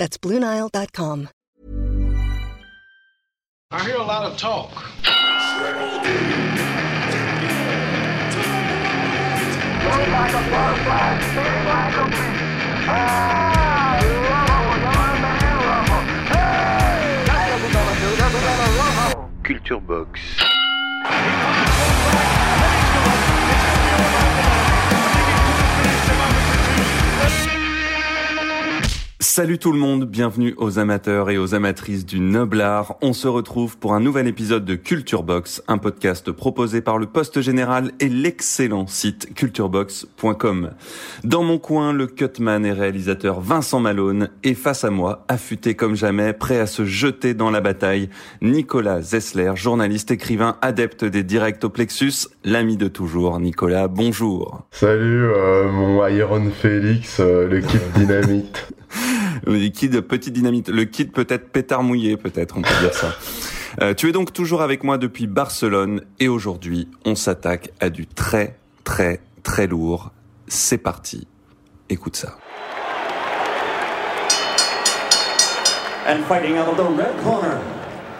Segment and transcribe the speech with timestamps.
[0.00, 1.28] That's BlueNile.com.
[3.70, 4.72] I hear a lot of talk.
[19.44, 21.49] Culture Box.
[29.22, 32.96] Salut tout le monde, bienvenue aux amateurs et aux amatrices du noble art.
[33.02, 37.04] On se retrouve pour un nouvel épisode de Culture Box, un podcast proposé par le
[37.04, 40.70] Poste Général et l'excellent site culturebox.com.
[41.22, 45.96] Dans mon coin, le cutman et réalisateur Vincent Malone et face à moi, affûté comme
[45.96, 48.08] jamais, prêt à se jeter dans la bataille,
[48.40, 53.38] Nicolas Zessler, journaliste écrivain adepte des directs au plexus, l'ami de toujours.
[53.38, 54.62] Nicolas, bonjour.
[54.70, 57.60] Salut euh, mon Iron Félix, euh,
[57.96, 58.66] dynamite.
[59.46, 63.14] Le kid petit dynamite, le kid peut-être pétard mouillé, peut-être, on peut dire ça.
[63.80, 68.08] Euh, tu es donc toujours avec moi depuis Barcelone et aujourd'hui, on s'attaque à du
[68.08, 70.10] très, très, très lourd.
[70.48, 71.28] C'est parti.
[71.88, 72.36] Écoute ça.
[76.10, 77.62] and fighting out of the red corner,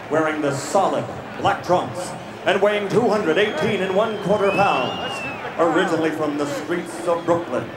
[0.09, 1.03] wearing the solid
[1.41, 2.11] black trunks
[2.45, 5.11] and weighing 218 and one quarter pounds,
[5.59, 7.69] originally from the streets of Brooklyn.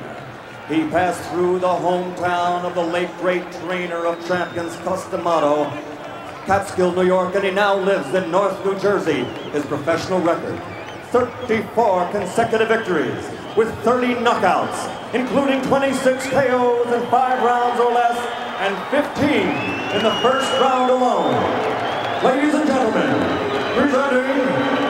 [0.69, 5.65] He passed through the hometown of the late great trainer of champions Customato,
[6.47, 9.25] Catskill, New York, and he now lives in North New Jersey.
[9.53, 10.59] His professional record,
[11.11, 18.17] 34 consecutive victories with 30 knockouts, including 26 KOs in five rounds or less,
[18.61, 19.33] and 15
[19.97, 21.35] in the first round alone.
[22.25, 23.13] Ladies and gentlemen,
[23.77, 24.84] presenting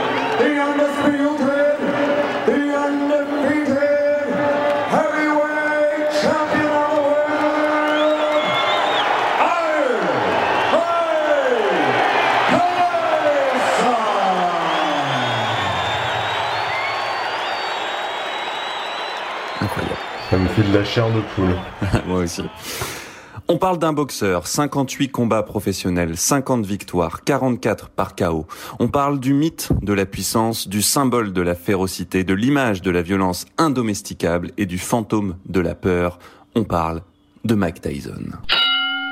[20.54, 21.56] File la chair de poule.
[22.06, 22.42] Moi aussi.
[23.46, 28.46] On parle d'un boxeur, 58 combats professionnels, 50 victoires, 44 par KO.
[28.78, 32.90] On parle du mythe de la puissance, du symbole de la férocité, de l'image de
[32.90, 36.18] la violence indomesticable et du fantôme de la peur.
[36.54, 37.02] On parle
[37.44, 38.30] de Mike Tyson.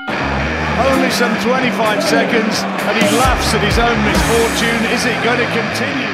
[0.08, 4.82] Only some 25 seconds, and he laughs at his own misfortune.
[4.94, 6.08] Is it going to continue?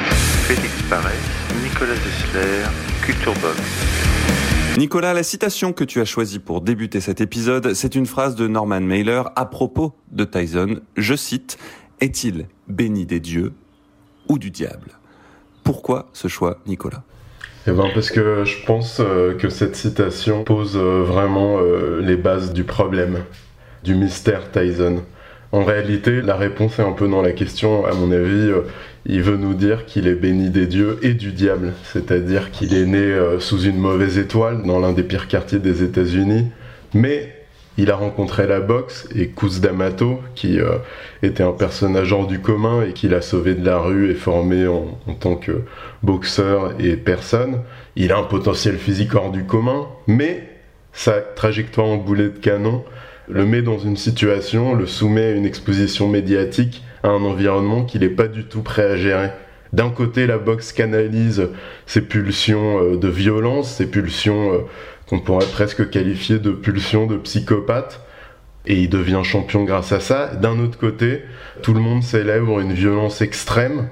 [0.45, 1.15] Félix Paré,
[1.63, 2.65] Nicolas Dessler,
[3.05, 4.18] Culture Box.
[4.77, 8.47] Nicolas, la citation que tu as choisie pour débuter cet épisode, c'est une phrase de
[8.47, 10.79] Norman Mailer à propos de Tyson.
[10.95, 11.57] Je cite,
[11.99, 13.53] Est-il béni des dieux
[14.27, 14.91] ou du diable?
[15.63, 17.03] Pourquoi ce choix, Nicolas?
[17.67, 22.15] Eh ben parce que je pense euh, que cette citation pose euh, vraiment euh, les
[22.15, 23.25] bases du problème,
[23.83, 25.03] du mystère Tyson.
[25.51, 28.61] En réalité, la réponse est un peu dans la question, à mon avis, euh,
[29.07, 32.85] il veut nous dire qu'il est béni des dieux et du diable, c'est-à-dire qu'il est
[32.85, 36.45] né euh, sous une mauvaise étoile dans l'un des pires quartiers des États-Unis,
[36.93, 37.33] mais
[37.79, 40.77] il a rencontré la boxe et Cus D'Amato, qui euh,
[41.23, 44.67] était un personnage hors du commun et qu'il a sauvé de la rue et formé
[44.67, 45.63] en tant que
[46.03, 47.61] boxeur et personne.
[47.95, 50.43] Il a un potentiel physique hors du commun, mais
[50.93, 52.83] sa trajectoire en boulet de canon
[53.29, 58.01] le met dans une situation, le soumet à une exposition médiatique, à un environnement qu'il
[58.01, 59.29] n'est pas du tout prêt à gérer.
[59.71, 61.49] D'un côté, la boxe canalise
[61.85, 64.57] ses pulsions euh, de violence, ses pulsions euh,
[65.07, 68.01] qu'on pourrait presque qualifier de pulsions de psychopathe,
[68.65, 70.35] et il devient champion grâce à ça.
[70.35, 71.21] D'un autre côté,
[71.61, 73.89] tout le monde célèbre une violence extrême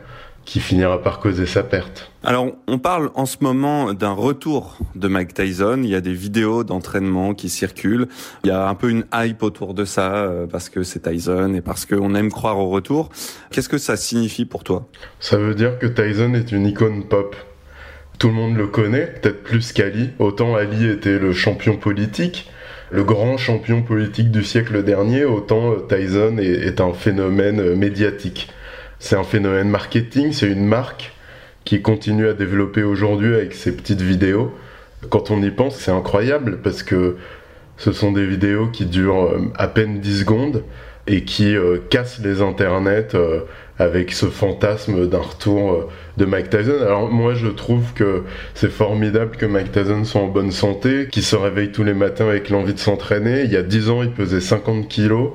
[0.48, 2.10] qui finira par causer sa perte.
[2.24, 5.82] Alors, on parle en ce moment d'un retour de Mike Tyson.
[5.84, 8.08] Il y a des vidéos d'entraînement qui circulent.
[8.46, 11.54] Il y a un peu une hype autour de ça euh, parce que c'est Tyson
[11.54, 13.10] et parce qu'on aime croire au retour.
[13.52, 14.88] Qu'est-ce que ça signifie pour toi?
[15.20, 17.36] Ça veut dire que Tyson est une icône pop.
[18.18, 20.12] Tout le monde le connaît, peut-être plus qu'Ali.
[20.18, 22.50] Autant Ali était le champion politique,
[22.90, 27.76] le grand champion politique du siècle dernier, autant euh, Tyson est, est un phénomène euh,
[27.76, 28.48] médiatique.
[29.00, 31.14] C'est un phénomène marketing, c'est une marque
[31.66, 34.54] qui continue à développer aujourd'hui avec ses petites vidéos.
[35.10, 37.18] Quand on y pense, c'est incroyable parce que
[37.78, 40.64] ce sont des vidéos qui durent euh, à peine 10 secondes,
[41.08, 43.42] et qui euh, casse les internets euh,
[43.80, 46.82] avec ce fantasme d'un retour de Mike Tyson.
[46.82, 48.24] Alors moi je trouve que
[48.56, 52.28] c'est formidable que Mike Tyson soit en bonne santé, qu'il se réveille tous les matins
[52.28, 53.44] avec l'envie de s'entraîner.
[53.44, 55.32] Il y a 10 ans il pesait 50 kilos,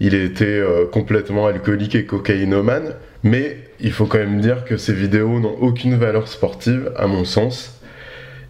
[0.00, 0.62] il était
[0.92, 5.96] complètement alcoolique et cocaïnomane, mais il faut quand même dire que ces vidéos n'ont aucune
[5.96, 7.80] valeur sportive à mon sens.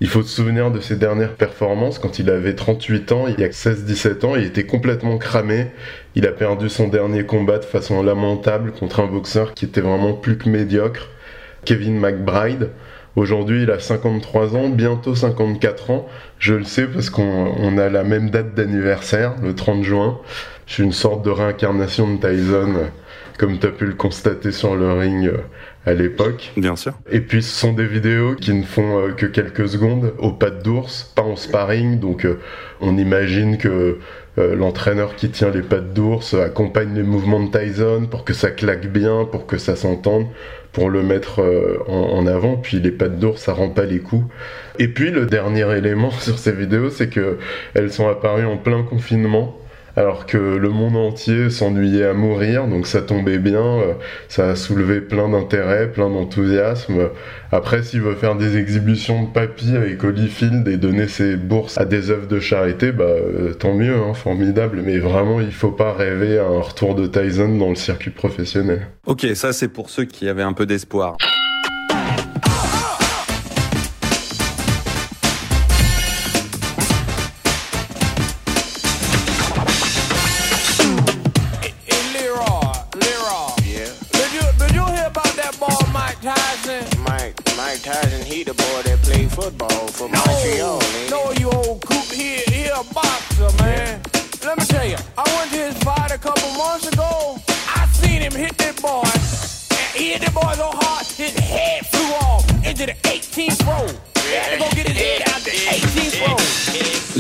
[0.01, 3.45] Il faut se souvenir de ses dernières performances quand il avait 38 ans, il y
[3.45, 5.69] a 16-17 ans, il était complètement cramé.
[6.15, 10.13] Il a perdu son dernier combat de façon lamentable contre un boxeur qui était vraiment
[10.13, 11.09] plus que médiocre,
[11.65, 12.71] Kevin McBride.
[13.17, 16.07] Aujourd'hui, il a 53 ans, bientôt 54 ans.
[16.39, 20.21] Je le sais parce qu'on a la même date d'anniversaire, le 30 juin.
[20.69, 22.91] Je suis une sorte de réincarnation de Tyson,
[23.39, 25.31] comme tu as pu le constater sur le ring
[25.87, 26.53] à l'époque.
[26.59, 26.93] Bien sûr.
[27.11, 30.51] Et puis ce sont des vidéos qui ne font euh, que quelques secondes au pas
[30.51, 32.39] d'ours, pas en sparring, donc euh,
[32.83, 33.97] on imagine que
[34.37, 38.51] euh, l'entraîneur qui tient les pattes d'ours accompagne les mouvements de Tyson pour que ça
[38.51, 40.27] claque bien, pour que ça s'entende,
[40.73, 41.43] pour le mettre
[41.89, 42.57] en, avant.
[42.57, 44.27] Puis les pattes d'ours, ça rend pas les coups.
[44.79, 47.39] Et puis le dernier élément sur ces vidéos, c'est que
[47.73, 49.59] elles sont apparues en plein confinement
[49.99, 53.95] alors que le monde entier s'ennuyait à mourir, donc ça tombait bien, euh,
[54.29, 57.09] ça a soulevé plein d'intérêt, plein d'enthousiasme.
[57.51, 61.85] Après, s'il veut faire des exhibitions de papy avec Holyfield et donner ses bourses à
[61.85, 64.83] des œuvres de charité, bah euh, tant mieux, hein, formidable.
[64.85, 68.87] Mais vraiment, il faut pas rêver à un retour de Tyson dans le circuit professionnel.
[69.05, 71.17] Ok, ça c'est pour ceux qui avaient un peu d'espoir.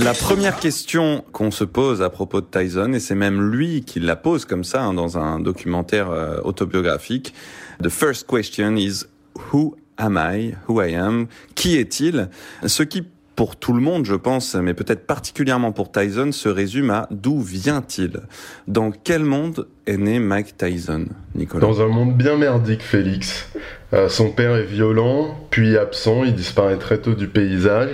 [0.08, 4.00] La première question qu'on se pose à propos de Tyson, et c'est même lui qui
[4.00, 7.34] la pose comme ça hein, dans un documentaire euh, autobiographique,
[7.82, 9.04] The first question is
[9.52, 10.54] Who am I?
[10.66, 11.26] Who I am?
[11.54, 12.30] Qui est-il?
[12.64, 13.06] Ce qui
[13.36, 17.42] pour tout le monde, je pense, mais peut-être particulièrement pour Tyson, se résume à d'où
[17.42, 18.22] vient-il?
[18.66, 21.60] Dans quel monde est né Mike Tyson, Nicolas?
[21.60, 23.50] Dans un monde bien merdique, Félix.
[23.92, 27.90] Euh, son père est violent, puis absent, il disparaît très tôt du paysage.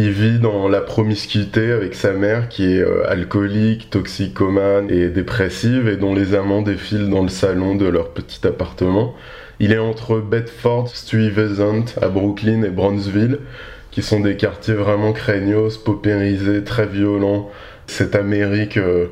[0.00, 5.88] Il vit dans la promiscuité avec sa mère qui est euh, alcoolique, toxicomane et dépressive
[5.88, 9.16] et dont les amants défilent dans le salon de leur petit appartement.
[9.58, 13.40] Il est entre Bedford, Stuyvesant à Brooklyn et Bronzeville
[13.90, 17.50] qui sont des quartiers vraiment craignos, paupérisés, très violents.
[17.88, 19.06] Cette Amérique euh,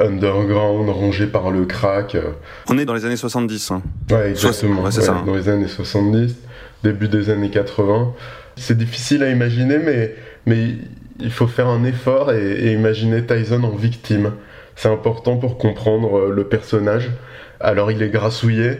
[0.00, 2.14] underground, rongée par le crack.
[2.14, 2.30] Euh.
[2.68, 3.72] On est dans les années 70.
[3.72, 3.82] Hein.
[4.12, 4.88] Ouais, exactement.
[4.92, 5.24] ça, hein.
[5.26, 6.36] Dans les années 70,
[6.84, 8.12] début des années 80.
[8.58, 10.14] C'est difficile à imaginer, mais,
[10.46, 10.74] mais
[11.20, 14.32] il faut faire un effort et, imaginer Tyson en victime.
[14.76, 17.10] C'est important pour comprendre euh, le personnage.
[17.60, 18.78] Alors il est grassouillé,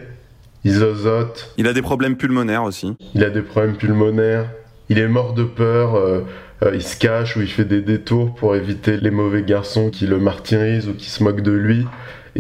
[0.65, 1.53] il zozote.
[1.57, 2.97] Il a des problèmes pulmonaires aussi.
[3.15, 4.47] Il a des problèmes pulmonaires
[4.89, 6.21] il est mort de peur, euh,
[6.63, 10.07] euh, il se cache ou il fait des détours pour éviter les mauvais garçons qui
[10.07, 11.87] le martyrisent ou qui se moquent de lui.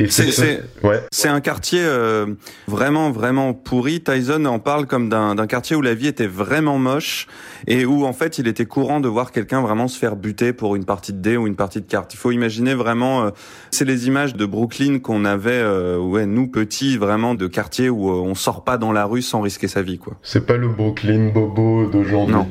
[0.07, 1.01] C'est ouais.
[1.25, 2.27] un quartier euh,
[2.69, 4.01] vraiment vraiment pourri.
[4.01, 7.27] Tyson en parle comme d'un quartier où la vie était vraiment moche
[7.67, 10.77] et où en fait il était courant de voir quelqu'un vraiment se faire buter pour
[10.77, 12.15] une partie de dés ou une partie de cartes.
[12.15, 13.31] Il faut imaginer vraiment, euh,
[13.73, 18.09] c'est les images de Brooklyn qu'on avait, euh, ouais nous petits vraiment de quartier où
[18.09, 20.15] on sort pas dans la rue sans risquer sa vie quoi.
[20.23, 22.35] C'est pas le Brooklyn bobo d'aujourd'hui.
[22.35, 22.49] Non,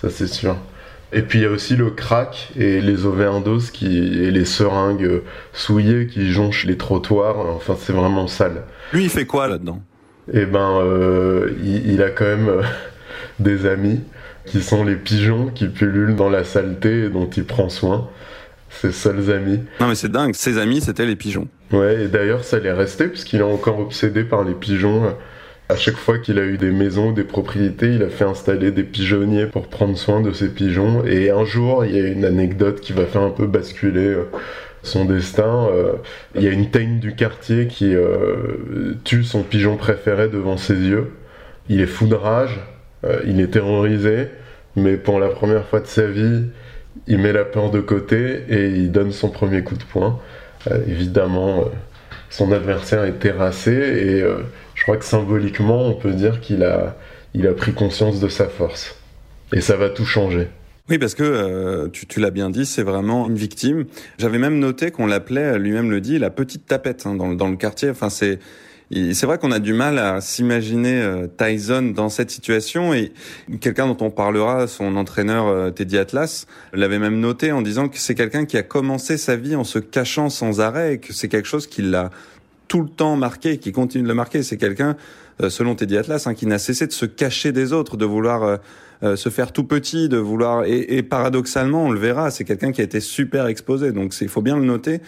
[0.00, 0.56] ça c'est sûr.
[1.12, 3.86] Et puis il y a aussi le crack et les overdoses qui,
[4.22, 5.22] et les seringues
[5.52, 7.38] souillées qui jonchent les trottoirs.
[7.38, 8.64] Enfin, c'est vraiment sale.
[8.92, 9.82] Lui, il fait quoi là-dedans?
[10.32, 12.62] Eh ben, euh, il, a quand même euh,
[13.40, 14.00] des amis
[14.44, 18.08] qui sont les pigeons qui pullulent dans la saleté et dont il prend soin.
[18.70, 19.60] Ses seuls amis.
[19.80, 21.48] Non mais c'est dingue, ses amis c'était les pigeons.
[21.72, 25.14] Ouais, et d'ailleurs ça l'est resté puisqu'il est encore obsédé par les pigeons.
[25.70, 28.84] À chaque fois qu'il a eu des maisons, des propriétés, il a fait installer des
[28.84, 31.04] pigeonniers pour prendre soin de ses pigeons.
[31.04, 34.24] Et un jour, il y a une anecdote qui va faire un peu basculer euh,
[34.82, 35.68] son destin.
[35.70, 35.92] Euh,
[36.34, 40.72] il y a une teigne du quartier qui euh, tue son pigeon préféré devant ses
[40.72, 41.12] yeux.
[41.68, 42.58] Il est fou de rage,
[43.26, 44.28] il est terrorisé,
[44.74, 46.44] mais pour la première fois de sa vie,
[47.06, 50.18] il met la peur de côté et il donne son premier coup de poing.
[50.86, 51.66] évidemment,
[52.30, 54.24] son adversaire est terrassé et
[54.78, 56.96] je crois que symboliquement, on peut dire qu'il a,
[57.34, 58.94] il a pris conscience de sa force.
[59.52, 60.46] Et ça va tout changer.
[60.88, 63.86] Oui, parce que euh, tu, l'as bien dit, c'est vraiment une victime.
[64.18, 67.56] J'avais même noté qu'on l'appelait, lui-même le dit, la petite tapette hein, dans, dans le
[67.56, 67.90] quartier.
[67.90, 68.38] Enfin, c'est
[68.90, 73.12] c'est vrai qu'on a du mal à s'imaginer euh, Tyson dans cette situation et
[73.60, 77.98] quelqu'un dont on parlera, son entraîneur euh, Teddy Atlas, l'avait même noté en disant que
[77.98, 81.28] c'est quelqu'un qui a commencé sa vie en se cachant sans arrêt et que c'est
[81.28, 82.08] quelque chose qui l'a
[82.68, 84.42] tout le temps marqué qui continue de le marquer.
[84.42, 84.96] C'est quelqu'un,
[85.42, 88.60] euh, selon Teddy Atlas, hein, qui n'a cessé de se cacher des autres, de vouloir
[89.02, 92.80] se faire tout petit, de vouloir et, et paradoxalement, on le verra, c'est quelqu'un qui
[92.80, 93.92] a été super exposé.
[93.92, 95.00] Donc il faut bien le noter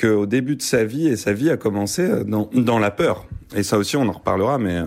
[0.00, 3.26] qu'au début de sa vie, et sa vie a commencé euh, dans, dans la peur.
[3.56, 4.84] Et ça aussi, on en reparlera, mais euh,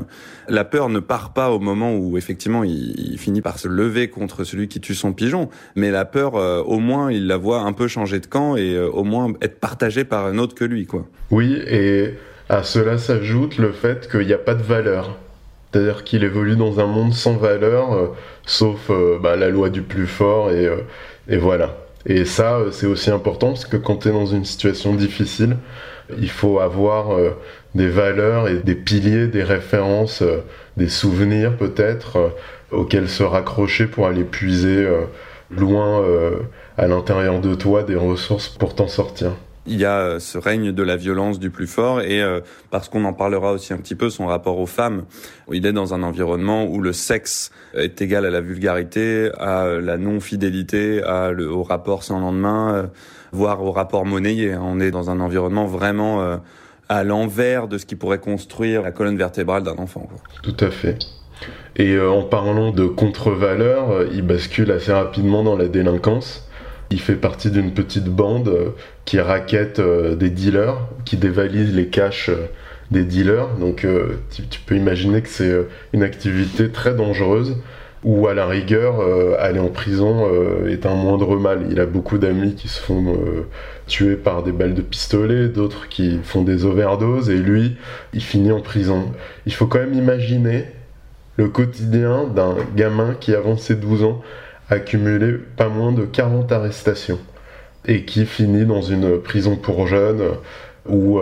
[0.50, 4.10] la peur ne part pas au moment où effectivement il, il, finit par se lever
[4.10, 7.62] contre celui qui tue son pigeon, mais la peur, euh, au moins, il la voit
[7.62, 10.86] un peu changer de camp et au moins être partagée par un autre que lui,
[10.86, 11.06] quoi.
[11.32, 12.16] Oui, et
[12.50, 15.18] à cela s'ajoute le fait qu'il n'y a pas de valeur.
[15.72, 18.90] C'est-à-dire qu'il évolue dans un monde sans valeur, sauf
[19.22, 20.70] bah, la loi du plus fort, et,
[21.28, 21.76] et voilà.
[22.08, 25.58] Et ça, euh, c'est aussi important parce que quand tu es dans une situation difficile,
[26.18, 27.32] il faut avoir euh,
[27.76, 30.38] des valeurs et des piliers, des références, euh,
[30.78, 32.34] des souvenirs peut-être
[32.72, 34.88] auxquels se raccrocher pour aller puiser
[35.50, 36.04] loin
[36.78, 39.32] à l'intérieur de toi des ressources pour t'en sortir
[39.68, 42.24] il y a ce règne de la violence du plus fort et
[42.72, 45.04] parce qu'on en parlera aussi un petit peu son rapport aux femmes
[45.52, 49.98] il est dans un environnement où le sexe est égal à la vulgarité, à la
[49.98, 52.88] non-fidélité, à le, au rapport sans lendemain, euh,
[53.32, 54.56] voire au rapport monnayé.
[54.56, 56.38] On est dans un environnement vraiment euh,
[56.90, 60.02] à l'envers de ce qui pourrait construire la colonne vertébrale d'un enfant.
[60.02, 60.20] Quoi.
[60.44, 60.98] Tout à fait.
[61.76, 66.47] Et euh, en parlant de contre-valeurs, il bascule assez rapidement dans la délinquance.
[66.90, 68.74] Il fait partie d'une petite bande
[69.06, 72.32] qui raquette des dealers, qui dévalise les caches
[72.92, 73.50] des dealers.
[73.60, 75.64] Donc euh, tu, peux imaginer que c'est euh,
[75.94, 77.58] une activité très dangereuse
[78.04, 80.30] où à la rigueur euh, aller en prison
[80.68, 81.66] est un moindre mal.
[81.72, 83.18] Il a beaucoup d'amis qui se font
[83.88, 87.76] tuer par des balles de pistolet, d'autres qui font des overdoses et lui
[88.14, 89.12] il finit en prison.
[89.46, 90.66] Il faut quand même imaginer
[91.38, 94.22] le quotidien d'un gamin qui avant ses 12 ans
[94.70, 97.20] a cumulé pas moins de 40 arrestations
[97.86, 100.24] et qui finit dans une prison pour jeunes
[100.90, 101.20] où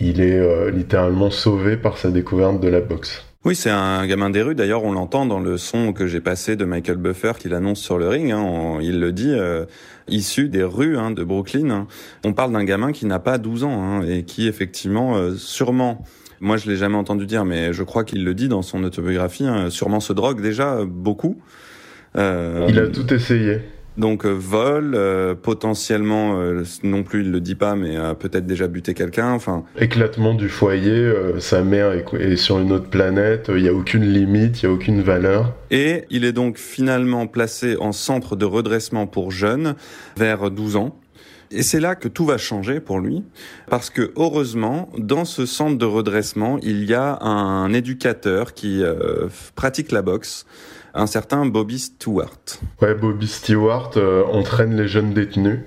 [0.00, 3.24] il est euh, littéralement sauvé par sa découverte de la boxe.
[3.44, 4.54] Oui, c'est un gamin des rues.
[4.54, 7.98] D'ailleurs, on l'entend dans le son que j'ai passé de Michael Buffer qu'il annonce sur
[7.98, 8.32] le ring.
[8.32, 8.78] Hein.
[8.82, 9.64] il le dit, euh,
[10.08, 11.70] issu des rues hein, de Brooklyn.
[11.70, 11.86] Hein.
[12.24, 16.04] On parle d'un gamin qui n'a pas 12 ans et qui, effectivement, euh, sûrement,
[16.40, 19.46] moi je l'ai jamais entendu dire, mais je crois qu'il le dit dans son autobiographie,
[19.70, 21.40] sûrement se drogue déjà beaucoup.
[22.16, 23.60] Il a tout essayé.
[24.00, 28.66] Donc euh, vol, euh, potentiellement euh, non plus il le dit pas, mais peut-être déjà
[28.66, 29.32] buté quelqu'un.
[29.32, 34.04] Enfin éclatement du foyer, sa mère est, sur une autre planète, il n'y a aucune
[34.04, 35.54] limite, il n'y a aucune valeur.
[35.70, 39.74] Et il est donc finalement placé en centre de redressement pour jeunes
[40.16, 40.96] vers 12 ans.
[41.52, 43.24] Et c'est là que tout va changer pour lui,
[43.68, 48.84] parce que heureusement, dans ce centre de redressement, il y a un éducateur qui
[49.56, 50.46] pratique la boxe
[50.94, 52.40] un certain Bobby Stewart.
[52.80, 55.60] Ouais, Bobby Stewart euh, entraîne les jeunes détenus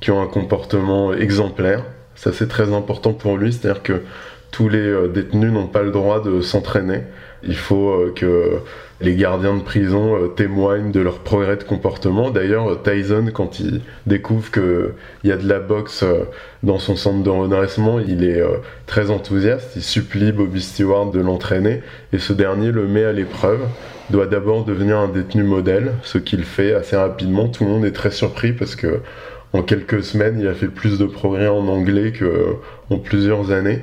[0.00, 1.84] qui ont un comportement exemplaire.
[2.14, 4.02] Ça c'est très important pour lui, c'est-à-dire que
[4.50, 7.02] tous les euh, détenus n'ont pas le droit de s'entraîner.
[7.42, 8.60] Il faut euh, que
[9.00, 12.30] les gardiens de prison témoignent de leur progrès de comportement.
[12.30, 14.92] D'ailleurs, Tyson, quand il découvre qu'il
[15.24, 16.04] y a de la boxe
[16.62, 18.42] dans son centre de redressement, il est
[18.86, 19.72] très enthousiaste.
[19.76, 23.60] Il supplie Bobby Stewart de l'entraîner et ce dernier le met à l'épreuve
[24.10, 27.48] doit d'abord devenir un détenu modèle, ce qu'il fait assez rapidement.
[27.48, 29.00] Tout le monde est très surpris parce que
[29.52, 33.82] en quelques semaines, il a fait plus de progrès en anglais qu'en plusieurs années.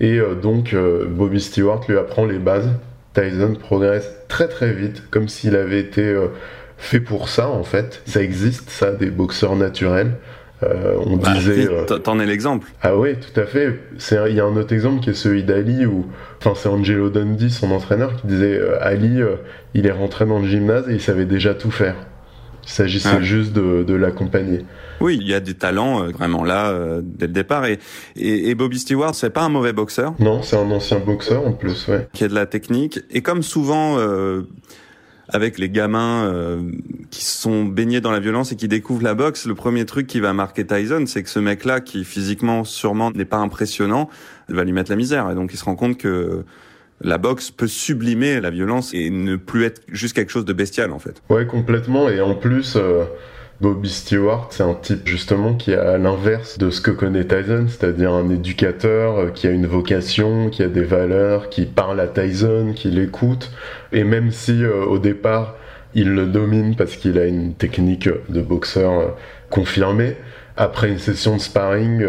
[0.00, 2.70] Et euh, donc, euh, Bobby Stewart lui apprend les bases.
[3.14, 6.26] Tyson progresse très très vite, comme s'il avait été euh,
[6.76, 8.02] fait pour ça en fait.
[8.04, 10.14] Ça existe, ça, des boxeurs naturels.
[10.64, 11.68] Euh, on bah, disait.
[11.70, 12.66] Euh, t'en es l'exemple.
[12.82, 13.78] Ah oui, tout à fait.
[14.10, 16.06] Il y a un autre exemple qui est celui d'Ali, où.
[16.40, 19.20] Enfin, c'est Angelo Dundee, son entraîneur, qui disait euh, Ali,
[19.74, 21.94] il est rentré dans le gymnase et il savait déjà tout faire.
[22.64, 23.22] Il s'agissait ah.
[23.22, 24.64] juste de, l'accompagner.
[25.00, 27.66] Oui, il y a des talents vraiment là dès le départ.
[27.66, 27.78] Et,
[28.16, 30.14] et, Bobby Stewart, c'est pas un mauvais boxeur?
[30.18, 32.08] Non, c'est un ancien boxeur en plus, ouais.
[32.12, 33.00] Qui a de la technique.
[33.10, 33.98] Et comme souvent
[35.28, 36.70] avec les gamins euh,
[37.10, 40.20] qui sont baignés dans la violence et qui découvrent la boxe, le premier truc qui
[40.20, 44.08] va marquer Tyson, c'est que ce mec-là, qui physiquement sûrement n'est pas impressionnant,
[44.48, 45.30] va lui mettre la misère.
[45.30, 46.44] Et donc il se rend compte que
[47.00, 50.92] la boxe peut sublimer la violence et ne plus être juste quelque chose de bestial
[50.92, 51.22] en fait.
[51.30, 52.08] Ouais, complètement.
[52.08, 53.04] Et en plus, euh,
[53.60, 57.66] Bobby Stewart, c'est un type justement qui est à l'inverse de ce que connaît Tyson,
[57.68, 62.08] c'est-à-dire un éducateur euh, qui a une vocation, qui a des valeurs, qui parle à
[62.08, 63.52] Tyson, qui l'écoute.
[63.92, 65.54] Et même si euh, au départ,
[65.94, 69.08] il le domine parce qu'il a une technique de boxeur euh,
[69.50, 70.16] confirmée.
[70.56, 72.04] Après une session de sparring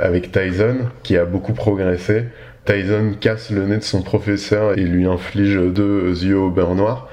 [0.00, 2.24] avec Tyson, qui a beaucoup progressé,
[2.64, 7.08] Tyson casse le nez de son professeur et lui inflige deux yeux au beurre noir.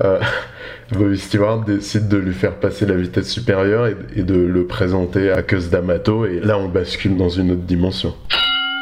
[0.92, 5.30] Bobby Stewart décide de lui faire passer la vitesse supérieure et, et de le présenter
[5.30, 8.14] à Cus D'Amato et là on bascule dans une autre dimension.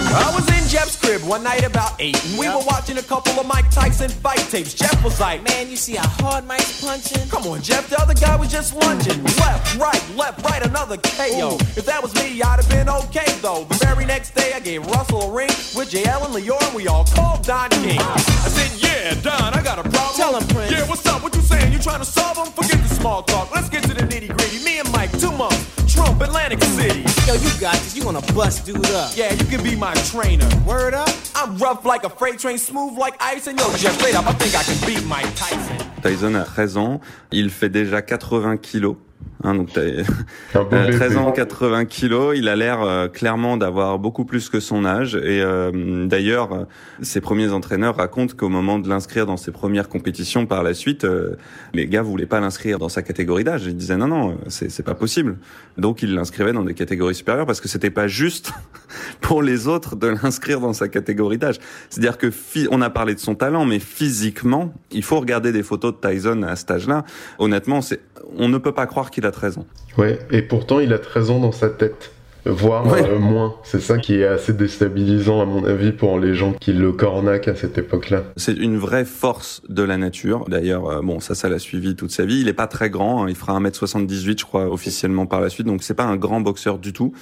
[0.00, 3.38] I was in Jeff's crib one night about eight, and we were watching a couple
[3.38, 4.74] of Mike Tyson fight tapes.
[4.74, 7.28] Jeff was like, "Man, you see how hard Mike's punching?
[7.28, 7.88] Come on, Jeff.
[7.88, 11.56] The other guy was just lunging, left, right, left, right, another KO.
[11.76, 13.64] If that was me, I'd have been okay though.
[13.64, 16.86] The very next day, I gave Russell a ring with JL and Leor, and we
[16.88, 18.00] all called Don King.
[18.00, 20.72] I said, "Yeah, Don, I got a problem." Tell him, Prince.
[20.72, 21.22] Yeah, what's up?
[21.22, 21.72] What you saying?
[21.72, 22.46] You trying to solve them?
[22.52, 23.54] Forget the small talk.
[23.54, 24.64] Let's get to the nitty gritty.
[24.64, 25.64] Me and Mike, two months,
[25.96, 27.00] Trump, Atlantic City.
[27.26, 27.96] Yo, you got this.
[27.96, 29.10] You wanna bust dude up?
[29.16, 30.48] Yeah, you can be my trainer.
[30.66, 31.08] Word up.
[31.34, 34.32] I'm rough like a freight train, smooth like ice, and yo, Jeff, straight up, I
[34.34, 35.78] think I can beat Mike Tyson.
[36.02, 37.00] Tyson a 13 ans,
[37.32, 38.96] il fait déjà 80 kilos.
[39.44, 39.80] Hein, donc t'as-
[40.54, 41.16] Un beau Euh, 13 bébé.
[41.16, 45.14] ans, 80 kilos, il a l'air euh, clairement d'avoir beaucoup plus que son âge.
[45.16, 46.64] Et euh, d'ailleurs, euh,
[47.02, 51.04] ses premiers entraîneurs racontent qu'au moment de l'inscrire dans ses premières compétitions par la suite,
[51.04, 51.36] euh,
[51.74, 53.64] les gars voulaient pas l'inscrire dans sa catégorie d'âge.
[53.66, 55.36] Ils disaient non, non, c'est c'est pas possible.
[55.76, 58.52] Donc ils l'inscrivaient dans des catégories supérieures parce que c'était pas juste
[59.20, 61.56] pour les autres de l'inscrire dans sa catégorie d'âge.
[61.90, 62.28] C'est-à-dire que
[62.70, 66.42] on a parlé de son talent, mais physiquement, il faut regarder des photos de Tyson
[66.42, 67.04] à cet âge-là.
[67.38, 68.00] Honnêtement, c'est
[68.38, 69.66] on ne peut pas croire qu'il a 13 ans.
[69.98, 72.12] Ouais, et pourtant il a 13 ans dans sa tête,
[72.44, 73.02] voire Ouais.
[73.02, 73.56] euh, moins.
[73.64, 77.48] C'est ça qui est assez déstabilisant à mon avis pour les gens qui le cornaquent
[77.48, 78.24] à cette époque-là.
[78.36, 80.44] C'est une vraie force de la nature.
[80.48, 82.40] D'ailleurs, euh, bon, ça, ça l'a suivi toute sa vie.
[82.40, 83.24] Il est pas très grand.
[83.24, 83.28] hein.
[83.28, 85.66] Il fera 1m78, je crois, officiellement par la suite.
[85.66, 87.12] Donc, c'est pas un grand boxeur du tout.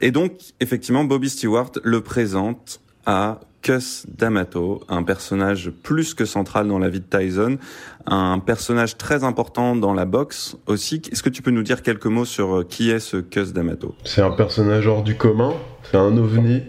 [0.00, 6.68] Et donc, effectivement, Bobby Stewart le présente à Cus D'Amato, un personnage plus que central
[6.68, 7.58] dans la vie de Tyson,
[8.06, 11.02] un personnage très important dans la boxe aussi.
[11.10, 13.94] Est-ce que tu peux nous dire quelques mots sur euh, qui est ce Cus D'Amato?
[14.04, 15.52] C'est un personnage hors du commun,
[15.90, 16.62] c'est un ovni,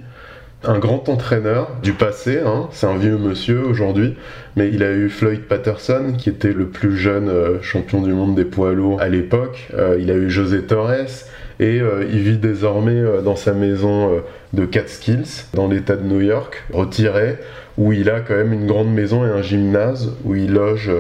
[0.63, 2.67] un grand entraîneur du passé, hein.
[2.71, 4.15] c'est un vieux monsieur aujourd'hui,
[4.55, 8.35] mais il a eu Floyd Patterson qui était le plus jeune euh, champion du monde
[8.35, 11.25] des poids lourds à l'époque, Euh, il a eu José Torres
[11.61, 14.19] et euh, il vit désormais euh, dans sa maison euh,
[14.51, 17.37] de Catskills dans l'état de New York, retiré,
[17.77, 20.91] où il a quand même une grande maison et un gymnase où il loge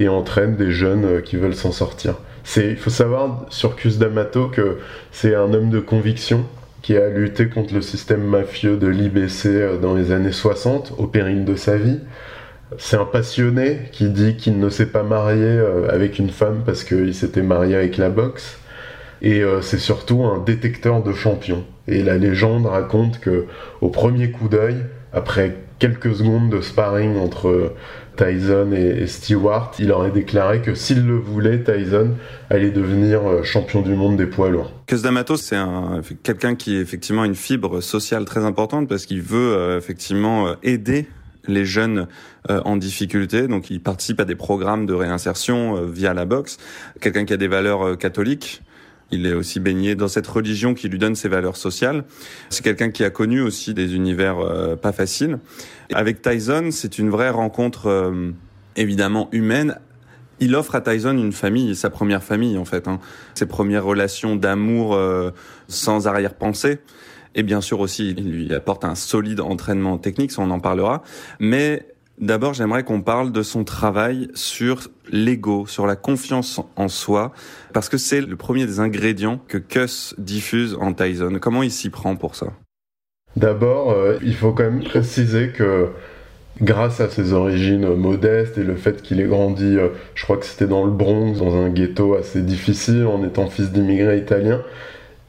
[0.00, 2.14] et entraîne des jeunes qui veulent s'en sortir.
[2.56, 4.78] Il faut savoir sur Cus D'Amato que
[5.12, 6.44] c'est un homme de conviction
[6.82, 11.44] qui a lutté contre le système mafieux de l'IBC dans les années 60 au péril
[11.44, 12.00] de sa vie.
[12.78, 17.14] C'est un passionné qui dit qu'il ne s'est pas marié avec une femme parce qu'il
[17.14, 18.58] s'était marié avec la boxe.
[19.22, 21.64] Et euh, c'est surtout un détecteur de champions.
[21.88, 23.46] Et la légende raconte que
[23.80, 24.76] au premier coup d'œil,
[25.12, 27.72] après quelques secondes de sparring entre
[28.16, 32.12] Tyson et, Stewart, il aurait déclaré que s'il le voulait, Tyson
[32.50, 34.72] allait devenir euh, champion du monde des poids lourds.
[34.86, 39.20] Cus D'Amato, c'est un, quelqu'un qui a effectivement une fibre sociale très importante parce qu'il
[39.20, 41.06] veut euh, effectivement euh, aider
[41.48, 42.06] les jeunes
[42.50, 43.48] euh, en difficulté.
[43.48, 46.58] Donc, il participe à des programmes de réinsertion euh, via la boxe.
[47.00, 48.62] Quelqu'un qui a des valeurs euh, catholiques.
[49.12, 52.04] Il est aussi baigné dans cette religion qui lui donne ses valeurs sociales.
[52.50, 55.38] C'est quelqu'un qui a connu aussi des univers euh, pas faciles.
[55.92, 58.32] Avec Tyson, c'est une vraie rencontre euh,
[58.74, 59.78] évidemment humaine.
[60.40, 62.98] Il offre à Tyson une famille, sa première famille en fait, hein.
[63.34, 65.30] ses premières relations d'amour euh,
[65.68, 66.80] sans arrière-pensée.
[67.36, 71.02] Et bien sûr aussi, il lui apporte un solide entraînement technique, ça on en parlera.
[71.38, 71.86] Mais
[72.18, 77.32] d'abord, j'aimerais qu'on parle de son travail sur l'ego, sur la confiance en soi,
[77.72, 81.38] parce que c'est le premier des ingrédients que Cuss diffuse en Tyson.
[81.40, 82.48] Comment il s'y prend pour ça?
[83.36, 85.90] D'abord, euh, il faut quand même préciser que
[86.62, 90.46] grâce à ses origines modestes et le fait qu'il ait grandi, euh, je crois que
[90.46, 94.62] c'était dans le Bronx, dans un ghetto assez difficile en étant fils d'immigrés italiens,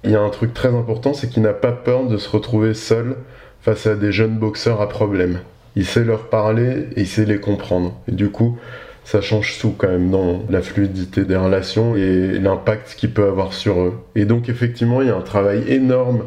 [0.03, 2.73] il y a un truc très important, c'est qu'il n'a pas peur de se retrouver
[2.73, 3.17] seul
[3.61, 5.39] face à des jeunes boxeurs à problème.
[5.77, 8.01] Il sait leur parler et il sait les comprendre.
[8.07, 8.57] Et du coup,
[9.03, 13.53] ça change tout quand même dans la fluidité des relations et l'impact qu'il peut avoir
[13.53, 13.93] sur eux.
[14.15, 16.23] Et donc effectivement, il y a un travail énorme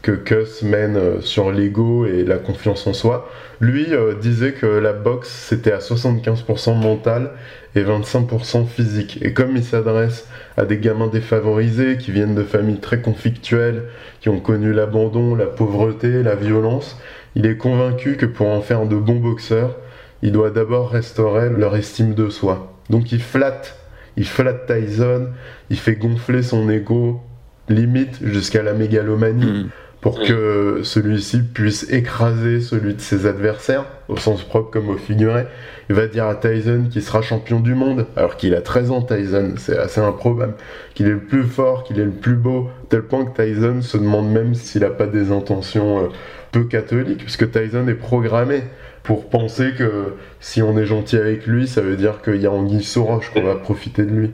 [0.00, 3.30] que Cuss mène euh, sur l'ego et la confiance en soi.
[3.60, 7.32] Lui euh, disait que la boxe c'était à 75% mental
[7.74, 9.18] et 25% physique.
[9.20, 13.82] Et comme il s'adresse à des gamins défavorisés qui viennent de familles très conflictuelles,
[14.20, 16.98] qui ont connu l'abandon, la pauvreté, la violence,
[17.36, 19.76] il est convaincu que pour en faire de bons boxeurs,
[20.22, 22.72] il doit d'abord restaurer leur estime de soi.
[22.90, 23.76] Donc il flatte,
[24.16, 25.28] il flatte Tyson,
[25.70, 27.20] il fait gonfler son ego
[27.68, 29.68] limite jusqu'à la mégalomanie Mm.
[30.04, 35.46] pour que celui-ci puisse écraser celui de ses adversaires, au sens propre comme au figuré.
[35.88, 39.00] Il va dire à Tyson qu'il sera champion du monde, alors qu'il a 13 ans
[39.00, 40.56] Tyson, c'est assez improbable,
[40.94, 43.96] qu'il est le plus fort, qu'il est le plus beau, tel point que Tyson se
[43.96, 46.08] demande même s'il n'a pas des intentions euh,
[46.54, 48.62] peu catholiques, puisque Tyson est programmé
[49.02, 52.52] pour penser que si on est gentil avec lui, ça veut dire qu'il y a
[52.52, 54.30] Anguille Soroche qu'on va profiter de lui.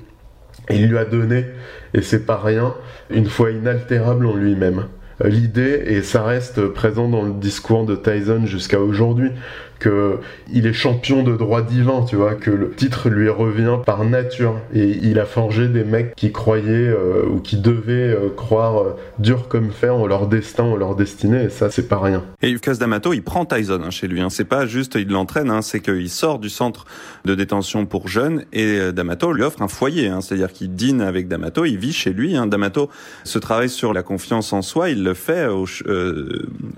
[0.68, 1.46] il lui a donné,
[1.94, 2.74] et c'est pas rien,
[3.11, 4.85] une foi inaltérable en lui-même
[5.24, 9.30] l'idée, et ça reste présent dans le discours de Tyson jusqu'à aujourd'hui,
[9.81, 10.19] que
[10.53, 14.61] il est champion de droit divin, tu vois, que le titre lui revient par nature.
[14.73, 18.97] Et il a forgé des mecs qui croyaient euh, ou qui devaient euh, croire euh,
[19.19, 22.23] dur comme fer en leur destin, en leur destinée, et ça, c'est pas rien.
[22.43, 24.21] Et Lucas D'Amato, il prend Tyson hein, chez lui.
[24.21, 24.31] Hein.
[24.31, 26.85] C'est pas juste il l'entraîne, hein, c'est qu'il sort du centre
[27.25, 30.09] de détention pour jeunes et D'Amato lui offre un foyer.
[30.09, 30.21] Hein.
[30.21, 32.35] C'est-à-dire qu'il dîne avec D'Amato, il vit chez lui.
[32.47, 32.90] D'Amato
[33.25, 34.90] se travaille sur la confiance en soi.
[34.90, 35.49] Il le fait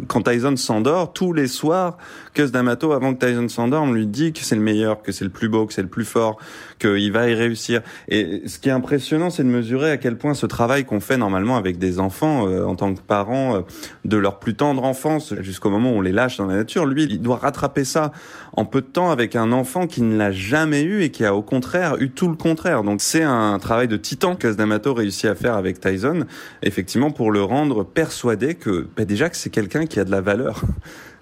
[0.06, 1.96] quand Tyson s'endort tous les soirs.
[2.34, 5.30] Cus D'Amato avant que Tyson s'endorme, lui dit que c'est le meilleur, que c'est le
[5.30, 6.38] plus beau, que c'est le plus fort,
[6.78, 7.82] qu'il va y réussir.
[8.08, 11.16] Et ce qui est impressionnant, c'est de mesurer à quel point ce travail qu'on fait
[11.16, 13.60] normalement avec des enfants euh, en tant que parents, euh,
[14.04, 17.04] de leur plus tendre enfance jusqu'au moment où on les lâche dans la nature, lui,
[17.04, 18.12] il doit rattraper ça
[18.54, 21.34] en peu de temps avec un enfant qui ne l'a jamais eu et qui a
[21.34, 22.82] au contraire eu tout le contraire.
[22.82, 26.26] Donc c'est un travail de titan que D'Amato réussit à faire avec Tyson,
[26.62, 30.20] effectivement pour le rendre persuadé que bah déjà que c'est quelqu'un qui a de la
[30.20, 30.62] valeur.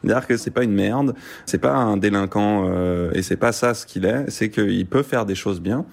[0.03, 1.15] C'est-à-dire que c'est pas une merde,
[1.47, 5.03] c'est pas un délinquant euh, et c'est pas ça ce qu'il est, c'est qu'il peut
[5.03, 5.85] faire des choses bien.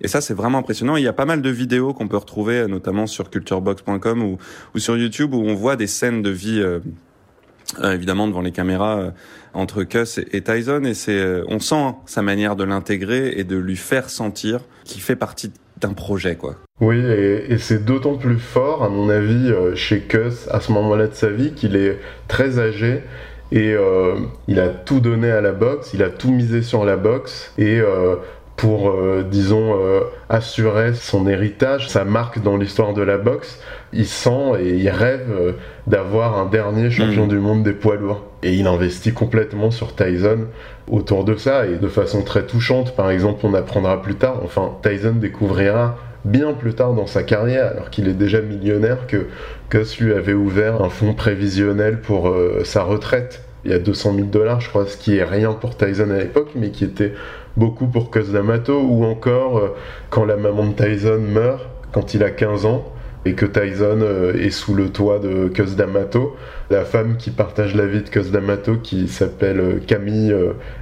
[0.00, 0.96] Et ça, c'est vraiment impressionnant.
[0.96, 4.38] Il y a pas mal de vidéos qu'on peut retrouver, notamment sur culturebox.com ou,
[4.74, 6.80] ou, sur YouTube, où on voit des scènes de vie, euh,
[7.80, 9.10] euh évidemment devant les caméras, euh,
[9.52, 10.84] entre Cuss et, Tyson.
[10.84, 15.02] Et c'est, euh, on sent sa manière de l'intégrer et de lui faire sentir qu'il
[15.02, 16.56] fait partie d'un projet, quoi.
[16.80, 21.08] Oui, et, et c'est d'autant plus fort, à mon avis, chez Cuss, à ce moment-là
[21.08, 23.02] de sa vie, qu'il est très âgé
[23.52, 24.14] et euh,
[24.46, 27.80] il a tout donné à la boxe, il a tout misé sur la boxe et
[27.80, 28.16] euh,
[28.56, 29.74] pour, euh, disons,
[30.28, 33.58] assurer son héritage, sa marque dans l'histoire de la boxe,
[33.94, 35.54] il sent et il rêve
[35.86, 37.28] d'avoir un dernier champion mm.
[37.28, 38.26] du monde des poids lourds.
[38.42, 40.46] Et il investit complètement sur Tyson
[40.90, 42.94] autour de ça et de façon très touchante.
[42.94, 47.70] Par exemple, on apprendra plus tard, enfin, Tyson découvrira bien plus tard dans sa carrière,
[47.72, 49.26] alors qu'il est déjà millionnaire, que
[49.70, 53.42] Gus lui avait ouvert un fonds prévisionnel pour euh, sa retraite.
[53.64, 56.18] Il y a 200 000 dollars, je crois, ce qui est rien pour Tyson à
[56.18, 57.12] l'époque, mais qui était
[57.56, 59.76] beaucoup pour Cus D'Amato, ou encore euh,
[60.10, 62.84] quand la maman de Tyson meurt, quand il a 15 ans,
[63.26, 66.36] et que Tyson euh, est sous le toit de Cus D'Amato,
[66.70, 70.34] la femme qui partage la vie de Cus D'Amato, qui s'appelle Camille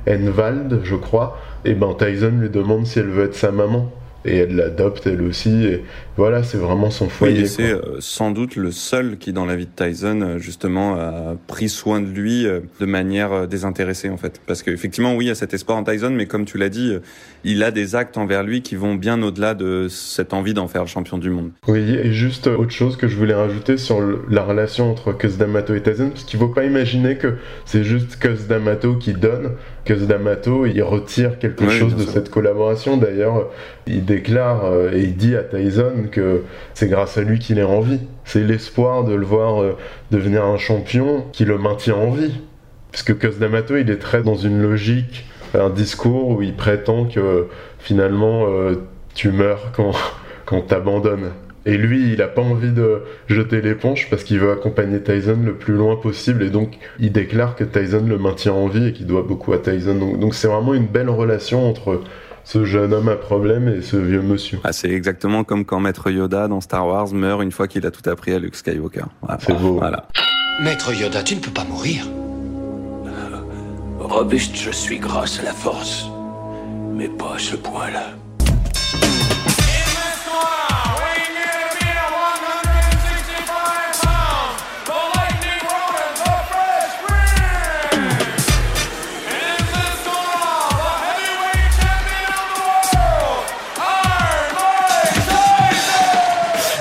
[0.09, 3.91] Envald, je crois, et ben Tyson lui demande si elle veut être sa maman
[4.29, 5.65] et elle l'adopte elle aussi.
[5.65, 5.83] Et
[6.17, 7.43] voilà, c'est vraiment son foyer.
[7.43, 10.97] Oui, c'est euh, sans doute le seul qui, dans la vie de Tyson, euh, justement,
[10.97, 14.41] a pris soin de lui euh, de manière désintéressée, en fait.
[14.47, 16.93] Parce qu'effectivement, oui, il y a cet espoir en Tyson, mais comme tu l'as dit,
[17.45, 20.83] il a des actes envers lui qui vont bien au-delà de cette envie d'en faire
[20.83, 21.51] le champion du monde.
[21.67, 25.75] Oui, et juste autre chose que je voulais rajouter sur la relation entre Cus D'Amato
[25.75, 29.53] et Tyson, parce qu'il ne faut pas imaginer que c'est juste Cus D'Amato qui donne,
[29.89, 32.99] Cus D'Amato, il retire quelque chose de cette collaboration.
[32.99, 33.49] D'ailleurs,
[33.87, 36.43] il déclare et il dit à Tyson que
[36.75, 38.01] c'est grâce à lui qu'il est en vie.
[38.27, 39.79] C'est l'espoir de le voir euh,
[40.11, 42.39] devenir un champion qui le maintient en vie.
[42.93, 45.25] Puisque Cus D'Amato, il est très dans une logique,
[45.55, 47.47] un discours où il prétend que
[47.79, 48.75] finalement euh,
[49.15, 49.93] tu meurs quand,
[50.45, 51.31] quand t'abandonnes.
[51.67, 55.55] Et lui, il n'a pas envie de jeter l'éponge parce qu'il veut accompagner Tyson le
[55.55, 59.07] plus loin possible et donc il déclare que Tyson le maintient en vie et qu'il
[59.07, 60.17] doit beaucoup à Tyson.
[60.19, 62.01] Donc c'est vraiment une belle relation entre
[62.45, 64.59] ce jeune homme à problème et ce vieux monsieur.
[64.65, 67.91] Ah, c'est exactement comme quand Maître Yoda dans Star Wars meurt une fois qu'il a
[67.91, 69.05] tout appris à Luke Skywalker.
[69.41, 69.75] C'est beau.
[69.75, 70.09] Voilà.
[70.63, 72.09] Maître Yoda, tu ne peux pas mourir.
[73.99, 76.07] robuste, je suis grâce à la force.
[76.95, 78.18] Mais pas à ce point-là.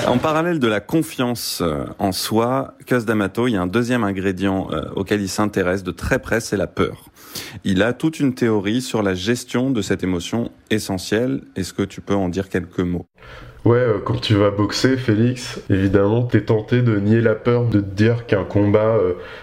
[0.08, 4.04] En parallèle de la confiance euh, en soi, Cus D'Amato, il y a un deuxième
[4.04, 7.10] ingrédient euh, auquel il s'intéresse de très près, c'est la peur.
[7.62, 11.42] Il a toute une théorie sur la gestion de cette émotion essentielle.
[11.56, 13.04] Est-ce que tu peux en dire quelques mots?
[13.66, 17.80] Ouais, euh, quand tu vas boxer, Félix, évidemment, t'es tenté de nier la peur, de
[17.80, 18.96] te dire qu'un combat,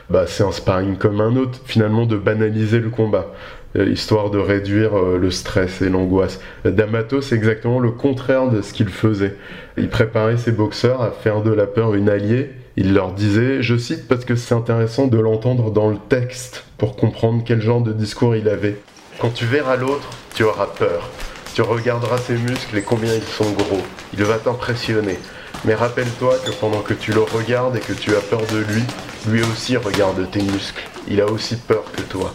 [0.09, 3.27] bah, c'est un sparring comme un autre, finalement de banaliser le combat.
[3.75, 6.39] Euh, histoire de réduire euh, le stress et l'angoisse.
[6.63, 9.35] D'Amato, c'est exactement le contraire de ce qu'il faisait.
[9.77, 13.77] Il préparait ses boxeurs à faire de la peur une alliée il leur disait, je
[13.77, 17.93] cite parce que c'est intéressant de l'entendre dans le texte pour comprendre quel genre de
[17.93, 18.77] discours il avait.
[19.19, 21.09] Quand tu verras l'autre, tu auras peur.
[21.53, 23.81] Tu regarderas ses muscles et combien ils sont gros.
[24.13, 25.17] Il va t'impressionner.
[25.63, 28.83] Mais rappelle-toi que pendant que tu le regardes et que tu as peur de lui,
[29.29, 30.83] lui aussi regarde tes muscles.
[31.07, 32.33] Il a aussi peur que toi.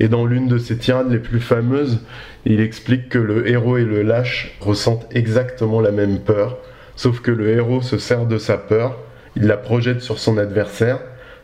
[0.00, 2.00] Et dans l'une de ses tirades les plus fameuses,
[2.44, 6.58] il explique que le héros et le lâche ressentent exactement la même peur,
[6.96, 8.98] sauf que le héros se sert de sa peur,
[9.36, 11.00] il la projette sur son adversaire,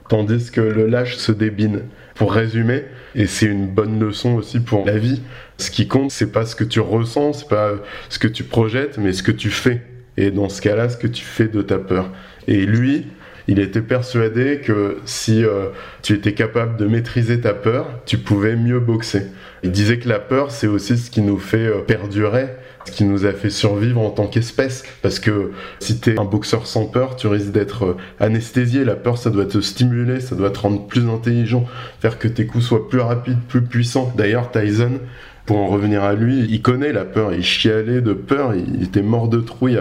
[0.08, 1.82] tandis que le lâche se débine.
[2.16, 2.84] Pour résumer,
[3.14, 5.22] et c'est une bonne leçon aussi pour la vie,
[5.56, 7.70] ce qui compte, c'est pas ce que tu ressens, c'est pas
[8.10, 9.80] ce que tu projettes, mais ce que tu fais.
[10.16, 12.10] Et dans ce cas-là, ce que tu fais de ta peur.
[12.46, 13.06] Et lui,
[13.50, 15.70] il était persuadé que si euh,
[16.02, 19.26] tu étais capable de maîtriser ta peur, tu pouvais mieux boxer.
[19.64, 22.46] Il disait que la peur, c'est aussi ce qui nous fait euh, perdurer,
[22.84, 24.84] ce qui nous a fait survivre en tant qu'espèce.
[25.02, 28.84] Parce que si tu es un boxeur sans peur, tu risques d'être euh, anesthésié.
[28.84, 31.66] La peur, ça doit te stimuler, ça doit te rendre plus intelligent,
[31.98, 34.12] faire que tes coups soient plus rapides, plus puissants.
[34.16, 35.00] D'ailleurs, Tyson,
[35.44, 39.02] pour en revenir à lui, il connaît la peur, il chialait de peur, il était
[39.02, 39.80] mort de trouille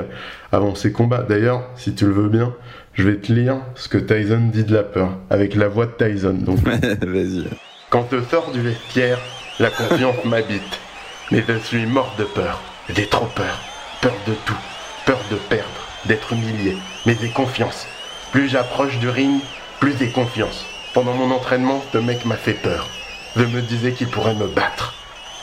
[0.52, 1.24] avant ses combats.
[1.30, 2.56] D'ailleurs, si tu le veux bien,
[3.00, 5.92] je vais te lire ce que Tyson dit de la peur, avec la voix de
[5.92, 6.34] Tyson.
[6.34, 7.46] Donc, vas-y.
[7.90, 9.18] Quand je sors du vestiaire,
[9.58, 10.80] la confiance m'habite.
[11.32, 12.60] Mais je suis mort de peur.
[12.90, 13.58] J'ai trop peur.
[14.02, 14.58] Peur de tout.
[15.06, 16.76] Peur de perdre, d'être humilié.
[17.06, 17.88] Mais j'ai confiance.
[18.34, 19.40] Plus j'approche du ring,
[19.80, 20.66] plus j'ai confiance.
[20.94, 22.90] Pendant mon entraînement, ce mec m'a fait peur.
[23.38, 24.94] Je me disais qu'il pourrait me battre.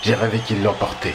[0.03, 1.15] J'ai rêvé qu'il l'emportait.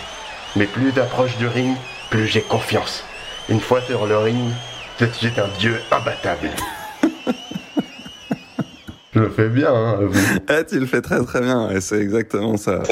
[0.55, 1.75] Mais plus j'approche du ring,
[2.09, 3.03] plus j'ai confiance.
[3.47, 4.51] Une fois sur le ring,
[5.01, 6.51] J'étais un dieu imbattable.
[9.13, 9.97] Je le fais bien, hein,
[10.47, 12.83] ah, tu le fais très très bien, c'est exactement ça.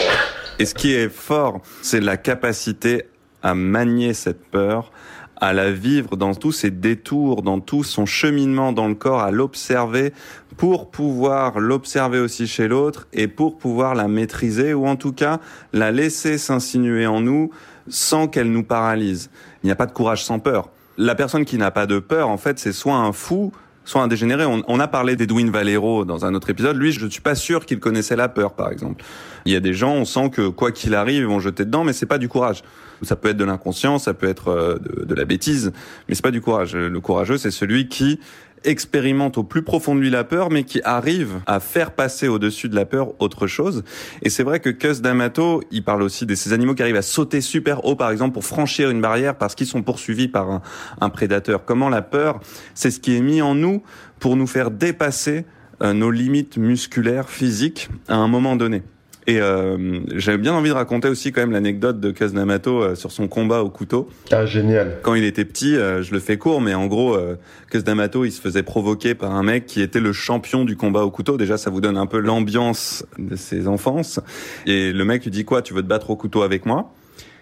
[0.57, 3.05] Et ce qui est fort, c'est la capacité
[3.43, 4.91] à manier cette peur,
[5.37, 9.29] à la vivre dans tous ses détours, dans tout son cheminement dans le corps, à
[9.29, 10.11] l'observer
[10.57, 15.39] pour pouvoir l'observer aussi chez l'autre et pour pouvoir la maîtriser ou en tout cas
[15.73, 17.51] la laisser s'insinuer en nous
[17.87, 19.29] sans qu'elle nous paralyse.
[19.63, 22.27] Il n'y a pas de courage sans peur la personne qui n'a pas de peur,
[22.27, 23.53] en fait, c'est soit un fou,
[23.85, 24.45] soit un dégénéré.
[24.45, 26.75] On, a parlé d'Edwin Valero dans un autre épisode.
[26.75, 29.03] Lui, je ne suis pas sûr qu'il connaissait la peur, par exemple.
[29.45, 31.85] Il y a des gens, on sent que quoi qu'il arrive, ils vont jeter dedans,
[31.85, 32.63] mais c'est pas du courage.
[33.01, 35.71] Ça peut être de l'inconscience, ça peut être euh, de, de la bêtise,
[36.07, 36.75] mais c'est pas du courage.
[36.75, 38.19] Le courageux, c'est celui qui
[38.63, 42.69] expérimente au plus profond de lui la peur, mais qui arrive à faire passer au-dessus
[42.69, 43.83] de la peur autre chose.
[44.21, 47.01] Et c'est vrai que Cus D'Amato, il parle aussi de ces animaux qui arrivent à
[47.01, 50.61] sauter super haut, par exemple, pour franchir une barrière parce qu'ils sont poursuivis par un,
[51.01, 51.65] un prédateur.
[51.65, 52.39] Comment la peur,
[52.73, 53.81] c'est ce qui est mis en nous
[54.19, 55.45] pour nous faire dépasser
[55.81, 58.83] euh, nos limites musculaires, physiques, à un moment donné.
[59.29, 62.95] Et euh, j'avais bien envie de raconter aussi quand même l'anecdote de Kaz D'Amato euh,
[62.95, 64.09] sur son combat au couteau.
[64.31, 64.97] Ah génial.
[65.03, 67.35] Quand il était petit, euh, je le fais court, mais en gros, euh,
[67.71, 71.11] D'Amato, il se faisait provoquer par un mec qui était le champion du combat au
[71.11, 71.37] couteau.
[71.37, 74.19] Déjà, ça vous donne un peu l'ambiance de ses enfances.
[74.65, 76.91] Et le mec lui dit quoi Tu veux te battre au couteau avec moi?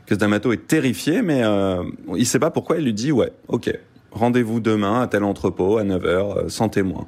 [0.07, 1.83] Kaz D'Amato est terrifié, mais euh,
[2.17, 2.79] il sait pas pourquoi.
[2.79, 3.71] Il lui dit ouais, ok,
[4.11, 7.07] rendez-vous demain à tel entrepôt à 9h, sans témoin.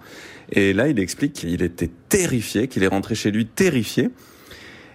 [0.53, 4.09] Et là, il explique qu'il était terrifié, qu'il est rentré chez lui terrifié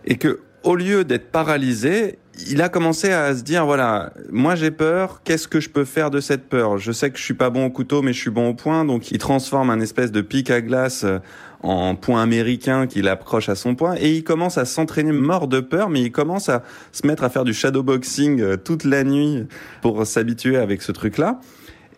[0.05, 4.71] et que au lieu d'être paralysé, il a commencé à se dire voilà, moi j'ai
[4.71, 6.79] peur, qu'est-ce que je peux faire de cette peur?
[6.79, 8.85] Je sais que je suis pas bon au couteau mais je suis bon au point
[8.85, 11.19] donc il transforme un espèce de pic à glace euh,
[11.63, 15.61] en point américain qu'il accroche à son point et il commence à s'entraîner mort de
[15.61, 16.63] peur mais il commence à
[16.93, 19.47] se mettre à faire du shadowboxing euh, toute la nuit
[19.83, 21.41] pour s'habituer avec ce truc-là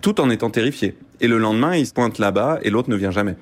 [0.00, 0.96] tout en étant terrifié.
[1.20, 3.36] Et le lendemain, il se pointe là-bas et l'autre ne vient jamais.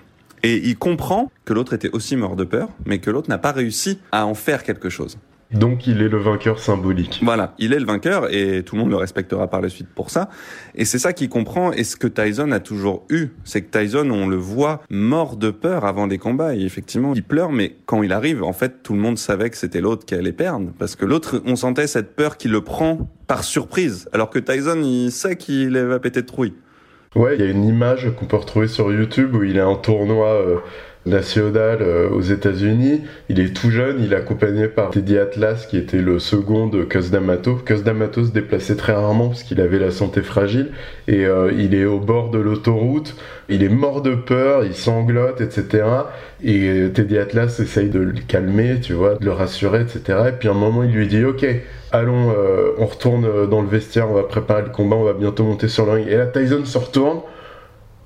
[0.45, 3.53] Et il comprend que l'autre était aussi mort de peur, mais que l'autre n'a pas
[3.53, 5.17] réussi à en faire quelque chose.
[5.53, 7.21] Donc il est le vainqueur symbolique.
[7.23, 10.11] Voilà, il est le vainqueur et tout le monde le respectera par la suite pour
[10.11, 10.29] ça.
[10.75, 14.11] Et c'est ça qu'il comprend et ce que Tyson a toujours eu, c'est que Tyson,
[14.11, 18.03] on le voit mort de peur avant des combats et effectivement il pleure, mais quand
[18.03, 20.95] il arrive, en fait tout le monde savait que c'était l'autre qui allait perdre parce
[20.95, 25.11] que l'autre, on sentait cette peur qui le prend par surprise, alors que Tyson il
[25.11, 26.55] sait qu'il va péter de trouille.
[27.14, 29.77] Ouais, il y a une image qu'on peut retrouver sur YouTube où il est en
[29.77, 30.62] tournoi
[31.07, 33.03] euh, national euh, aux États-Unis.
[33.29, 36.83] Il est tout jeune, il est accompagné par Teddy Atlas qui était le second de
[36.85, 37.57] Cus D'Amato.
[37.57, 40.71] Cus D'Amato se déplaçait très rarement parce qu'il avait la santé fragile
[41.09, 43.17] et euh, il est au bord de l'autoroute.
[43.49, 45.85] Il est mort de peur, il sanglote, etc.
[46.43, 50.19] Et Teddy Atlas essaye de le calmer, tu vois, de le rassurer, etc.
[50.29, 51.45] Et puis à un moment, il lui dit, ok,
[51.93, 55.45] allons, euh, on retourne dans le vestiaire, on va préparer le combat, on va bientôt
[55.45, 56.09] monter sur le ring.
[56.09, 57.21] Et là, Tyson se retourne,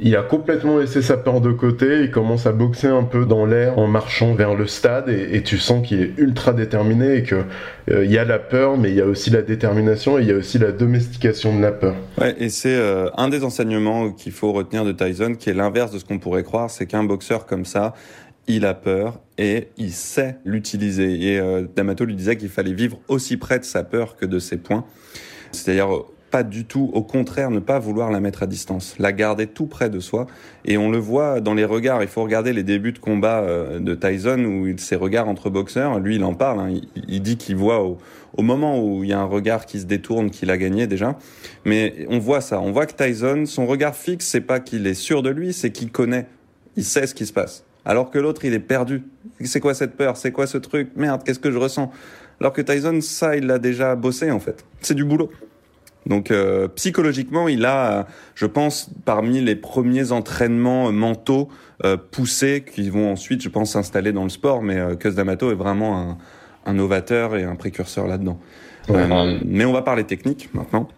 [0.01, 3.47] il a complètement laissé sa peur de côté, il commence à boxer un peu dans
[3.47, 7.45] l'air en marchant vers le stade et, tu sens qu'il est ultra déterminé et que
[7.91, 10.29] euh, il y a la peur mais il y a aussi la détermination et il
[10.29, 11.97] y a aussi la domestication de la peur.
[12.21, 15.91] Ouais, et c'est euh, un des enseignements qu'il faut retenir de Tyson qui est l'inverse
[15.91, 17.95] de ce qu'on pourrait croire, c'est qu'un boxeur comme ça,
[18.47, 21.33] il a peur et il sait l'utiliser.
[21.33, 24.39] Et euh, D'Amato lui disait qu'il fallait vivre aussi près de sa peur que de
[24.39, 24.85] ses points.
[25.53, 25.89] C'est-à-dire
[26.31, 29.67] pas du tout, au contraire, ne pas vouloir la mettre à distance, la garder tout
[29.67, 30.27] près de soi.
[30.65, 32.03] Et on le voit dans les regards.
[32.03, 35.99] Il faut regarder les débuts de combat euh, de Tyson où ses regards entre boxeurs.
[36.01, 36.61] Lui, il en parle.
[36.61, 36.81] Hein.
[37.09, 37.99] Il, dit qu'il voit au,
[38.37, 41.19] au, moment où il y a un regard qui se détourne qu'il a gagné déjà.
[41.65, 42.61] Mais on voit ça.
[42.61, 45.71] On voit que Tyson, son regard fixe, c'est pas qu'il est sûr de lui, c'est
[45.71, 46.27] qu'il connaît.
[46.77, 47.65] Il sait ce qui se passe.
[47.85, 49.03] Alors que l'autre, il est perdu.
[49.45, 50.17] C'est quoi cette peur?
[50.17, 50.91] C'est quoi ce truc?
[50.95, 51.91] Merde, qu'est-ce que je ressens?
[52.41, 54.65] Alors que Tyson, ça, il l'a déjà bossé en fait.
[54.81, 55.31] C'est du boulot.
[56.07, 61.49] Donc euh, psychologiquement, il a, je pense, parmi les premiers entraînements mentaux
[61.85, 64.63] euh, poussés qui vont ensuite, je pense, s'installer dans le sport.
[64.63, 66.19] Mais euh, D'Amato est vraiment un,
[66.67, 68.41] un, novateur et un précurseur là-dedans.
[68.91, 70.89] Euh, mais on va parler technique maintenant.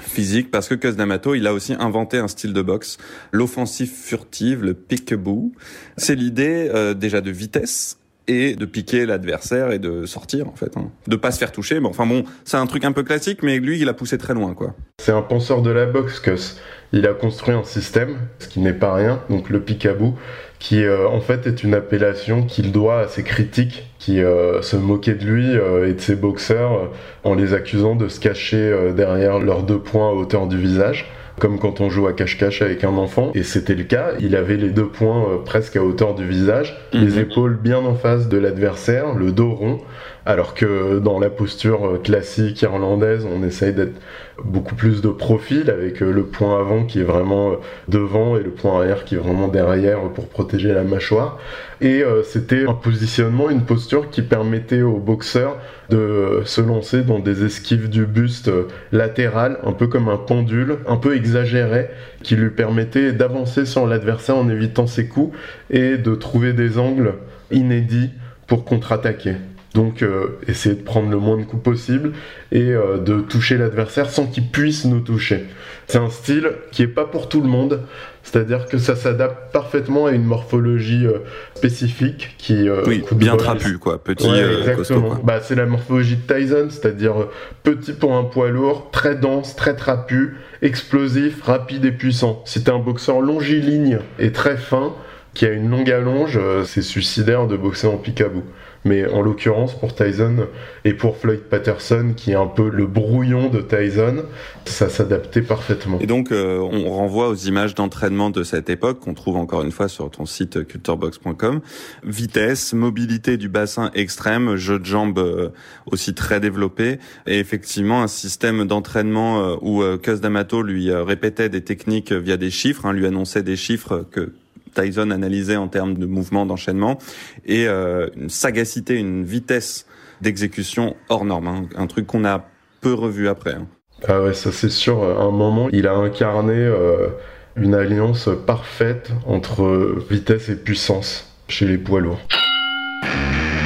[0.00, 2.98] Physique, parce que Cus D'Amato, il a aussi inventé un style de boxe,
[3.30, 5.52] l'offensive furtive, le peekaboo.
[5.96, 10.90] C'est l'idée déjà de vitesse et de piquer l'adversaire et de sortir en fait, hein.
[11.06, 11.80] de pas se faire toucher.
[11.80, 14.34] Mais enfin bon, c'est un truc un peu classique, mais lui il a poussé très
[14.34, 14.74] loin quoi.
[14.98, 16.56] C'est un penseur de la boxe, Cus.
[16.92, 20.14] Il a construit un système, ce qui n'est pas rien, donc le picabou,
[20.60, 24.76] qui euh, en fait est une appellation qu'il doit à ses critiques qui euh, se
[24.76, 26.90] moquaient de lui euh, et de ses boxeurs
[27.24, 31.58] en les accusant de se cacher derrière leurs deux points à hauteur du visage comme
[31.58, 33.32] quand on joue à cache-cache avec un enfant.
[33.34, 34.12] Et c'était le cas.
[34.20, 37.18] Il avait les deux points euh, presque à hauteur du visage, les mhm.
[37.18, 39.80] épaules bien en face de l'adversaire, le dos rond.
[40.26, 44.00] Alors que dans la posture euh, classique irlandaise, on essaye d'être
[44.42, 47.56] beaucoup plus de profil avec euh, le point avant qui est vraiment
[47.88, 51.38] devant et le point arrière qui est vraiment derrière pour protéger la mâchoire.
[51.82, 55.58] Et c'était un positionnement, une posture qui permettait aux boxeurs
[55.90, 58.50] de se lancer dans des esquives du buste
[58.92, 61.90] latéral, un peu comme un pendule, un peu exagéré,
[62.22, 65.36] qui lui permettait d'avancer sur l'adversaire en évitant ses coups
[65.68, 67.14] et de trouver des angles
[67.50, 68.10] inédits
[68.46, 69.34] pour contre-attaquer.
[69.74, 72.12] Donc euh, essayer de prendre le moins de coups possible
[72.52, 75.46] et euh, de toucher l'adversaire sans qu'il puisse nous toucher.
[75.88, 77.80] C'est un style qui est pas pour tout le monde,
[78.22, 81.18] c'est-à-dire que ça s'adapte parfaitement à une morphologie euh,
[81.56, 85.18] spécifique qui oui, bien trapu quoi, petit exactement.
[85.24, 87.26] Bah c'est la morphologie de Tyson, c'est-à-dire
[87.64, 92.42] petit pour un poids lourd, très dense, très trapu, explosif, rapide et puissant.
[92.44, 94.94] Si t'es un boxeur longiligne et très fin,
[95.34, 98.44] qui a une longue allonge, c'est suicidaire de boxer en picabou
[98.84, 100.46] mais en l'occurrence pour Tyson
[100.84, 104.24] et pour Floyd Patterson qui est un peu le brouillon de Tyson,
[104.66, 105.98] ça s'adaptait parfaitement.
[106.00, 109.72] Et donc euh, on renvoie aux images d'entraînement de cette époque qu'on trouve encore une
[109.72, 111.60] fois sur ton site culturebox.com.
[112.04, 115.50] Vitesse, mobilité du bassin extrême, jeu de jambes euh,
[115.90, 121.62] aussi très développé et effectivement un système d'entraînement euh, où Cus D'Amato lui répétait des
[121.62, 124.32] techniques via des chiffres, hein, lui annonçait des chiffres que
[124.74, 126.98] Tyson analysait en termes de mouvement, d'enchaînement,
[127.46, 129.86] et euh, une sagacité, une vitesse
[130.20, 131.66] d'exécution hors norme, hein.
[131.76, 132.44] un truc qu'on a
[132.80, 133.54] peu revu après.
[133.54, 133.66] Hein.
[134.06, 135.02] Ah ouais, ça c'est sûr.
[135.02, 137.08] À un moment, il a incarné euh,
[137.56, 142.20] une alliance parfaite entre vitesse et puissance chez les poids lourds.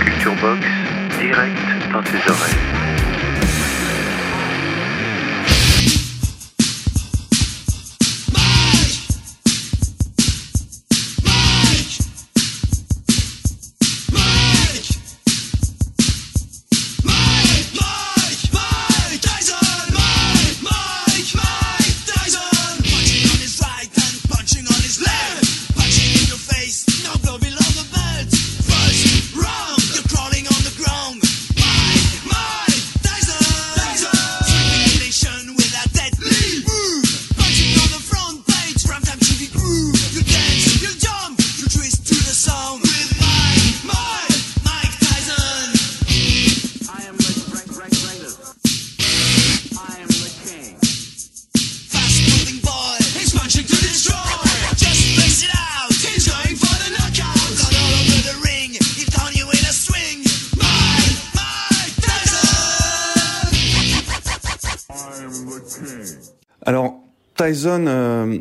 [0.05, 0.61] Culture Box,
[1.21, 1.57] direct
[1.92, 2.88] dans tes oreilles.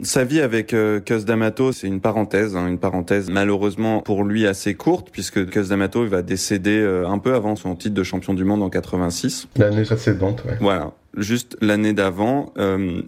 [0.08, 4.48] Sa vie avec euh, Cus D'Amato, c'est une parenthèse, hein, une parenthèse malheureusement pour lui
[4.48, 8.34] assez courte, puisque Cus D'Amato va décéder euh, un peu avant son titre de champion
[8.34, 9.48] du monde en 86.
[9.58, 10.58] L'année précédente, ouais.
[10.62, 10.94] Voilà.
[11.18, 12.54] juste l'année d'avant.
[12.58, 13.02] Euh,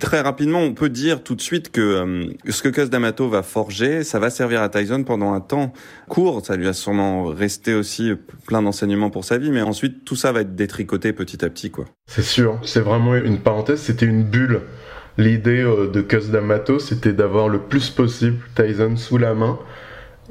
[0.00, 3.44] très rapidement, on peut dire tout de suite que euh, ce que Cus D'Amato va
[3.44, 5.72] forger, ça va servir à Tyson pendant un temps
[6.08, 6.44] court.
[6.44, 8.10] Ça lui a sûrement resté aussi
[8.46, 11.70] plein d'enseignements pour sa vie, mais ensuite tout ça va être détricoté petit à petit,
[11.70, 11.84] quoi.
[12.08, 12.58] C'est sûr.
[12.64, 13.80] C'est vraiment une parenthèse.
[13.80, 14.60] C'était une bulle.
[15.16, 19.58] L'idée euh, de Cus D'Amato, c'était d'avoir le plus possible Tyson sous la main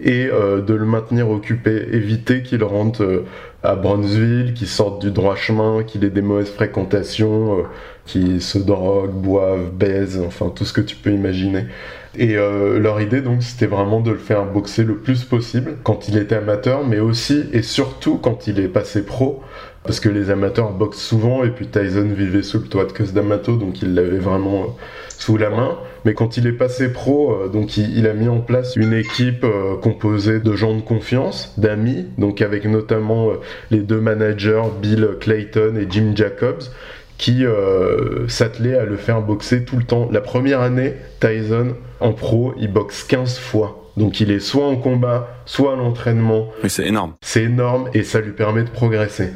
[0.01, 3.25] et euh, de le maintenir occupé, éviter qu'il rentre euh,
[3.61, 7.63] à Bronzeville, qu'il sorte du droit chemin, qu'il ait des mauvaises fréquentations,
[8.05, 11.67] qu'il se drogue, boive, baise, enfin tout ce que tu peux imaginer.
[12.15, 16.17] Et leur idée donc c'était vraiment de le faire boxer le plus possible quand il
[16.17, 19.41] était amateur, mais aussi et surtout quand il est passé pro,
[19.83, 23.13] parce que les amateurs boxent souvent et puis Tyson vivait sous le toit de Cus
[23.13, 24.75] D'Amato, donc il l'avait vraiment
[25.17, 25.77] sous la main.
[26.05, 29.43] Mais quand il est passé pro, euh, donc il, a mis en place une équipe
[29.43, 33.35] euh, composée de gens de confiance, d'amis, donc avec notamment euh,
[33.71, 36.63] les deux managers Bill Clayton et Jim Jacobs,
[37.17, 37.45] qui
[38.27, 40.09] s'attelaient à le faire boxer tout le temps.
[40.11, 43.83] La première année, Tyson en pro, il boxe 15 fois.
[43.95, 46.47] Donc il est soit en combat, soit à l'entraînement.
[46.63, 47.13] Mais c'est énorme.
[47.21, 49.29] C'est énorme et ça lui permet de progresser.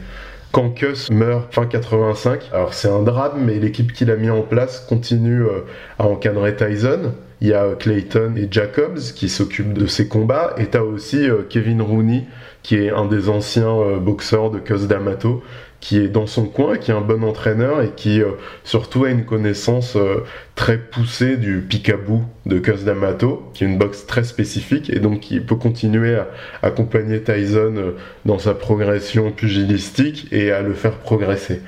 [0.57, 4.41] Quand Kuss meurt fin 85, alors c'est un drame, mais l'équipe qu'il a mis en
[4.41, 5.65] place continue euh,
[5.99, 7.13] à encadrer Tyson.
[7.41, 11.43] Il y a Clayton et Jacobs qui s'occupent de ses combats, et t'as aussi euh,
[11.47, 12.25] Kevin Rooney
[12.63, 15.43] qui est un des anciens euh, boxeurs de Cus D'Amato,
[15.79, 18.31] qui est dans son coin, qui est un bon entraîneur et qui euh,
[18.63, 20.23] surtout a une connaissance euh,
[20.55, 25.19] très poussée du picaboo de Cus D'Amato, qui est une boxe très spécifique et donc
[25.21, 26.27] qui peut continuer à
[26.63, 27.93] accompagner Tyson
[28.25, 31.61] dans sa progression pugilistique et à le faire progresser.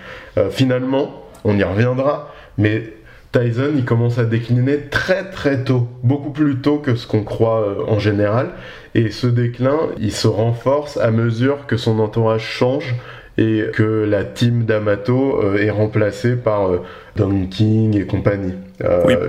[0.52, 2.94] finalement, on y reviendra, mais
[3.32, 7.62] Tyson, il commence à décliner très très tôt, beaucoup plus tôt que ce qu'on croit
[7.62, 8.50] euh, en général.
[8.96, 12.96] Et ce déclin, il se renforce à mesure que son entourage change
[13.40, 16.82] et que la team d'Amato euh, est remplacée par euh,
[17.16, 18.54] Don King et compagnie.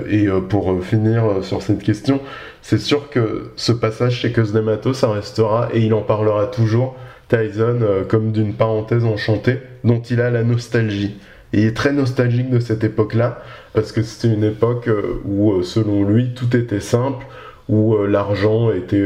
[0.08, 2.20] Et pour finir sur cette question,
[2.62, 6.96] c'est sûr que ce passage chez Cus d'Amato, ça restera et il en parlera toujours.
[7.28, 11.16] Tyson comme d'une parenthèse enchantée dont il a la nostalgie.
[11.52, 13.42] Et il est très nostalgique de cette époque-là,
[13.72, 17.26] parce que c'était une époque euh, où, euh, selon lui, tout était simple,
[17.68, 19.04] où euh, l'argent était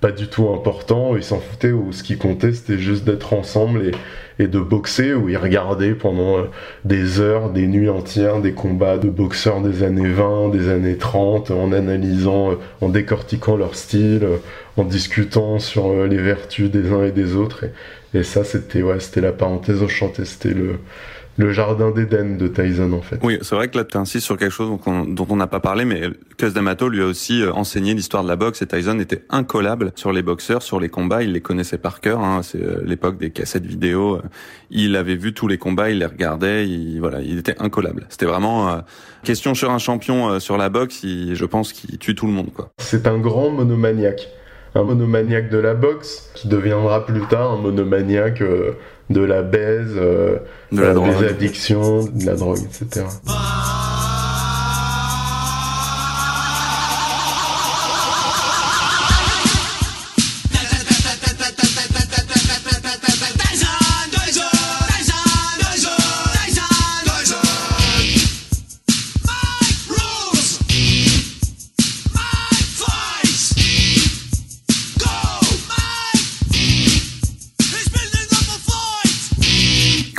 [0.00, 3.90] pas du tout important, il s'en foutait, où ce qui comptait, c'était juste d'être ensemble
[4.38, 6.44] et, de boxer, où il regardait pendant
[6.84, 11.50] des heures, des nuits entières, des combats de boxeurs des années 20, des années 30,
[11.50, 14.24] en analysant, en décortiquant leur style,
[14.76, 17.64] en discutant sur les vertus des uns et des autres.
[18.14, 20.78] Et, ça, c'était ouais, la parenthèse enchantée, c'était le
[21.38, 23.20] le jardin d'Éden de Tyson en fait.
[23.22, 24.76] Oui, c'est vrai que là tu insistes sur quelque chose
[25.06, 26.02] dont on n'a pas parlé, mais
[26.36, 29.92] Cus D'Amato lui a aussi euh, enseigné l'histoire de la boxe et Tyson était incollable
[29.94, 32.20] sur les boxeurs, sur les combats, il les connaissait par cœur.
[32.20, 32.40] Hein.
[32.42, 34.16] C'est euh, l'époque des cassettes vidéo.
[34.16, 34.22] Euh,
[34.70, 38.06] il avait vu tous les combats, il les regardait, il, voilà, il était incollable.
[38.08, 38.82] C'était vraiment
[39.22, 42.70] question sur un champion sur la boxe, je pense qu'il tue tout le monde quoi.
[42.78, 44.28] C'est un grand monomaniaque
[44.74, 48.42] un monomaniaque de la boxe qui deviendra plus tard un monomaniaque
[49.10, 50.36] de la baise, euh,
[50.72, 53.06] de la des addictions, de la drogue, etc.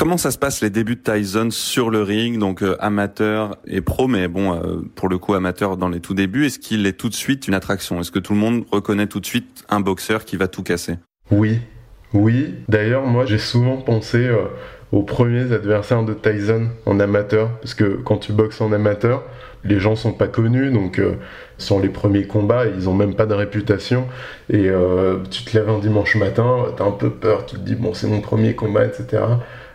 [0.09, 3.79] Comment ça se passe les débuts de Tyson sur le ring, donc euh, amateur et
[3.79, 6.93] pro, mais bon, euh, pour le coup amateur dans les tout débuts, est-ce qu'il est
[6.93, 7.99] tout de suite une attraction?
[7.99, 10.95] Est-ce que tout le monde reconnaît tout de suite un boxeur qui va tout casser?
[11.29, 11.59] Oui,
[12.15, 12.55] oui.
[12.67, 14.45] D'ailleurs, moi j'ai souvent pensé euh,
[14.91, 19.23] aux premiers adversaires de Tyson en amateur, parce que quand tu boxes en amateur,
[19.63, 20.99] les gens sont pas connus, donc
[21.59, 24.07] sur les premiers combats, ils ont même pas de réputation.
[24.49, 24.69] Et
[25.29, 28.07] tu te lèves un dimanche matin, t'as un peu peur, tu te dis bon c'est
[28.07, 29.19] mon premier combat, etc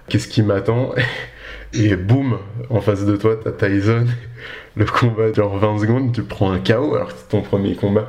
[0.09, 0.95] qu'est-ce qui m'attend
[1.75, 2.39] Et boum,
[2.71, 4.07] en face de toi, t'as Tyson.
[4.77, 8.09] Le combat dure 20 secondes, tu prends un KO alors que c'est ton premier combat.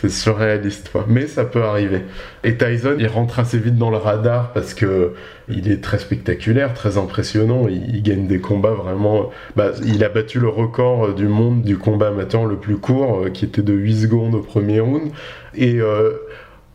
[0.00, 1.04] C'est surréaliste, quoi.
[1.08, 2.02] Mais ça peut arriver.
[2.42, 5.14] Et Tyson, il rentre assez vite dans le radar parce que
[5.48, 7.68] il est très spectaculaire, très impressionnant.
[7.68, 9.30] Il, gagne des combats vraiment.
[9.54, 13.30] Bah, il a battu le record du monde du combat amateur le plus court, euh,
[13.30, 15.10] qui était de 8 secondes au premier round.
[15.54, 16.10] Et euh,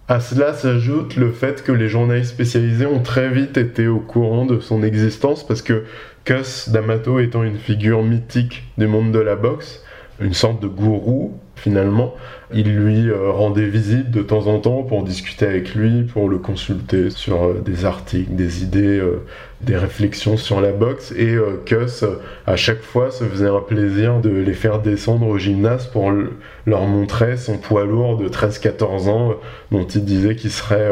[0.09, 4.47] à cela s'ajoute le fait que les journalistes spécialisés ont très vite été au courant
[4.47, 5.83] de son existence parce que
[6.25, 9.83] Cus D'Amato étant une figure mythique du monde de la boxe,
[10.19, 12.15] une sorte de gourou, finalement.
[12.51, 16.39] Il lui euh, rendait visite de temps en temps pour discuter avec lui, pour le
[16.39, 19.23] consulter sur euh, des articles, des idées, euh,
[19.61, 21.11] des réflexions sur la boxe.
[21.11, 22.05] Et Kuss,
[22.47, 26.11] à chaque fois, se faisait un plaisir de les faire descendre au gymnase pour
[26.65, 29.35] leur montrer son poids lourd de 13-14 ans,
[29.71, 30.89] dont il disait qu'il serait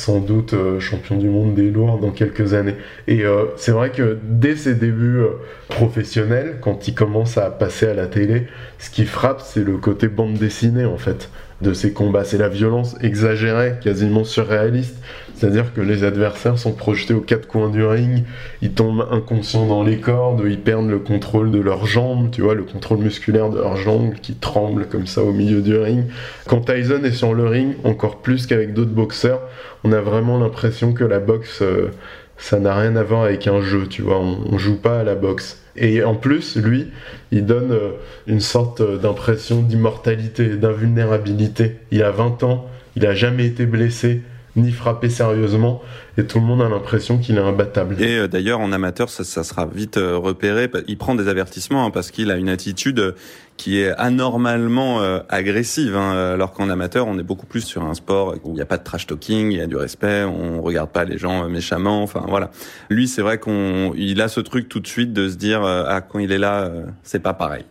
[0.00, 2.76] sans doute euh, champion du monde des lourds dans quelques années.
[3.06, 5.32] Et euh, c'est vrai que dès ses débuts euh,
[5.68, 8.46] professionnels, quand il commence à passer à la télé,
[8.78, 11.30] ce qui frappe, c'est le côté bande dessinée en fait
[11.60, 12.24] de ces combats.
[12.24, 14.96] C'est la violence exagérée, quasiment surréaliste.
[15.34, 18.24] C'est-à-dire que les adversaires sont projetés aux quatre coins du ring,
[18.60, 22.54] ils tombent inconscients dans les cordes, ils perdent le contrôle de leurs jambes, tu vois,
[22.54, 26.04] le contrôle musculaire de leurs jambes qui tremblent comme ça au milieu du ring.
[26.46, 29.40] Quand Tyson est sur le ring, encore plus qu'avec d'autres boxeurs,
[29.82, 31.88] on a vraiment l'impression que la boxe, euh,
[32.36, 35.04] ça n'a rien à voir avec un jeu, tu vois, on, on joue pas à
[35.04, 35.59] la boxe.
[35.80, 36.86] Et en plus, lui,
[37.32, 37.92] il donne euh,
[38.26, 41.76] une sorte d'impression d'immortalité, d'invulnérabilité.
[41.90, 44.22] Il a 20 ans, il a jamais été blessé,
[44.56, 45.82] ni frappé sérieusement
[46.18, 48.00] et tout le monde a l'impression qu'il est imbattable.
[48.02, 51.90] Et euh, d'ailleurs en amateur ça, sera vite euh, repéré, il prend des avertissements hein,
[51.90, 53.14] parce qu'il a une attitude
[53.60, 57.92] qui est anormalement euh, agressive, hein, alors qu'en amateur on est beaucoup plus sur un
[57.92, 60.62] sport où il n'y a pas de trash talking, il y a du respect, on
[60.62, 62.50] regarde pas les gens méchamment, enfin voilà.
[62.88, 66.00] Lui c'est vrai qu'on il a ce truc tout de suite de se dire ah
[66.00, 66.70] quand il est là
[67.02, 67.66] c'est pas pareil.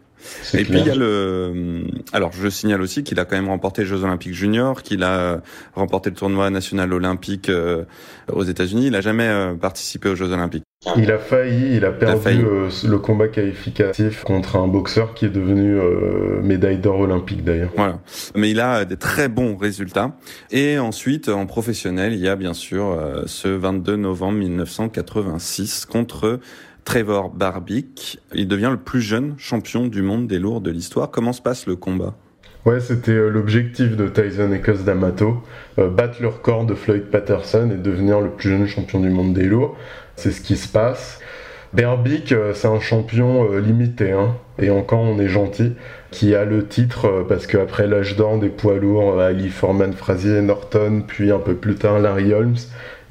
[0.53, 1.84] Et puis il y a le.
[2.13, 5.41] Alors je signale aussi qu'il a quand même remporté les Jeux Olympiques Juniors, qu'il a
[5.74, 7.86] remporté le tournoi national olympique euh,
[8.32, 8.88] aux États-Unis.
[8.88, 10.63] Il a jamais euh, participé aux Jeux Olympiques.
[10.95, 15.30] Il a failli, il a perdu euh, le combat qualificatif contre un boxeur qui est
[15.30, 15.78] devenu
[16.41, 17.72] médaille d'or olympique d'ailleurs.
[17.76, 17.99] Voilà.
[18.34, 20.15] Mais il a des très bons résultats.
[20.51, 26.39] Et ensuite, en professionnel, il y a bien sûr ce 22 novembre 1986 contre
[26.90, 28.20] Trevor Barbic.
[28.34, 31.12] Il devient le plus jeune champion du monde des lourds de l'histoire.
[31.12, 32.16] Comment se passe le combat?
[32.66, 35.44] Ouais, c'était euh, l'objectif de Tyson et Cos D'Amato,
[35.78, 39.36] euh, battre le record de Floyd Patterson et devenir le plus jeune champion du monde
[39.36, 39.78] des lourds.
[40.16, 41.20] C'est ce qui se passe.
[41.74, 45.74] Berbic, euh, c'est un champion limité, hein, et encore on est gentil,
[46.10, 51.04] qui a le titre parce qu'après l'âge d'or des poids lourds, Ali Foreman, Frazier, Norton,
[51.06, 52.58] puis un peu plus tard Larry Holmes,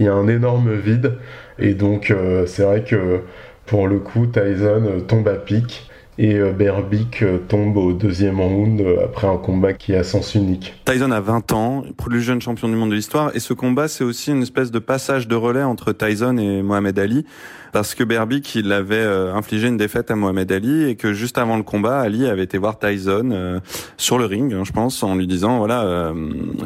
[0.01, 1.13] il y a un énorme vide.
[1.61, 2.13] Et donc
[2.47, 3.23] c'est vrai que
[3.69, 8.41] pour le coup, Tyson euh, tombe à pic et euh, Berbic euh, tombe au deuxième
[8.41, 10.75] round après un combat qui est à sens unique.
[10.85, 14.05] Tyson a 20 ans, plus jeune champion du monde de l'histoire, et ce combat c'est
[14.05, 17.27] aussi une espèce de passage de relais entre Tyson et Mohamed Ali,
[17.73, 21.57] parce que Berbic il avait infligé une défaite à Mohamed Ali et que juste avant
[21.57, 23.61] le combat, Ali avait été voir Tyson
[23.97, 26.13] sur le ring, hein, je pense, en lui disant voilà,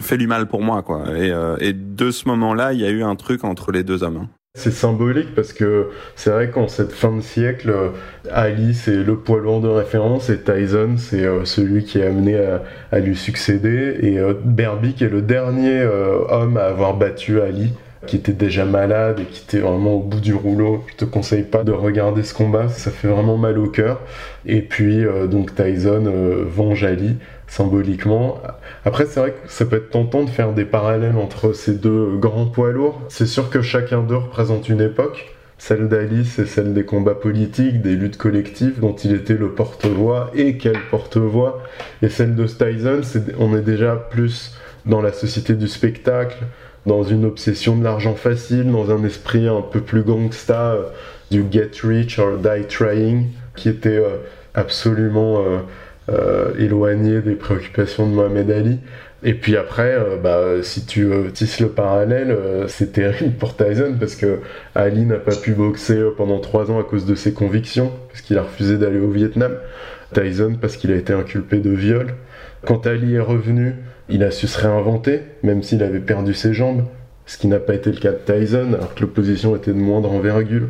[0.00, 1.04] fais-lui mal pour moi quoi.
[1.18, 4.28] Et, et de ce moment-là, il y a eu un truc entre les deux hommes.
[4.54, 7.72] C'est symbolique parce que c'est vrai qu'en cette fin de siècle,
[8.30, 12.38] Ali c'est le poids lourd de référence et Tyson c'est euh, celui qui est amené
[12.92, 17.72] à, lui succéder et euh, Berbick est le dernier euh, homme à avoir battu Ali
[18.06, 20.84] qui était déjà malade et qui était vraiment au bout du rouleau.
[20.88, 24.02] Je te conseille pas de regarder ce combat, ça fait vraiment mal au cœur.
[24.44, 26.12] Et puis donc Tyson
[26.46, 27.16] venge Ali
[27.52, 28.40] symboliquement.
[28.86, 32.16] Après, c'est vrai que ça peut être tentant de faire des parallèles entre ces deux
[32.16, 33.02] grands poids lourds.
[33.10, 35.34] C'est sûr que chacun d'eux représente une époque.
[35.58, 40.30] Celle d'Alice c'est celle des combats politiques, des luttes collectives dont il était le porte-voix
[40.34, 41.62] et quel porte-voix.
[42.00, 43.02] Et celle de Tyson,
[43.38, 46.38] on est déjà plus dans la société du spectacle,
[46.86, 50.82] dans une obsession de l'argent facile, dans un esprit un peu plus gangsta euh,
[51.30, 54.16] du get rich or die trying, qui était euh,
[54.54, 55.58] absolument euh,
[56.58, 58.78] éloigné des préoccupations de Mohamed Ali.
[59.24, 62.36] Et puis après, euh, bah, si tu euh, tisses le parallèle,
[62.66, 64.40] c'est terrible pour Tyson parce que
[64.74, 68.36] Ali n'a pas pu boxer pendant trois ans à cause de ses convictions, parce qu'il
[68.38, 69.52] a refusé d'aller au Vietnam.
[70.12, 72.14] Tyson parce qu'il a été inculpé de viol.
[72.66, 73.76] Quand Ali est revenu,
[74.08, 76.84] il a su se réinventer, même s'il avait perdu ses jambes,
[77.26, 80.12] ce qui n'a pas été le cas de Tyson, alors que l'opposition était de moindre
[80.12, 80.68] envergure.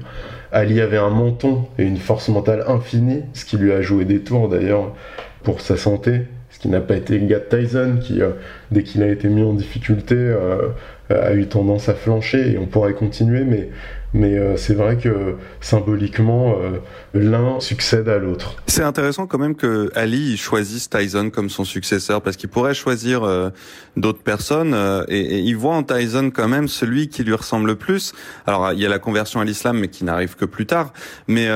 [0.52, 4.20] Ali avait un menton et une force mentale infinie, ce qui lui a joué des
[4.20, 4.94] tours d'ailleurs
[5.42, 8.30] pour sa santé, ce qui n'a pas été le gars de Tyson, qui, euh,
[8.70, 10.68] dès qu'il a été mis en difficulté, euh,
[11.08, 13.70] a eu tendance à flancher, et on pourrait continuer, mais
[14.14, 16.78] mais euh, c'est vrai que symboliquement, euh,
[17.14, 18.56] l'un succède à l'autre.
[18.66, 23.24] C'est intéressant quand même que Ali choisisse Tyson comme son successeur, parce qu'il pourrait choisir
[23.24, 23.50] euh,
[23.96, 24.74] d'autres personnes,
[25.08, 28.12] et, et, il voit en Tyson quand même celui qui lui ressemble le plus.
[28.46, 30.92] Alors il y a la conversion à l'islam, mais qui n'arrive que plus tard.
[31.28, 31.48] Mais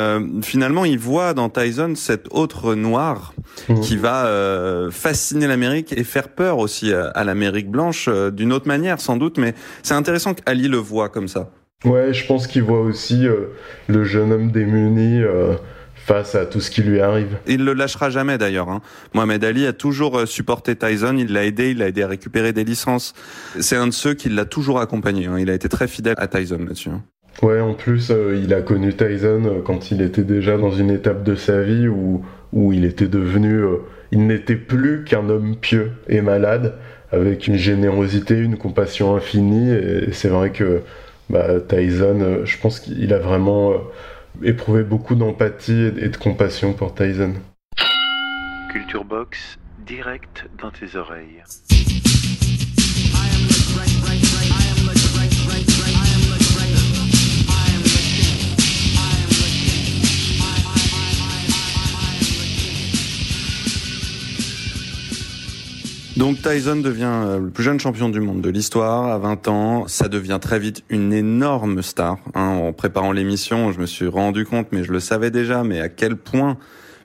[0.43, 3.35] finalement, il voit dans Tyson cet autre noir
[3.69, 3.81] mmh.
[3.81, 9.01] qui va fasciner l'Amérique et faire peur aussi à, à l'Amérique blanche d'une autre manière,
[9.01, 9.39] sans doute.
[9.39, 11.51] Mais c'est intéressant qu'Ali le voit comme ça.
[11.85, 13.53] Ouais, je pense qu'il voit aussi euh,
[13.87, 15.55] le jeune homme démuni euh,
[15.95, 17.37] face à tout ce qui lui arrive.
[17.47, 18.71] Il le lâchera jamais d'ailleurs.
[18.71, 18.81] Hein.
[19.13, 22.53] Mohamed Ali a toujours euh, supporté Tyson, il l'a aidé, il l'a aidé à récupérer
[22.53, 23.13] des licences.
[23.61, 25.27] C'est un de ceux qui l'a toujours accompagné.
[25.27, 25.39] Hein.
[25.39, 26.89] Il a été très fidèle à Tyson là-dessus.
[26.89, 27.03] Hein.
[27.43, 31.25] Ouais, en plus, euh, il a connu Tyson quand il était déjà dans une étape
[31.25, 33.63] de sa vie où, où il était devenu...
[34.13, 36.77] il n'était plus qu'un homme pieux et malade,
[37.13, 39.71] avec une générosité, une compassion infinie.
[39.71, 40.81] Et c'est vrai que
[41.31, 43.73] bah, Tyson, je pense qu'il a vraiment
[44.43, 47.35] éprouvé beaucoup d'empathie et de compassion pour Tyson.
[48.73, 51.43] Culture Box, direct dans tes oreilles.
[66.17, 69.87] Donc Tyson devient euh, le plus jeune champion du monde de l'histoire à 20 ans.
[69.87, 72.17] Ça devient très vite une énorme star.
[72.35, 72.57] Hein.
[72.63, 75.91] En préparant l'émission, je me suis rendu compte, mais je le savais déjà, mais à
[75.91, 76.57] quel point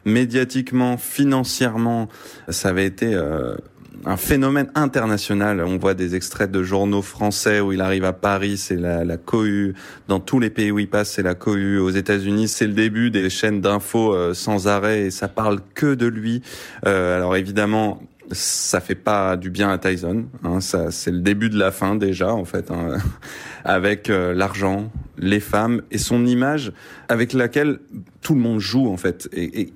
[0.06, 2.08] médiatiquement, financièrement,
[2.48, 3.56] ça avait été euh,
[4.06, 5.62] un phénomène international.
[5.62, 9.18] On voit des extraits de journaux français où il arrive à Paris, c'est la, la
[9.18, 9.74] cohue.
[10.08, 11.80] Dans tous les pays où il passe, c'est la cohue.
[11.80, 15.96] Aux États-Unis, c'est le début des chaînes d'infos euh, sans arrêt et ça parle que
[15.96, 16.42] de lui.
[16.86, 18.02] alors évidemment,
[18.34, 20.26] ça fait pas du bien à Tyson.
[20.44, 22.98] Hein, ça, c'est le début de la fin déjà en fait, hein,
[23.66, 26.72] avec euh, l'argent, les femmes et son image
[27.10, 27.80] avec laquelle
[28.22, 29.30] tout le monde joue en fait.
[29.34, 29.74] Et,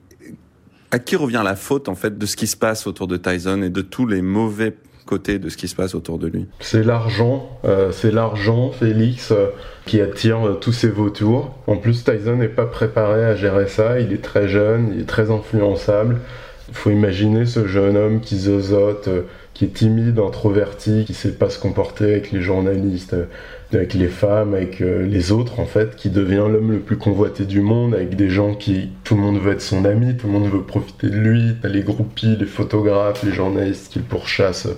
[0.92, 3.62] à qui revient la faute en fait de ce qui se passe autour de Tyson
[3.64, 4.76] et de tous les mauvais
[5.06, 6.48] côtés de ce qui se passe autour de lui?
[6.60, 9.48] C'est l'argent, euh, c'est l'argent, Félix, euh,
[9.86, 11.58] qui attire tous ces vautours.
[11.68, 14.00] En plus, Tyson n'est pas préparé à gérer ça.
[14.00, 16.20] Il est très jeune, il est très influençable.
[16.68, 19.22] Il faut imaginer ce jeune homme qui zozote, euh,
[19.54, 23.28] qui est timide, introverti, qui sait pas se comporter avec les journalistes, euh,
[23.72, 27.46] avec les femmes, avec euh, les autres en fait, qui devient l'homme le plus convoité
[27.46, 30.34] du monde, avec des gens qui, tout le monde veut être son ami, tout le
[30.34, 34.70] monde veut profiter de lui, t'as les groupies, les photographes, les journalistes qui le pourchassent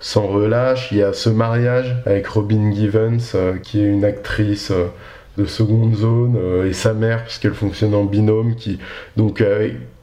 [0.00, 0.88] sans relâche.
[0.90, 4.72] Il y a ce mariage avec Robin Givens, qui est une actrice
[5.38, 6.36] de seconde zone,
[6.66, 8.78] et sa mère, puisqu'elle fonctionne en binôme, qui
[9.16, 9.42] donc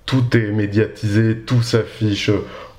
[0.06, 2.30] tout est médiatisé, tout s'affiche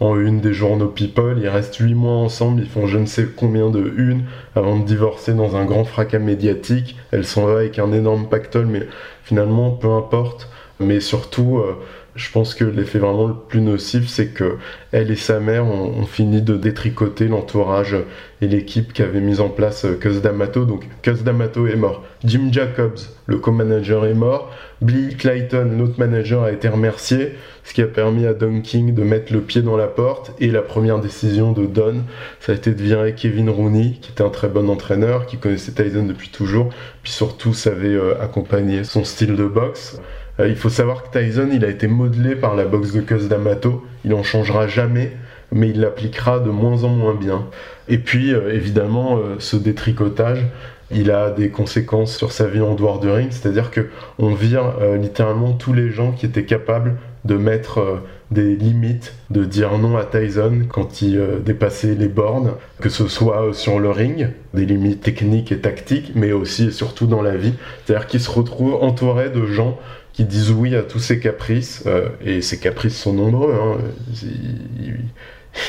[0.00, 1.38] en une des journaux People.
[1.40, 4.84] Ils restent huit mois ensemble, ils font je ne sais combien de une avant de
[4.84, 6.96] divorcer dans un grand fracas médiatique.
[7.10, 8.86] Elle s'en va avec un énorme pactole, mais
[9.24, 10.48] finalement, peu importe.
[10.80, 11.76] Mais surtout, euh,
[12.16, 14.56] je pense que l'effet vraiment le plus nocif, c'est que
[14.92, 17.96] elle et sa mère ont, fini de détricoter l'entourage
[18.40, 20.64] et l'équipe qui avait mis en place euh, Cus D'Amato.
[20.64, 22.04] Donc Cus D'Amato est mort.
[22.24, 24.52] Jim Jacobs, le co-manager, est mort.
[24.80, 27.32] Bill Clayton, l'autre manager, a été remercié,
[27.64, 30.32] ce qui a permis à Don King de mettre le pied dans la porte.
[30.38, 32.02] Et la première décision de Don,
[32.38, 35.72] ça a été de virer Kevin Rooney, qui était un très bon entraîneur, qui connaissait
[35.72, 36.68] Tyson depuis toujours,
[37.02, 40.00] puis surtout savait euh, accompagner son style de boxe.
[40.40, 43.28] Euh, il faut savoir que Tyson, il a été modelé par la boxe de Cus
[43.28, 43.84] D'Amato.
[44.04, 45.12] Il en changera jamais,
[45.52, 47.46] mais il l'appliquera de moins en moins bien.
[47.88, 50.44] Et puis, euh, évidemment, euh, ce détricotage,
[50.90, 54.74] il a des conséquences sur sa vie en dehors de ring, c'est-à-dire que on vire
[55.00, 60.04] littéralement tous les gens qui étaient capables de mettre des limites, de dire non à
[60.04, 65.52] Tyson quand il dépassait les bornes, que ce soit sur le ring, des limites techniques
[65.52, 67.54] et tactiques, mais aussi et surtout dans la vie.
[67.84, 69.78] C'est-à-dire qu'il se retrouve entouré de gens
[70.14, 73.78] qui disent oui à tous ses caprices, euh, et ses caprices sont nombreux, hein,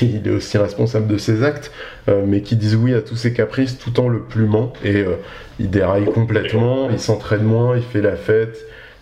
[0.01, 1.71] il, est aussi responsable de ses actes,
[2.07, 5.15] euh, mais qui disent oui à tous ses caprices tout en le plumant, et euh,
[5.59, 8.55] il déraille complètement, il s'entraîne moins, il fait la fête,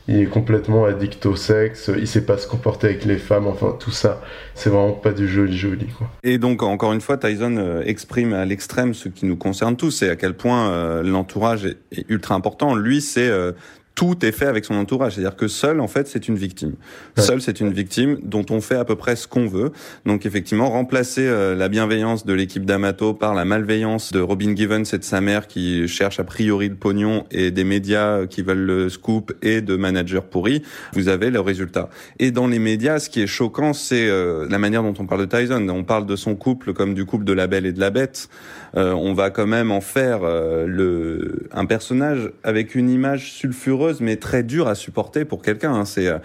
[0.07, 3.75] il est complètement addict au sexe, il sait pas se comporter avec les femmes, enfin
[3.77, 4.21] tout ça,
[4.55, 6.09] c'est vraiment pas du joli joli quoi.
[6.23, 10.09] Et donc encore une fois, Tyson exprime à l'extrême ce qui nous concerne tous, c'est
[10.09, 12.75] à quel point l'entourage est, ultra important.
[12.75, 13.31] Lui, c'est
[13.95, 15.13] tout est fait avec son entourage.
[15.13, 16.73] C'est-à-dire que seul, en fait, c'est une victime.
[17.17, 19.71] Seul, c'est une victime dont on fait à peu près ce qu'on veut.
[20.05, 24.83] Donc, effectivement, remplacer euh, la bienveillance de l'équipe d'Amato par la malveillance de Robin Givens
[24.93, 28.65] et de sa mère qui cherche a priori le pognon et des médias qui veulent
[28.65, 30.63] le scoop et de managers pourris,
[30.93, 31.89] vous avez le résultat.
[32.19, 35.27] Et dans les médias, ce qui est choquant, c'est euh, la manière dont on parle
[35.27, 35.67] de Tyson.
[35.69, 38.29] On parle de son couple comme du couple de la belle et de la bête.
[38.75, 44.15] Euh, on va quand même en faire le un personnage avec une image sulfureuse mais
[44.15, 45.73] très dur à supporter pour quelqu'un.
[45.73, 45.85] Hein.
[45.85, 46.17] C'est euh,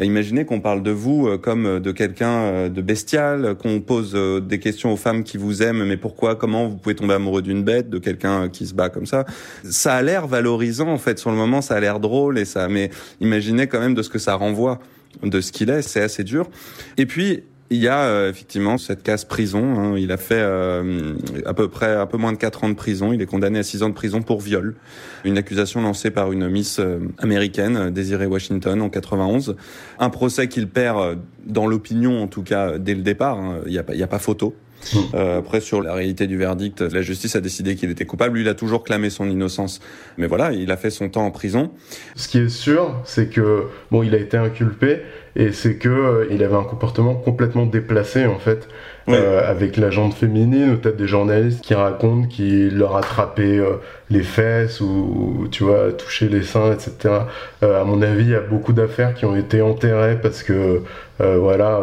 [0.00, 4.58] imaginez qu'on parle de vous euh, comme de quelqu'un euh, de bestial, qu'on pose des
[4.58, 7.88] questions aux femmes qui vous aiment, mais pourquoi, comment vous pouvez tomber amoureux d'une bête,
[7.90, 9.24] de quelqu'un qui se bat comme ça.
[9.64, 12.68] Ça a l'air valorisant en fait sur le moment, ça a l'air drôle et ça,
[12.68, 12.90] mais
[13.20, 14.78] imaginez quand même de ce que ça renvoie,
[15.22, 16.48] de ce qu'il est, c'est assez dur.
[16.98, 19.78] Et puis Il y a euh, effectivement cette case prison.
[19.78, 19.98] Hein.
[19.98, 21.14] Il a fait euh,
[21.44, 23.12] à peu près un peu moins de 4 ans de prison.
[23.12, 24.76] Il est condamné à 6 ans de prison pour viol.
[25.24, 29.56] Une accusation lancée par une Miss euh, américaine, Desiree Washington, en 91.
[29.98, 33.38] Un procès qu'il perd dans l'opinion, en tout cas, dès le départ.
[33.38, 33.60] Hein.
[33.66, 34.54] Il n'y a, a, pas photo.
[35.14, 38.36] Euh, après, sur la réalité du verdict, la justice a décidé qu'il était coupable.
[38.36, 39.80] Lui, il a toujours clamé son innocence.
[40.16, 41.70] Mais voilà, il a fait son temps en prison.
[42.14, 45.00] Ce qui est sûr, c'est que bon, il a été inculpé
[45.36, 48.68] et c'est que euh, il avait un comportement complètement déplacé en fait.
[49.08, 53.74] Euh, avec la jante féminine peut-être des journalistes qui racontent qu'il leur a attrapé euh,
[54.10, 57.20] les fesses ou, tu vois touché les seins etc
[57.62, 60.82] euh, à mon avis il y a beaucoup d'affaires qui ont été enterrées parce que
[61.20, 61.80] voilà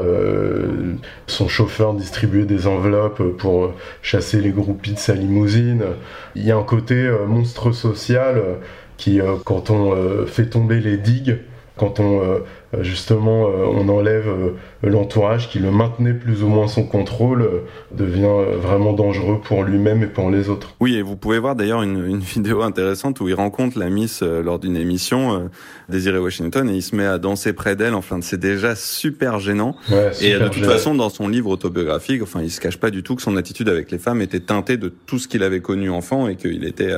[1.27, 5.83] son chauffeur distribuait des enveloppes pour chasser les groupies de sa limousine
[6.35, 8.41] il y a un côté monstre social
[8.97, 11.39] qui quand on fait tomber les digues
[11.77, 12.39] quand on euh,
[12.81, 14.49] justement euh, on enlève euh,
[14.83, 17.47] l'entourage qui le maintenait plus ou moins son contrôle
[17.91, 20.75] devient vraiment dangereux pour lui-même et pour les autres.
[20.79, 24.21] Oui, et vous pouvez voir d'ailleurs une, une, vidéo intéressante où il rencontre la Miss
[24.21, 25.49] lors d'une émission,
[25.89, 27.93] Desiree Washington, et il se met à danser près d'elle.
[27.93, 29.75] Enfin, c'est déjà super gênant.
[30.21, 33.15] et de toute façon, dans son livre autobiographique, enfin, il se cache pas du tout
[33.15, 36.27] que son attitude avec les femmes était teintée de tout ce qu'il avait connu enfant
[36.27, 36.93] et qu'il était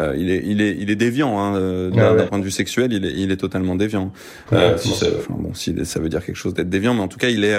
[0.00, 2.92] euh, il est il est il est déviant hein, euh, d'un point de vue sexuel
[2.92, 4.12] il est il est totalement déviant.
[4.52, 7.18] Euh, si ça, bon si ça veut dire quelque chose d'être déviant mais en tout
[7.18, 7.56] cas il est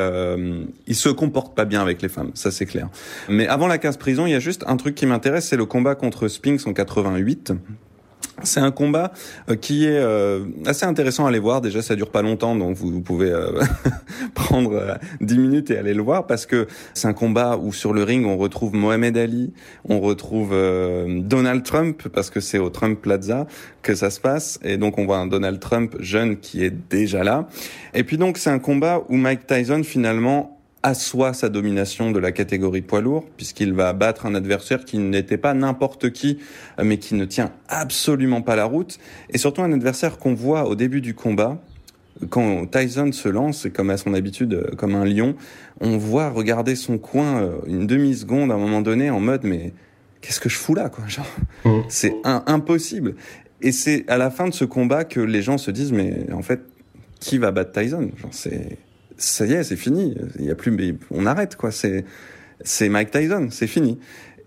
[0.87, 2.89] il se comporte pas bien avec les femmes ça c'est clair.
[3.29, 5.65] Mais avant la case prison il y a juste un truc qui m'intéresse c'est le
[5.65, 7.53] combat contre Spinks en 88
[8.43, 9.11] c'est un combat
[9.49, 11.61] euh, qui est euh, assez intéressant à aller voir.
[11.61, 13.61] Déjà, ça dure pas longtemps, donc vous, pouvez euh,
[14.33, 18.03] prendre 10 minutes et aller le voir parce que c'est un combat où sur le
[18.03, 19.53] ring on retrouve Mohamed Ali,
[19.87, 20.55] on retrouve
[21.07, 23.47] Donald Trump parce que c'est au Trump Plaza
[23.81, 27.23] que ça se passe et donc on voit un Donald Trump jeune qui est déjà
[27.23, 27.47] là.
[27.93, 32.31] Et puis donc c'est un combat où Mike Tyson finalement assoit sa domination de la
[32.31, 36.39] catégorie poids lourd, puisqu'il va battre un adversaire qui n'était pas n'importe qui,
[36.81, 38.97] mais qui ne tient absolument pas la route,
[39.29, 41.61] et surtout un adversaire qu'on voit au début du combat,
[42.29, 45.35] quand Tyson se lance, comme à son habitude, comme un lion,
[45.79, 49.73] on voit regarder son coin euh, une demi-seconde à un moment donné en mode mais
[50.21, 51.25] qu'est-ce que je fous là quoi genre.
[51.65, 51.79] Mmh.
[51.89, 53.15] c'est impossible.
[53.61, 56.41] Et c'est à la fin de ce combat que les gens se disent mais en
[56.41, 56.61] fait
[57.19, 58.09] qui va battre Tyson?
[58.17, 58.77] Genre c'est
[59.21, 60.15] ça y est, c'est fini.
[60.39, 61.71] Il y a plus, on arrête quoi.
[61.71, 62.05] C'est,
[62.61, 63.99] c'est Mike Tyson, c'est fini.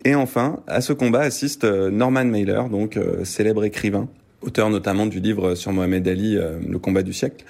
[0.05, 4.09] Et enfin, à ce combat assiste euh, Norman Mailer, donc euh, célèbre écrivain,
[4.43, 7.45] auteur notamment du livre sur Mohamed Ali, euh, Le combat du siècle.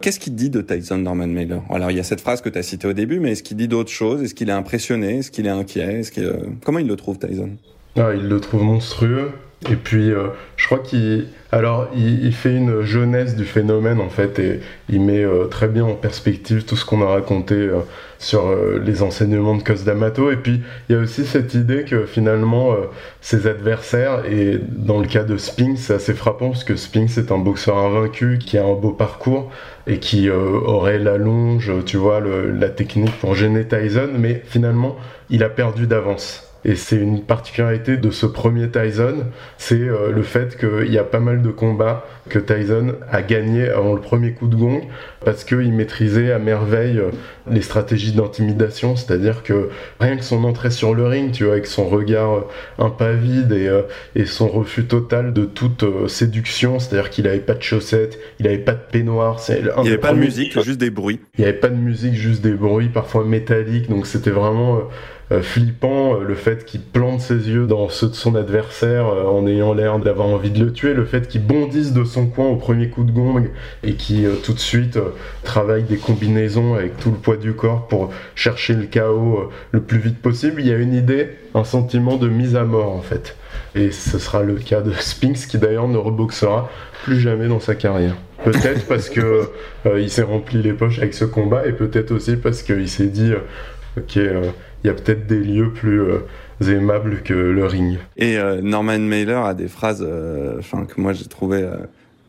[0.00, 1.60] Qu'est-ce qu'il dit de Tyson Norman Mailer?
[1.70, 3.56] Alors il y a cette phrase que tu as citée au début, mais est-ce qu'il
[3.56, 4.22] dit d'autres choses?
[4.22, 5.18] Est-ce qu'il est impressionné?
[5.18, 5.98] Est-ce qu'il est inquiet?
[6.00, 6.32] Est-ce qu'il,
[6.64, 7.50] comment il le trouve Tyson?
[7.96, 9.32] Ah, Il le trouve monstrueux.
[9.66, 14.38] Et puis, euh, je crois qu'il alors il, fait une jeunesse du phénomène en fait
[14.38, 17.80] et il met euh, très bien en perspective tout ce qu'on a raconté euh,
[18.18, 18.54] sur
[18.84, 20.30] les enseignements de Cos D'Amato.
[20.30, 22.76] Et puis il y a aussi cette idée que finalement
[23.20, 27.32] ses adversaires et dans le cas de Spinks c'est assez frappant parce que Spinks est
[27.32, 29.50] un boxeur invaincu qui a un beau parcours
[29.86, 34.96] et qui aurait la longe, tu vois, la technique pour gêner Tyson, mais finalement
[35.30, 36.47] il a perdu d'avance.
[36.64, 39.26] Et c'est une particularité de ce premier Tyson,
[39.58, 43.68] c'est euh, le fait qu'il y a pas mal de combats que Tyson a gagné
[43.68, 44.82] avant le premier coup de gong
[45.24, 47.10] parce qu'il maîtrisait à merveille euh,
[47.48, 51.66] les stratégies d'intimidation, c'est-à-dire que rien que son entrée sur le ring, tu vois, avec
[51.66, 52.40] son regard euh,
[52.78, 53.70] impavide et,
[54.16, 58.58] et son refus total de toute séduction, c'est-à-dire qu'il avait pas de chaussettes, il avait
[58.58, 61.20] pas de peignoir, il n'y avait pas de musique, juste des bruits.
[61.38, 64.80] Il n'y avait pas de musique, juste des bruits, parfois métalliques, donc c'était vraiment
[65.42, 69.46] flippant, euh, le fait qu'il plante ses yeux dans ceux de son adversaire euh, en
[69.46, 72.56] ayant l'air d'avoir envie de le tuer, le fait qu'il bondisse de son coin au
[72.56, 73.44] premier coup de gong
[73.82, 74.98] et qui tout de suite
[75.42, 79.98] travaille des combinaisons avec tout le poids du corps pour chercher le chaos le plus
[79.98, 83.36] vite possible, il y a une idée, un sentiment de mise à mort en fait.
[83.74, 86.70] Et ce sera le cas de Spinks qui d'ailleurs ne reboxera
[87.04, 88.16] plus jamais dans sa carrière.
[88.44, 89.50] Peut-être parce que
[89.98, 93.32] il s'est rempli les poches avec ce combat et peut-être aussi parce qu'il s'est dit
[93.96, 94.18] ok
[94.82, 96.18] il y a peut-être des lieux plus euh,
[96.60, 97.98] aimables que le ring.
[98.16, 101.68] Et euh, Norman Mailer a des phrases euh, enfin que moi j'ai trouvé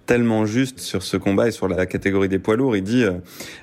[0.06, 2.76] tellement justes sur ce combat et sur la catégorie des poids lourds.
[2.76, 3.06] Il dit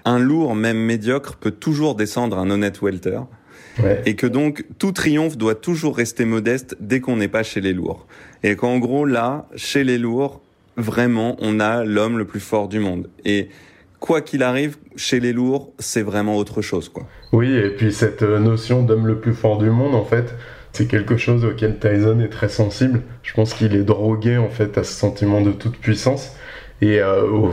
[0.04, 3.20] un lourd, même médiocre, peut toujours descendre un honnête welter.
[4.06, 7.72] Et que donc tout triomphe doit toujours rester modeste dès qu'on n'est pas chez les
[7.72, 8.06] lourds.
[8.42, 10.40] Et qu'en gros là, chez les lourds,
[10.76, 13.10] vraiment, on a l'homme le plus fort du monde.
[13.24, 13.48] Et
[14.06, 17.04] quoi qu'il arrive, chez les lourds, c'est vraiment autre chose, quoi.
[17.32, 20.34] Oui, et puis cette euh, notion d'homme le plus fort du monde, en fait,
[20.72, 23.02] c'est quelque chose auquel Tyson est très sensible.
[23.22, 26.36] Je pense qu'il est drogué, en fait, à ce sentiment de toute puissance.
[26.80, 27.48] Et euh,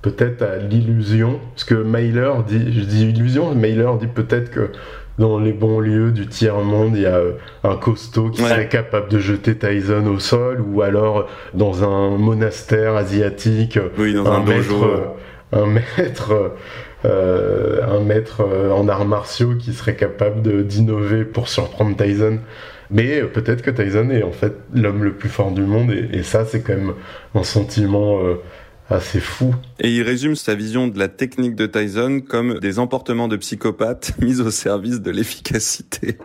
[0.00, 4.70] peut-être à l'illusion, parce que Mailer dit, je dis illusion, Mailer dit peut-être que
[5.18, 7.32] dans les bons lieux du tiers-monde, il y a euh,
[7.64, 12.94] un costaud qui serait capable de jeter Tyson au sol, ou alors dans un monastère
[12.94, 15.14] asiatique, un, maître,
[15.52, 16.52] un maître,
[17.04, 22.38] euh, un maître euh, en arts martiaux qui serait capable d'innover pour surprendre Tyson.
[22.90, 26.44] Mais peut-être que Tyson est en fait l'homme le plus fort du monde, et, ça,
[26.44, 26.94] c'est quand même
[27.36, 28.18] un sentiment
[28.88, 29.54] assez fou.
[29.78, 34.14] Et il résume sa vision de la technique de Tyson comme des emportements de psychopathes
[34.20, 36.18] mis au service de l'efficacité.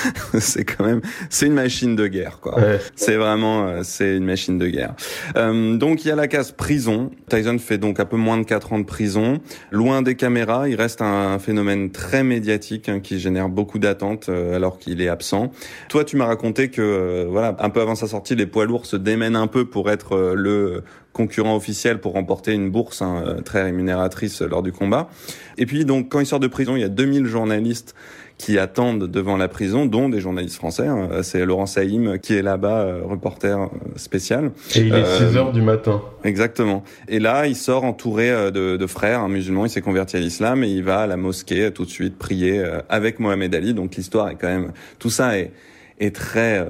[0.38, 2.56] c'est quand même, c'est une machine de guerre, quoi.
[2.96, 4.94] C'est vraiment, euh, c'est une machine de guerre.
[5.36, 7.10] Euh, donc il y a la case prison.
[7.28, 9.40] Tyson fait donc un peu moins de 4 ans de prison,
[9.70, 10.68] loin des caméras.
[10.68, 15.08] Il reste un, phénomène très médiatique hein, qui génère beaucoup d'attentes euh, alors qu'il est
[15.08, 15.50] absent.
[15.88, 18.96] Toi, tu m'as raconté que, voilà, un peu avant sa sortie, les poids lourds se
[18.96, 20.82] démènent un peu pour être le
[21.12, 25.10] concurrent officiel pour remporter une bourse hein, très rémunératrice lors du combat.
[25.58, 27.94] Et puis donc quand il sort de prison, il y a 2000 journalistes
[28.38, 30.86] qui attendent devant la prison, dont des journalistes français.
[30.86, 31.08] Hein.
[31.22, 33.66] C'est Laurent Saïm qui est là-bas, euh, reporter euh,
[33.96, 34.50] spécial.
[34.74, 36.02] Et il est 6 euh, heures du matin.
[36.24, 36.82] Exactement.
[37.08, 39.66] Et là, il sort entouré de, de frères un musulman.
[39.66, 42.62] Il s'est converti à l'islam et il va à la mosquée tout de suite prier
[42.88, 43.74] avec Mohamed Ali.
[43.74, 45.52] Donc l'histoire est quand même tout ça est
[46.00, 46.66] est très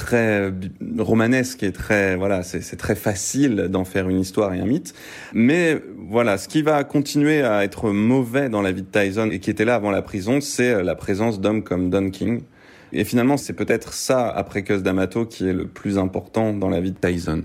[0.00, 0.50] très
[0.98, 4.94] romanesque et très voilà c'est très facile d'en faire une histoire et un mythe.
[5.34, 9.38] Mais voilà ce qui va continuer à être mauvais dans la vie de Tyson et
[9.38, 12.40] qui était là avant la prison c'est la présence d'hommes comme Don King.
[12.92, 16.80] Et finalement c'est peut-être ça après Cus D'Amato qui est le plus important dans la
[16.80, 17.44] vie de Tyson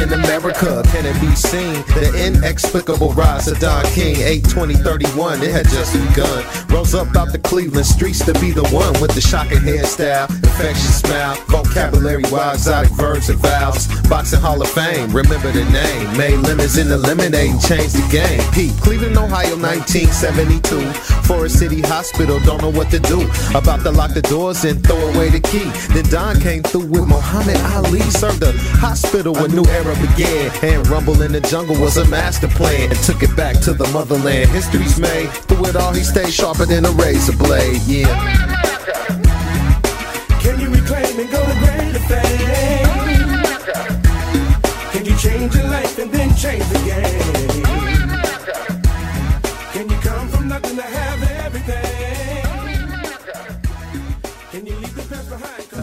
[0.00, 0.82] in America.
[0.86, 1.74] Can it be seen?
[1.94, 4.16] The inexplicable rise of Don King.
[4.16, 6.44] 82031 it had just begun.
[6.68, 11.00] Rose up out the Cleveland streets to be the one with the shocking hairstyle infectious
[11.00, 13.88] smile vocabulary wise exotic verbs and vowels.
[14.08, 16.16] Boxing hall of fame remember the name.
[16.16, 18.40] Made lemons in the lemonade and changed the game.
[18.52, 20.92] Pete Cleveland Ohio 1972
[21.26, 23.22] Forest City Hospital don't know what to do.
[23.54, 25.66] About to lock the doors and throw away the key.
[25.92, 30.50] Then Don came through with Muhammad Ali served the hospital with new era era began.
[30.62, 32.90] And Rumble in the Jungle was a master plan.
[32.90, 34.50] And took it back to the motherland.
[34.50, 35.30] History's made.
[35.30, 37.82] Through it all, he stayed sharper than a razor blade.
[37.82, 39.13] Yeah.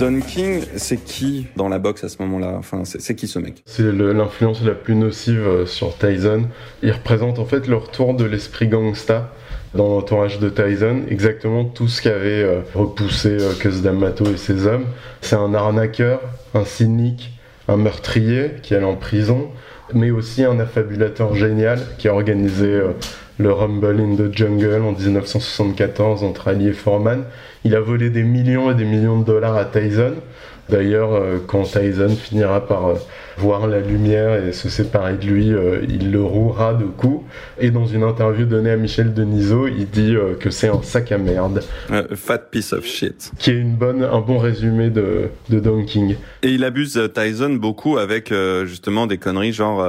[0.02, 2.56] Don King, c'est qui dans la boxe à ce moment-là?
[2.58, 3.62] Enfin, c'est qui ce mec?
[3.68, 6.47] C'est l'influence la plus nocive euh, sur Tyson.
[6.82, 9.32] Il représente en fait le retour de l'esprit gangsta
[9.76, 14.66] dans l'entourage de Tyson, exactement tout ce qu'avait euh, repoussé Cus euh, D'Amato et ses
[14.66, 14.86] hommes.
[15.22, 16.20] C'est un arnaqueur,
[16.56, 17.34] un cynique,
[17.68, 19.52] un meurtrier qui allait en prison,
[19.93, 22.82] mais aussi un affabulateur génial qui a organisé
[23.38, 27.24] le Rumble in the Jungle en 1974 entre Ali et Foreman.
[27.64, 30.14] Il a volé des millions et des millions de dollars à Tyson.
[30.72, 32.96] D'ailleurs, euh, quand Tyson finira par euh,
[33.38, 37.26] voir la lumière et se séparer de lui, euh, il le rouera de coups.
[37.60, 41.18] Et dans une interview donnée à Michel Denisot, il dit que c'est un sac à
[41.18, 41.62] merde.
[42.16, 43.32] fat piece of shit.
[43.38, 46.16] Qui est une bonne, un bon résumé de, de Don King.
[46.42, 48.34] Et il abuse Tyson beaucoup avec
[48.66, 49.86] justement des conneries genre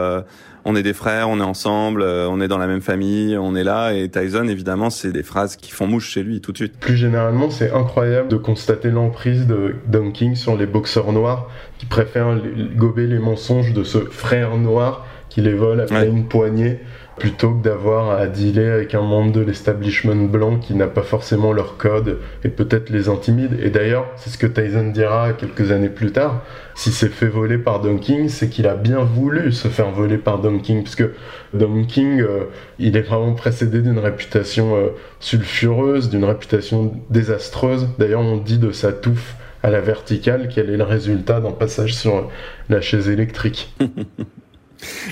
[0.64, 3.54] on est des frères, on est ensemble, euh, on est dans la même famille, on
[3.54, 3.92] est là.
[3.92, 6.78] Et Tyson, évidemment, c'est des phrases qui font mouche chez lui tout de suite.
[6.78, 11.48] Plus généralement, c'est incroyable de constater l'emprise de Don King sur les boxeurs noirs
[11.78, 12.40] qui préfèrent
[12.76, 16.78] gober les mensonges de ce frère noir qui les vole après une poignée
[17.16, 21.52] plutôt que d'avoir à dealer avec un membre de l'establishment blanc qui n'a pas forcément
[21.52, 23.58] leur code et peut-être les intimide.
[23.62, 26.42] Et d'ailleurs, c'est ce que Tyson dira quelques années plus tard.
[26.74, 30.16] Si c'est fait voler par Don King, c'est qu'il a bien voulu se faire voler
[30.16, 31.04] par Don King, puisque
[31.52, 32.44] Don King, euh,
[32.78, 34.88] il est vraiment précédé d'une réputation euh,
[35.20, 37.88] sulfureuse, d'une réputation désastreuse.
[37.98, 41.94] D'ailleurs, on dit de sa touffe à la verticale qu'elle est le résultat d'un passage
[41.94, 42.28] sur
[42.68, 43.74] la chaise électrique.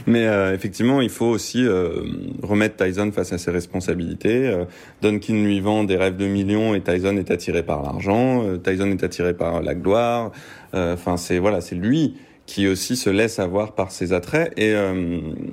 [0.07, 2.03] Mais euh, effectivement, il faut aussi euh,
[2.43, 4.49] remettre Tyson face à ses responsabilités.
[4.49, 4.65] Euh,
[5.03, 8.45] Duncan lui vend des rêves de millions et Tyson est attiré par l'argent.
[8.45, 10.33] Euh, Tyson est attiré par la gloire.
[10.73, 12.15] Enfin, c'est voilà, c'est lui
[12.47, 14.53] qui aussi se laisse avoir par ses attraits.
[14.57, 14.73] Et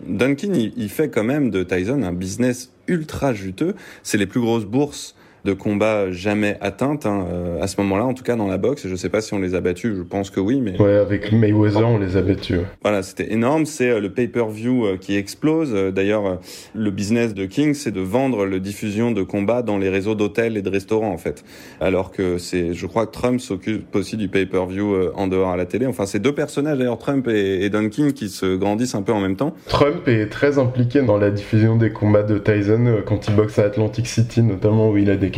[0.07, 3.73] Duncan, il, il, fait quand même de Tyson un business ultra juteux.
[4.03, 5.15] C'est les plus grosses bourses
[5.47, 8.85] de combat jamais atteintes hein, euh, à ce moment-là, en tout cas dans la boxe.
[8.85, 11.31] Je sais pas si on les a battus, je pense que oui, mais ouais, avec
[11.31, 12.59] Mayweather, on les a battus.
[12.81, 13.65] Voilà, c'était énorme.
[13.65, 15.73] C'est euh, le pay-per-view euh, qui explose.
[15.93, 16.39] D'ailleurs,
[16.75, 20.57] le business de King, c'est de vendre le diffusion de combats dans les réseaux d'hôtels
[20.57, 21.45] et de restaurants en fait.
[21.79, 25.65] Alors que c'est, je crois que Trump s'occupe aussi du pay-per-view en dehors à la
[25.65, 25.85] télé.
[25.85, 29.13] Enfin, c'est deux personnages d'ailleurs, Trump et, et Don King, qui se grandissent un peu
[29.13, 29.53] en même temps.
[29.67, 33.63] Trump est très impliqué dans la diffusion des combats de Tyson quand il boxe à
[33.63, 35.29] Atlantic City, notamment où il a des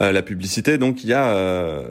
[0.00, 1.84] Euh, la publicité, donc il y a, euh,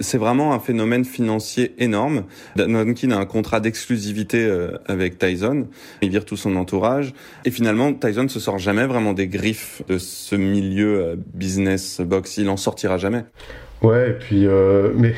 [0.00, 2.24] c'est vraiment un phénomène financier énorme.
[2.56, 5.68] Dunkin a un contrat d'exclusivité euh, avec Tyson,
[6.02, 7.14] il vire tout son entourage,
[7.44, 12.48] et finalement Tyson se sort jamais vraiment des griffes de ce milieu business box, il
[12.48, 13.24] en sortira jamais.
[13.82, 14.46] Ouais, et puis
[14.96, 15.14] mais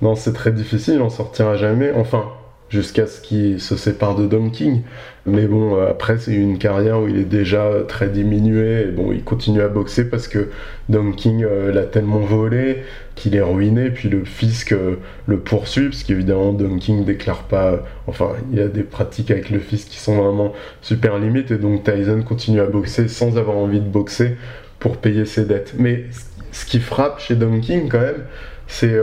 [0.00, 1.92] non, c'est très difficile, il en sortira jamais.
[1.96, 2.26] Enfin,
[2.68, 4.82] jusqu'à ce qu'il se sépare de Dom King.
[5.26, 8.84] Mais bon, euh, après, c'est une carrière où il est déjà très diminué.
[8.84, 10.50] Bon, il continue à boxer parce que
[10.90, 12.82] Dom King euh, l'a tellement volé
[13.14, 13.88] qu'il est ruiné.
[13.88, 14.96] Puis le fisc euh,
[15.26, 17.84] le poursuit, parce qu'évidemment, Dom King déclare pas.
[18.06, 20.52] Enfin, il y a des pratiques avec le fisc qui sont vraiment
[20.82, 21.50] super limites.
[21.50, 24.36] Et donc, Tyson continue à boxer sans avoir envie de boxer
[24.78, 25.74] pour payer ses dettes.
[25.78, 26.04] Mais
[26.52, 28.24] ce qui frappe chez Dom King, quand même,
[28.66, 28.94] c'est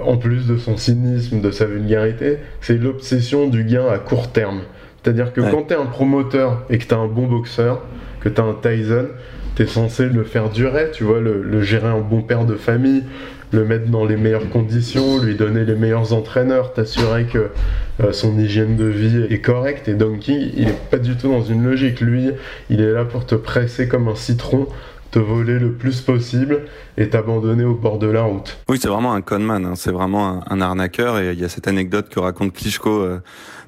[0.00, 4.60] en plus de son cynisme, de sa vulgarité, c'est l'obsession du gain à court terme.
[5.02, 7.82] C'est-à-dire que quand tu es un promoteur et que tu as un bon boxeur,
[8.20, 9.06] que tu as un Tyson,
[9.56, 13.04] tu es censé le faire durer, tu vois, le, gérer un bon père de famille,
[13.52, 17.50] le mettre dans les meilleures conditions, lui donner les meilleurs entraîneurs, t'assurer que
[18.00, 19.88] euh, son hygiène de vie est correcte.
[19.88, 22.00] Et Donkey, il est pas du tout dans une logique.
[22.00, 22.30] Lui,
[22.68, 24.68] il est là pour te presser comme un citron
[25.10, 26.60] te voler le plus possible
[26.96, 28.58] et t'abandonner au bord de la route.
[28.68, 29.72] Oui, c'est vraiment un conman, hein.
[29.74, 33.20] c'est vraiment un, arnaqueur et il y a cette anecdote que raconte Klitschko euh,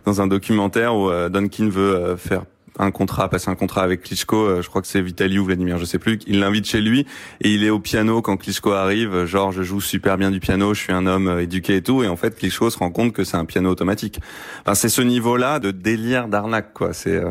[0.05, 2.45] dans un documentaire où euh, Duncan veut euh, faire
[2.79, 5.77] un contrat, passer un contrat avec Klitschko, euh, je crois que c'est Vitaly ou Vladimir,
[5.77, 7.07] je sais plus, il l'invite chez lui
[7.43, 10.73] et il est au piano quand Klitschko arrive, genre je joue super bien du piano,
[10.73, 13.25] je suis un homme éduqué et tout et en fait Klitschko se rend compte que
[13.25, 14.21] c'est un piano automatique.
[14.63, 17.23] Enfin, c'est ce niveau-là de délire d'arnaque quoi, c'est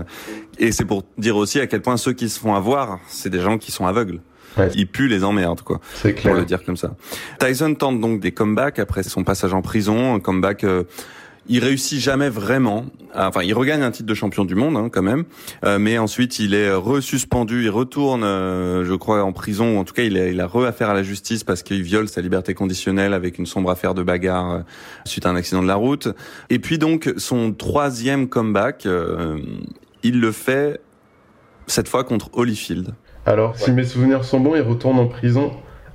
[0.59, 3.41] et c'est pour dire aussi à quel point ceux qui se font avoir, c'est des
[3.41, 4.21] gens qui sont aveugles.
[4.75, 5.79] Ils puent les emmerdes, quoi.
[5.93, 6.33] C'est clair.
[6.33, 6.91] Pour le dire comme ça.
[7.39, 10.65] Tyson tente donc des comebacks après son passage en prison, un comeback
[11.47, 12.85] il réussit jamais vraiment.
[13.15, 15.25] Enfin, il regagne un titre de champion du monde hein, quand même,
[15.65, 19.75] euh, mais ensuite il est resuspendu, il retourne, euh, je crois, en prison.
[19.75, 22.07] Ou en tout cas, il a, il a re-affaire à la justice parce qu'il viole
[22.07, 24.59] sa liberté conditionnelle avec une sombre affaire de bagarre euh,
[25.05, 26.09] suite à un accident de la route.
[26.49, 28.87] Et puis donc son troisième comeback,
[30.03, 30.79] il le fait
[31.67, 32.93] cette fois contre Holyfield.
[33.25, 35.51] Alors, si mes souvenirs sont bons, il retourne en prison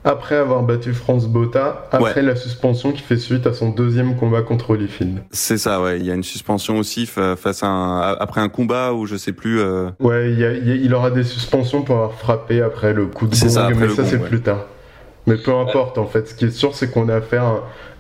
[0.07, 4.41] après avoir battu France Botta, après la suspension qui fait suite à son deuxième combat
[4.41, 5.19] contre Holyfield.
[5.33, 5.99] C'est ça, ouais.
[5.99, 9.33] Il y a une suspension aussi face à un, après un combat où je sais
[9.33, 9.61] plus.
[9.61, 9.91] Euh...
[9.99, 13.89] Ouais, il, aura des suspensions pour avoir frappé après le coup de gong, ça, mais
[13.89, 14.67] ça c'est plus tard.
[15.27, 16.29] Mais peu importe en fait.
[16.29, 17.43] Ce qui est sûr, c'est qu'on a affaire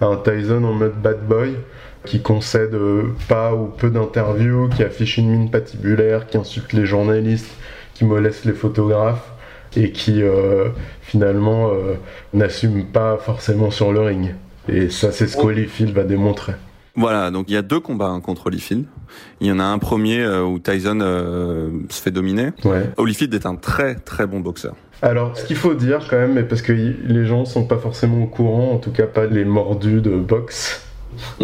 [0.01, 1.57] à, un Tyson en mode bad boy
[2.05, 6.87] qui concède euh, pas ou peu d'interviews, qui affiche une mine patibulaire, qui insulte les
[6.87, 7.51] journalistes,
[7.95, 9.33] qui moleste les photographes
[9.77, 10.68] et qui euh,
[11.03, 11.95] finalement euh,
[12.33, 14.35] n'assume pas forcément sur le ring.
[14.68, 16.55] Et ça, c'est ce qu'Holyfield va démontrer.
[16.97, 18.87] Voilà, donc il y a deux combats hein, contre Holyfield.
[19.41, 20.99] Il y en a un premier euh, où Tyson
[21.91, 22.51] se fait dominer.
[22.64, 22.91] Ouais.
[22.97, 24.74] Holyfield est un très très bon boxeur.
[25.03, 28.27] Alors, ce qu'il faut dire quand même, parce que les gens sont pas forcément au
[28.27, 30.83] courant, en tout cas pas les mordus de boxe.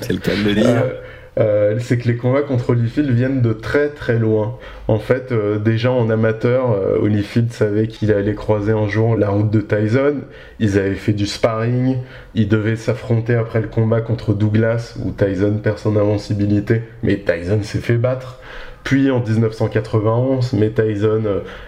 [0.00, 0.66] c'est le cas de le dire.
[0.66, 0.94] Euh,
[1.36, 4.58] c'est que les combats contre Holyfield viennent de très très loin.
[4.88, 9.30] En fait, euh, déjà en amateur, euh, Holyfield savait qu'il allait croiser un jour la
[9.30, 10.16] route de Tyson.
[10.58, 11.98] Ils avaient fait du sparring.
[12.34, 17.62] Ils devaient s'affronter après le combat contre Douglas, où Tyson perd son invincibilité, mais Tyson
[17.62, 18.38] s'est fait battre.
[18.84, 21.22] Puis en 1991, mais Tyson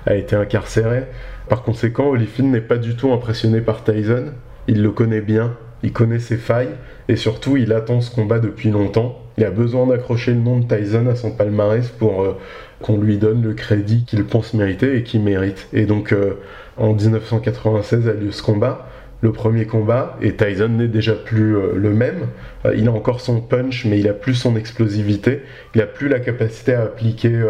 [0.04, 1.04] a été incarcéré.
[1.48, 4.32] Par conséquent, Holyfield n'est pas du tout impressionné par Tyson.
[4.66, 6.74] Il le connaît bien, il connaît ses failles,
[7.08, 9.23] et surtout, il attend ce combat depuis longtemps.
[9.36, 12.38] Il a besoin d'accrocher le nom de Tyson à son palmarès pour euh,
[12.80, 15.68] qu'on lui donne le crédit qu'il pense mériter et qu'il mérite.
[15.72, 16.34] Et donc euh,
[16.76, 18.88] en 1996 a lieu ce combat,
[19.22, 22.28] le premier combat, et Tyson n'est déjà plus euh, le même.
[22.76, 25.42] il a encore son punch, mais il a plus son explosivité.
[25.74, 27.44] Il a plus la capacité à appliquer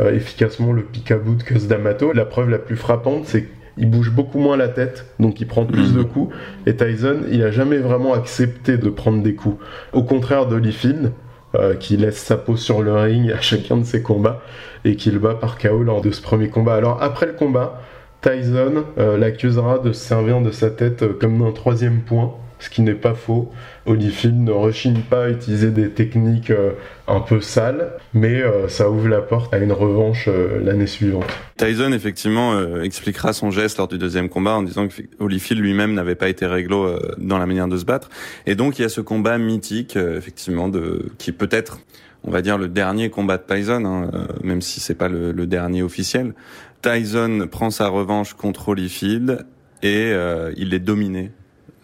[0.00, 2.12] efficacement le pick à bout que D'Amato.
[2.12, 5.64] La preuve la plus frappante, c'est il bouge beaucoup moins la tête, donc il prend
[5.64, 6.34] plus de coups.
[6.66, 9.62] Et Tyson, il a jamais vraiment accepté de prendre des coups.
[9.92, 11.12] Au contraire d'Holyfield,
[11.54, 14.40] euh, qui laisse sa peau sur le ring à chacun de ses combats
[14.84, 16.74] et qui le bat par KO lors de ce premier combat.
[16.74, 17.80] Alors après le combat,
[18.22, 22.70] Tyson euh, l'accusera de se servir de sa tête euh, comme d'un troisième point ce
[22.70, 23.50] qui n'est pas faux.
[23.86, 26.72] Holyfield ne rechigne pas à utiliser des techniques euh,
[27.06, 31.26] un peu sales, mais euh, ça ouvre la porte à une revanche euh, l'année suivante.
[31.56, 36.14] Tyson effectivement expliquera son geste lors du deuxième combat en disant que Holyfield lui-même n'avait
[36.14, 38.08] pas été réglo dans la manière de se battre,
[38.46, 41.78] et donc il y a ce combat mythique effectivement de qui peut-être
[42.24, 44.10] on va dire le dernier combat de Tyson, hein,
[44.42, 46.34] même si c'est pas le, le, dernier officiel.
[46.82, 49.46] Tyson prend sa revanche contre Holyfield
[49.82, 50.12] et
[50.56, 51.30] il est dominé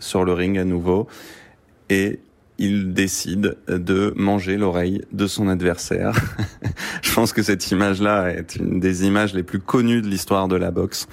[0.01, 1.07] sur le ring à nouveau
[1.89, 2.21] et
[2.59, 6.13] il décide de manger l'oreille de son adversaire.
[7.03, 10.57] Je pense que cette image-là est une des images les plus connues de l'histoire de
[10.57, 11.09] la boxe.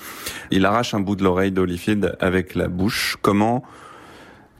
[0.51, 3.17] Il arrache un bout de l'oreille d'Holyfield avec la bouche.
[3.21, 3.63] Comment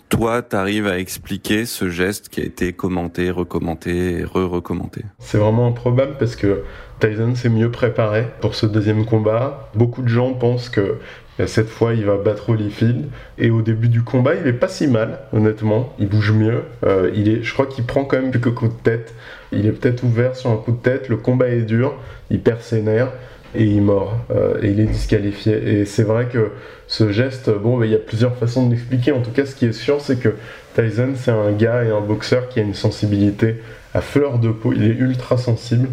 [0.09, 5.03] toi, t'arrives à expliquer ce geste qui a été commenté, recommenté, re-recommenté?
[5.19, 6.63] C'est vraiment improbable parce que
[7.01, 9.69] Tyson s'est mieux préparé pour ce deuxième combat.
[9.75, 10.99] Beaucoup de gens pensent que
[11.45, 13.05] cette fois, il va battre Holyfield.
[13.37, 15.93] Et au début du combat, il est pas si mal, honnêtement.
[15.99, 16.63] Il bouge mieux.
[16.83, 19.13] Euh, il est, je crois qu'il prend quand même quelques coups de tête.
[19.51, 21.09] Il est peut-être ouvert sur un coup de tête.
[21.09, 21.93] Le combat est dur.
[22.31, 23.11] Il perd ses nerfs
[23.53, 24.17] et il mord.
[24.31, 25.79] Euh, et il est disqualifié.
[25.79, 26.51] Et c'est vrai que
[26.87, 29.11] ce geste, bon, il y a plusieurs façons de l'expliquer.
[29.11, 30.33] En tout cas, ce qui est sûr, c'est que
[30.75, 33.57] Tyson, c'est un gars et un boxeur qui a une sensibilité
[33.93, 34.73] à fleur de peau.
[34.73, 35.89] Il est ultra sensible.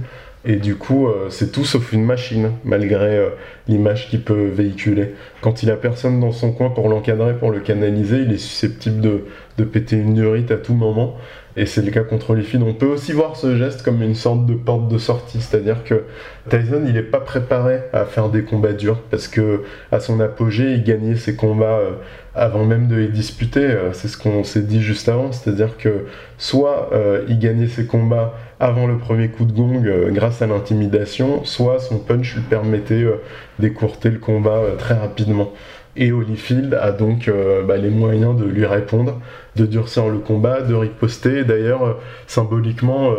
[0.47, 3.31] Et du coup, euh, c'est tout sauf une machine, malgré euh,
[3.67, 5.15] l'image qu'il peut véhiculer.
[5.41, 9.01] Quand il a personne dans son coin pour l'encadrer, pour le canaliser, il est susceptible
[9.01, 9.25] de,
[9.57, 11.17] de péter une durite à tout moment.
[11.57, 12.61] Et c'est le cas contre les filles.
[12.67, 16.03] On peut aussi voir ce geste comme une sorte de porte de sortie, c'est-à-dire que
[16.51, 20.73] Tyson, il n'est pas préparé à faire des combats durs parce que à son apogée,
[20.73, 21.93] il gagnait ses combats euh,
[22.35, 23.73] avant même de les disputer.
[23.93, 26.91] C'est ce qu'on s'est dit juste avant, c'est-à-dire que soit
[27.29, 28.35] il gagnait ses combats
[28.65, 32.95] avant le premier coup de gong euh, grâce à l'intimidation, soit son punch lui permettait
[32.95, 33.21] euh,
[33.59, 35.53] d'écourter le combat euh, très rapidement.
[35.97, 37.31] Et Holyfield a donc
[37.69, 39.21] bah, les moyens de lui répondre,
[39.55, 41.45] de durcir le combat, de riposter.
[41.45, 43.13] D'ailleurs, symboliquement,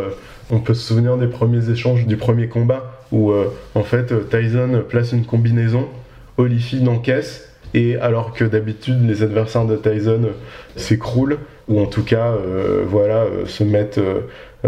[0.52, 3.32] on peut se souvenir des premiers échanges du premier combat où
[3.76, 5.88] en fait Tyson place une combinaison,
[6.38, 10.32] Holyfield encaisse, et alors que d'habitude les adversaires de Tyson
[10.76, 11.38] s'écroulent,
[11.70, 12.34] ou en tout cas
[12.86, 14.02] voilà, se mettent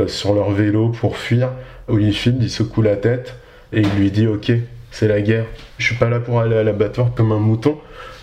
[0.07, 1.49] sur leur vélo pour fuir.
[1.87, 3.35] Holyfield, il secoue la tête
[3.73, 4.51] et il lui dit Ok,
[4.91, 5.45] c'est la guerre.
[5.77, 7.77] Je suis pas là pour aller à l'abattoir comme un mouton.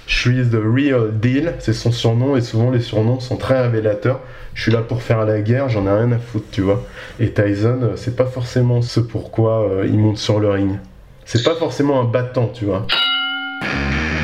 [0.07, 4.20] Je suis the real deal, c'est son surnom et souvent les surnoms sont très révélateurs.
[4.53, 6.85] Je suis là pour faire la guerre, j'en ai rien à foutre, tu vois.
[7.18, 10.79] Et Tyson, euh, c'est pas forcément ce pourquoi euh, il monte sur le ring.
[11.25, 12.87] C'est pas forcément un battant, tu vois.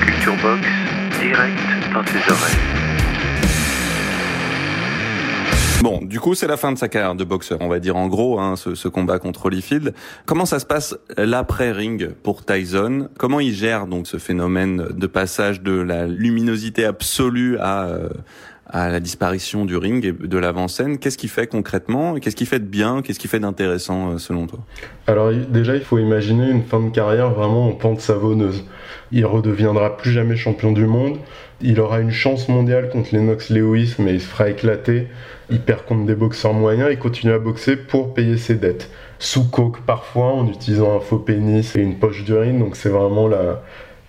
[0.05, 0.67] Culture Box,
[1.19, 1.59] direct
[1.95, 2.90] dans tes oreilles.
[5.83, 8.07] Bon, du coup, c'est la fin de sa carrière de boxeur, on va dire en
[8.07, 9.95] gros, hein, ce, ce, combat contre Holyfield.
[10.27, 13.09] Comment ça se passe l'après-ring pour Tyson?
[13.19, 18.11] Comment il gère donc ce phénomène de passage de la luminosité absolue à euh,
[18.73, 20.99] à la disparition du ring et de l'avant-scène?
[20.99, 22.15] Qu'est-ce qu'il fait concrètement?
[22.15, 23.03] Qu'est-ce qu'il fait de bien?
[23.03, 24.61] Qu'est-ce qu'il fait d'intéressant euh, selon toi?
[25.07, 28.65] Alors déjà, il faut imaginer une fin de carrière vraiment en pente savonneuse.
[29.13, 31.19] Il redeviendra plus jamais champion du monde.
[31.61, 35.09] Il aura une chance mondiale contre Lennox Lewis, mais il se fera éclater.
[35.51, 36.89] Il perd contre des boxeurs moyens.
[36.91, 38.91] Il continue à boxer pour payer ses dettes.
[39.19, 42.59] Sous coke parfois, en utilisant un faux pénis et une poche d'urine.
[42.59, 43.63] Donc c'est vraiment la,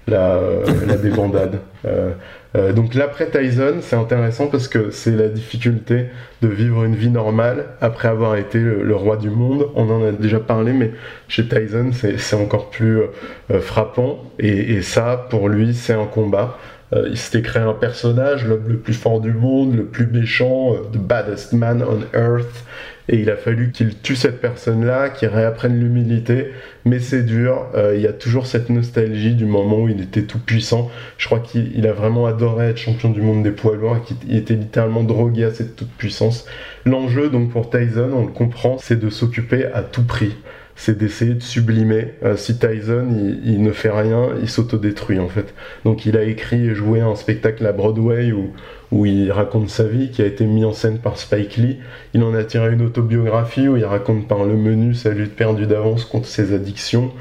[0.08, 0.39] la,
[0.88, 1.60] la débandade.
[1.84, 2.12] Euh,
[2.56, 6.06] euh, donc l'après Tyson, c'est intéressant parce que c'est la difficulté
[6.44, 9.68] de vivre une vie normale après avoir été le, roi du monde.
[9.74, 10.92] On en a déjà parlé, mais
[11.28, 14.24] chez Tyson, c'est encore plus euh, frappant.
[14.38, 16.60] Et, et, ça, pour lui, c'est un combat.
[16.94, 20.76] Euh, il s'était créé un personnage, l'homme le plus fort du monde, le plus méchant,
[20.92, 22.66] the baddest man on earth.
[23.10, 26.52] Et il a fallu qu'il tue cette personne-là, qu'il réapprenne l'humilité.
[26.86, 27.68] Mais c'est dur.
[27.76, 30.89] Euh, il y a toujours cette nostalgie du moment où il était tout puissant.
[31.18, 34.36] Je crois qu'il a vraiment adoré être champion du monde des poids lourds et qu'il
[34.36, 36.46] était littéralement drogué à cette toute puissance.
[36.86, 40.36] L'enjeu, donc, pour Tyson, on le comprend, c'est de s'occuper à tout prix
[40.82, 42.16] c'est d'essayer de sublimer.
[42.24, 43.08] Euh, si Tyson
[43.46, 45.54] il, ne fait rien, il s'autodétruit en fait.
[45.86, 48.50] Donc il a écrit et joué un spectacle à Broadway où,
[48.92, 51.78] où il raconte sa vie, qui a été mis en scène par Spike Lee.
[52.16, 55.68] Il en a tiré une autobiographie où il raconte par le menu sa lutte perdue
[55.68, 57.12] d'avance contre ses addictions.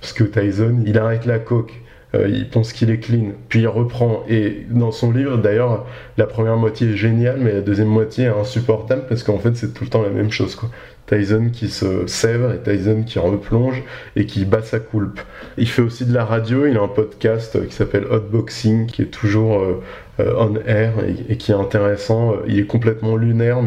[0.00, 1.74] Parce que Tyson, il arrête la coke.
[2.14, 4.24] Euh, il pense qu'il est clean, puis il reprend.
[4.28, 8.28] Et dans son livre, d'ailleurs, la première moitié est géniale, mais la deuxième moitié est
[8.28, 10.56] insupportable parce qu'en fait, c'est tout le temps la même chose.
[10.56, 10.70] Quoi.
[11.10, 13.82] Tyson qui se sèvre et Tyson qui replonge
[14.14, 15.20] et qui bat sa coulpe.
[15.58, 19.06] Il fait aussi de la radio, il a un podcast qui s'appelle Hotboxing qui est
[19.06, 19.82] toujours euh,
[20.20, 20.92] euh, on air
[21.28, 22.34] et, qui est intéressant.
[22.46, 23.58] Il est complètement lunaire,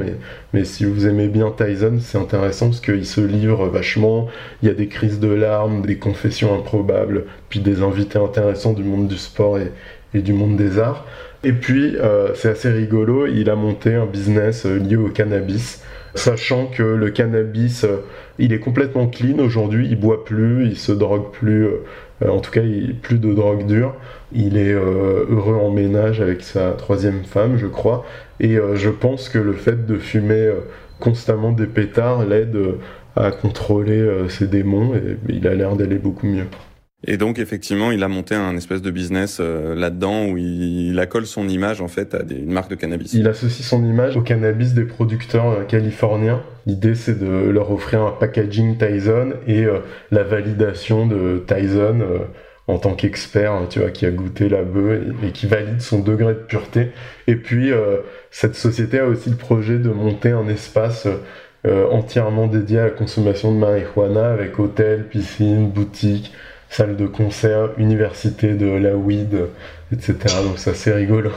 [0.53, 4.27] mais, si vous aimez bien Tyson, c'est intéressant parce qu'il se livre vachement.
[4.61, 8.83] Il y a des crises de larmes, des confessions improbables, puis des invités intéressants du
[8.83, 11.05] monde du sport et du monde des arts.
[11.45, 15.83] Et puis, euh, c'est assez rigolo, il a monté un business euh, lié au cannabis,
[16.15, 17.97] sachant que le cannabis, euh,
[18.39, 21.67] il est complètement clean aujourd'hui, il boit plus, il se drogue plus,
[22.25, 23.93] en tout cas, il, plus de drogue dure.
[24.31, 28.05] Il est heureux en ménage avec sa troisième femme, je crois.
[28.39, 30.49] Et je pense que le fait de fumer
[30.99, 32.57] constamment des pétards l'aide
[33.15, 36.47] à contrôler ses démons et il a l'air d'aller beaucoup mieux.
[37.05, 41.25] Et donc effectivement, il a monté un espèce de business euh, là-dedans où il, accole
[41.25, 43.13] son image en fait à des, une marque de cannabis.
[43.13, 46.41] Il associe son image au cannabis des producteurs euh, californiens.
[46.65, 49.79] L'idée c'est de leur offrir un packaging Tyson et euh,
[50.11, 51.99] la validation de Tyson
[52.67, 56.33] en tant qu'expert, tu vois, qui a goûté la bœuf et, qui valide son degré
[56.33, 56.91] de pureté.
[57.27, 57.71] Et puis
[58.31, 61.07] cette société a aussi le projet de monter un espace
[61.65, 66.31] entièrement dédié à la consommation de marijuana avec hôtel, piscine, boutique
[66.73, 69.47] salle de concert, université de la weed,
[69.91, 70.15] etc.
[70.43, 71.31] Donc ça c'est rigolo.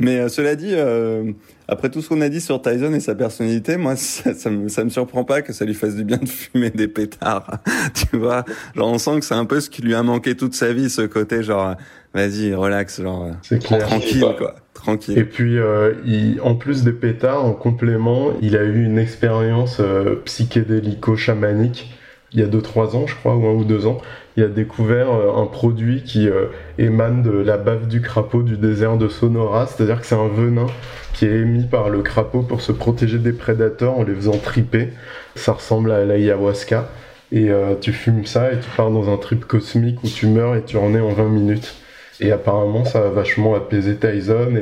[0.00, 1.30] Mais euh, cela dit, euh,
[1.68, 4.68] après tout ce qu'on a dit sur Tyson et sa personnalité, moi, ça, ça, me,
[4.68, 7.58] ça me surprend pas que ça lui fasse du bien de fumer des pétards.
[7.94, 8.44] tu vois,
[8.74, 10.88] genre on sent que c'est un peu ce qui lui a manqué toute sa vie,
[10.88, 11.74] ce côté genre,
[12.14, 13.28] vas-y, relax, genre,
[13.60, 14.56] tranquille, quoi.
[14.72, 15.18] Tranquille.
[15.18, 19.82] Et puis, euh, il, en plus des pétards, en complément, il a eu une expérience
[20.24, 21.92] psychédélico-chamanique
[22.32, 23.98] il y a 2-3 ans, je crois, ou un ou deux ans,
[24.36, 26.46] il a découvert euh, un produit qui euh,
[26.78, 30.66] émane de la bave du crapaud du désert de Sonora, c'est-à-dire que c'est un venin
[31.12, 34.90] qui est émis par le crapaud pour se protéger des prédateurs en les faisant triper.
[35.34, 36.88] Ça ressemble à l'ayahuasca.
[37.32, 40.56] Et euh, tu fumes ça et tu pars dans un trip cosmique où tu meurs
[40.56, 41.74] et tu en es en 20 minutes.
[42.20, 44.58] Et apparemment, ça a vachement apaisé Tyson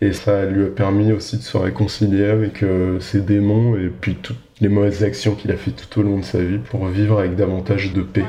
[0.00, 2.64] et, ça lui a permis aussi de se réconcilier avec
[3.00, 6.24] ses démons et puis toutes les mauvaises actions qu'il a fait tout au long de
[6.24, 8.24] sa vie pour vivre avec davantage de paix.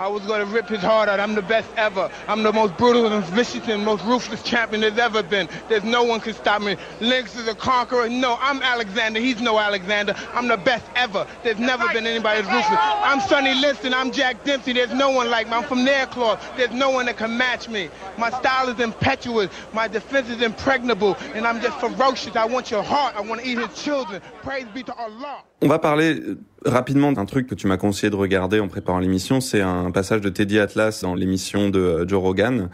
[0.00, 1.20] I was going to rip his heart out.
[1.20, 2.10] I'm the best ever.
[2.26, 5.46] I'm the most brutal and vicious and most ruthless champion there's ever been.
[5.68, 6.78] There's no one can stop me.
[7.02, 8.08] Lynx is a conqueror.
[8.08, 9.20] No, I'm Alexander.
[9.20, 10.14] He's no Alexander.
[10.32, 11.26] I'm the best ever.
[11.42, 12.78] There's never been anybody as ruthless.
[12.80, 13.92] I'm Sonny Liston.
[13.92, 14.72] I'm Jack Dempsey.
[14.72, 15.52] There's no one like me.
[15.52, 16.40] I'm from Nairclaw.
[16.56, 17.90] There's no one that can match me.
[18.16, 19.50] My style is impetuous.
[19.74, 21.14] My defense is impregnable.
[21.34, 22.36] And I'm just ferocious.
[22.36, 23.16] I want your heart.
[23.16, 24.22] I want to eat his children.
[24.40, 25.42] Praise be to Allah.
[25.62, 26.22] On va parler
[26.64, 30.22] rapidement d'un truc que tu m'as conseillé de regarder en préparant l'émission, c'est un passage
[30.22, 32.70] de Teddy Atlas dans l'émission de euh, Joe Rogan.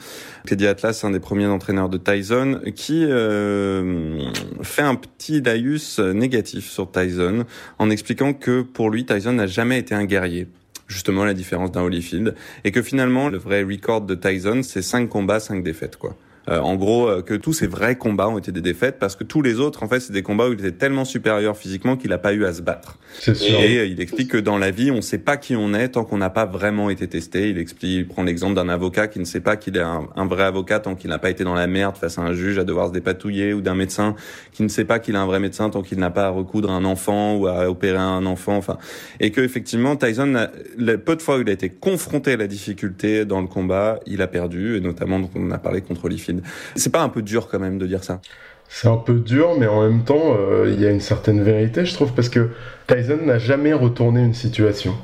[0.47, 4.21] Teddy Atlas, un des premiers entraîneurs de Tyson, qui euh,
[4.63, 7.45] fait un petit laïus négatif sur Tyson
[7.81, 10.47] en expliquant que pour lui, Tyson n'a jamais été un guerrier
[10.87, 15.09] justement la différence d'un Holyfield et que finalement le vrai record de Tyson c'est 5
[15.09, 16.17] combats 5 défaites quoi.
[16.48, 19.24] Euh, en gros, euh, que tous ces vrais combats ont été des défaites parce que
[19.24, 22.10] tous les autres, en fait, c'est des combats où il était tellement supérieur physiquement qu'il
[22.10, 22.98] n'a pas eu à se battre.
[23.27, 25.89] Et euh, il explique que dans la vie, on ne sait pas qui on est
[25.90, 27.51] tant qu'on n'a pas vraiment été testé.
[27.51, 30.44] Il explique, il prend l'exemple d'un avocat qui ne sait pas qu'il est un, vrai
[30.44, 32.89] avocat tant qu'il n'a pas été dans la merde face à un juge à devoir
[32.89, 34.14] se dépatouiller, ou d'un médecin
[34.52, 36.70] qui ne sait pas qu'il est un vrai médecin tant qu'il n'a pas à recoudre
[36.70, 38.56] un enfant ou à opérer un enfant.
[38.56, 38.78] Enfin,
[39.18, 40.48] et que effectivement, Tyson,
[40.78, 43.98] le peu de fois où il a été confronté à la difficulté dans le combat,
[44.06, 46.36] il a perdu, et notamment, on a parlé contre Holyfield
[46.75, 48.21] c'est pas un peu dur quand même de dire ça?
[48.69, 51.85] C'est un peu dur, mais en même temps, euh, il y a une certaine vérité,
[51.87, 52.51] je trouve, parce que
[52.89, 54.95] Tyson n'a jamais retourné une situation.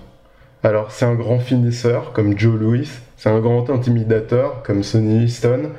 [0.65, 5.71] Alors, c'est un grand finisseur, comme Joe Louis, c'est un grand intimidateur, comme Sonny Liston.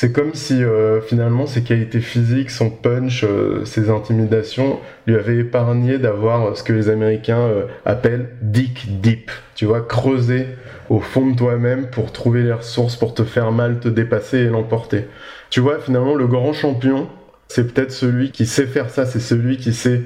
[0.00, 5.38] C'est comme si, euh, finalement, ses qualités physiques, son punch, euh, ses intimidations, lui avaient
[5.38, 7.50] épargné d'avoir ce que les Américains
[7.84, 9.32] appellent dick deep.
[9.56, 10.46] Tu vois, creuser
[10.88, 14.44] au fond de toi-même pour trouver les ressources pour te faire mal, te dépasser et
[14.44, 15.06] l'emporter.
[15.50, 17.08] Tu vois, finalement, le grand champion,
[17.48, 20.02] c'est peut-être celui qui sait faire ça, c'est celui qui sait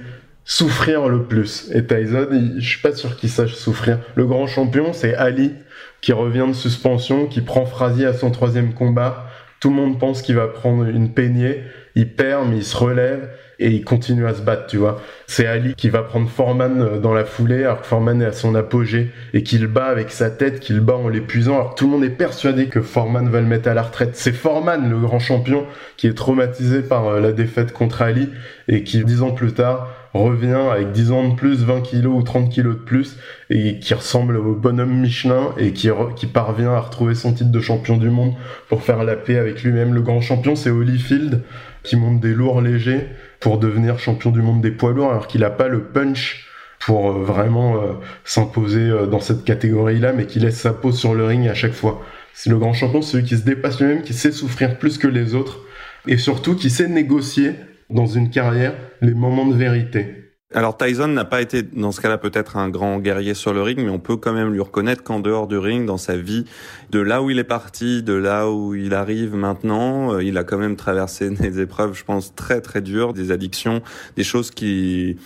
[0.47, 1.70] souffrir le plus.
[1.74, 3.98] Et Tyson, je suis pas sûr qu'il sache souffrir.
[4.14, 5.52] Le grand champion, c'est Ali,
[6.01, 9.27] qui revient de suspension, qui prend Frazier à son troisième combat.
[9.62, 11.62] Tout le monde pense qu'il va prendre une peignée.
[11.94, 13.30] Il perd, mais il se relève
[13.60, 15.01] et il continue à se battre, tu vois.
[15.28, 18.32] C'est Ali qui va prendre Foreman euh, dans la foulée, alors que Foreman est à
[18.32, 21.55] son apogée, et qu'il bat avec sa tête, qu'il bat en l'épuisant.
[21.55, 24.16] Alors tout le monde est persuadé que Foreman va le mettre à la retraite.
[24.16, 25.64] C'est Foreman, le grand champion,
[25.97, 28.30] qui est traumatisé par euh, la défaite contre Ali,
[28.66, 32.22] et qui, dix ans plus tard, revient avec 10 ans de plus, 20 kilos ou
[32.22, 33.16] 30 kilos de plus,
[33.51, 37.60] et qui ressemble au bonhomme Michelin, et qui, qui parvient à retrouver son titre de
[37.60, 38.34] champion du monde
[38.68, 39.94] pour faire la paix avec lui-même.
[39.94, 41.43] Le grand champion, c'est Holyfield,
[41.82, 43.09] qui monte des lourds légers,
[43.40, 46.47] pour devenir champion du monde des poids lourds alors qu'il n'a pas le punch
[46.78, 47.93] pour euh, vraiment euh,
[48.24, 51.72] s'imposer euh, dans cette catégorie-là, mais qui laisse sa peau sur le ring à chaque
[51.72, 52.02] fois.
[52.34, 55.34] C'est le grand champion, celui qui se dépasse lui-même, qui sait souffrir plus que les
[55.34, 55.60] autres,
[56.06, 57.52] et surtout qui sait négocier
[57.93, 60.23] dans une carrière les moments de vérité.
[60.55, 63.78] Alors Tyson n'a pas été dans ce cas-là peut-être un grand guerrier sur le ring,
[63.81, 66.44] mais on peut quand même lui reconnaître qu'en dehors du ring, dans sa vie,
[66.90, 70.44] de là où il est parti, de là où il arrive maintenant, euh, il a
[70.44, 73.81] quand même traversé des épreuves, je pense, très très dures, des addictions,
[74.16, 75.16] des choses qui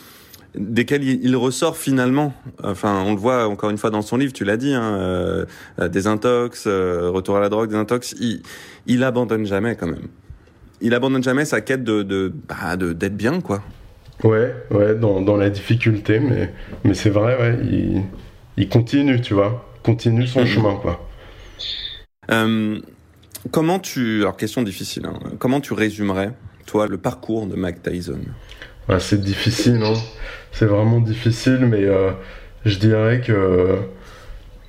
[0.55, 2.33] desquelles il, ressort finalement.
[2.63, 5.45] Enfin, on le voit encore une fois dans son livre, tu l'as dit, hein, euh,
[5.81, 8.15] euh des intox, retour à la drogue, des intox.
[8.21, 8.43] Il,
[8.87, 10.09] il abandonne jamais quand même.
[10.81, 13.63] Il abandonne jamais sa quête de de bah, d'être bien quoi.
[14.25, 16.51] Ouais, ouais, dans, dans la difficulté, mais,
[16.85, 18.03] mais c'est vrai, ouais, il,
[18.57, 20.47] il, continue, tu vois, continue son mhm.
[20.47, 21.07] chemin, quoi.
[22.31, 22.79] Euh,
[23.51, 26.33] comment tu, alors question difficile, hein, comment tu résumerais,
[26.67, 28.21] toi, le parcours de Mike Tyson?
[28.89, 29.95] Ouais, C'est difficile, hein.
[30.51, 32.13] c'est vraiment difficile, mais euh,
[32.65, 33.77] je dirais que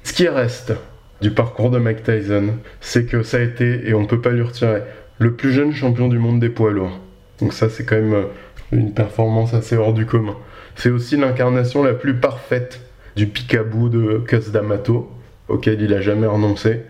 [0.04, 0.74] ce qui reste
[1.22, 4.32] du parcours de Mike Tyson, c'est que ça a été, et on ne peut pas
[4.32, 4.82] lui retirer,
[5.20, 7.00] le plus jeune champion du monde des poids lourds.
[7.40, 8.26] Donc ça, c'est quand même
[8.72, 10.36] une performance assez hors du commun.
[10.76, 12.82] C'est aussi l'incarnation la plus parfaite
[13.16, 15.12] du picabou de Cus D'Amato,
[15.48, 16.82] auquel il a jamais renoncé.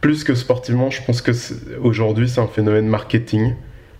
[0.00, 1.32] Plus que sportivement, je pense que
[1.80, 3.54] aujourd'hui c'est un phénomène marketing,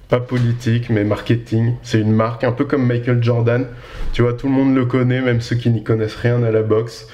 [0.09, 1.75] pas politique, mais marketing.
[1.83, 3.67] C'est une marque, un peu comme Michael Jordan.
[4.13, 6.63] Tu vois, tout le monde le connaît, même ceux qui n'y connaissent rien à la
[6.63, 7.09] boxe.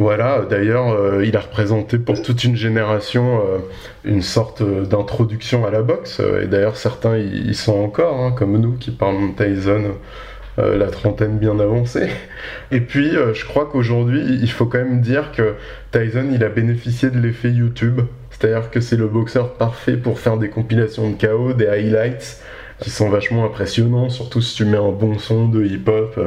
[0.00, 3.58] Voilà, d'ailleurs, euh, il a représenté pour toute une génération euh,
[4.06, 6.22] une sorte d'introduction à la boxe.
[6.42, 9.82] et d'ailleurs, certains y, sont encore, hein, comme nous qui parlons de Tyson,
[10.58, 12.08] euh, la trentaine bien avancée.
[12.72, 15.52] Et puis, je crois qu'aujourd'hui, il faut quand même dire que
[15.92, 18.00] Tyson, il a bénéficié de l'effet YouTube.
[18.30, 22.40] C'est-à-dire que c'est le boxeur parfait pour faire des compilations de KO, des highlights
[22.78, 26.18] qui sont vachement impressionnants, surtout si tu mets un bon son de hip-hop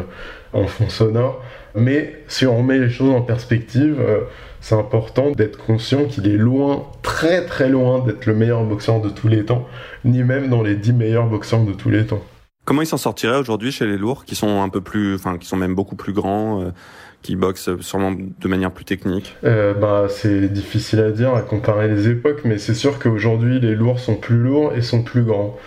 [0.54, 1.42] en fond sonore.
[1.76, 4.22] Mais si on remet les choses en perspective, euh,
[4.62, 9.10] c'est important d'être conscient qu'il est loin, très très loin d'être le meilleur boxeur de
[9.10, 9.68] tous les temps,
[10.06, 12.22] ni même dans les 10 meilleurs boxeurs de tous les temps.
[12.66, 15.48] Comment il s'en sortirait aujourd'hui chez les lourds, qui sont un peu plus, enfin, qui
[15.48, 16.70] sont même beaucoup plus grands, euh,
[17.22, 19.36] qui boxent sûrement de manière plus technique?
[19.44, 23.76] Euh, Bah, c'est difficile à dire, à comparer les époques, mais c'est sûr qu'aujourd'hui les
[23.76, 25.58] lourds sont plus lourds et sont plus grands.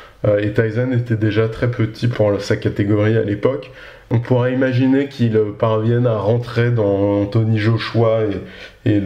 [0.41, 3.71] et Tyson était déjà très petit pour sa catégorie à l'époque.
[4.11, 8.21] On pourrait imaginer qu'il parvienne à rentrer dans Anthony Joshua
[8.85, 9.03] et,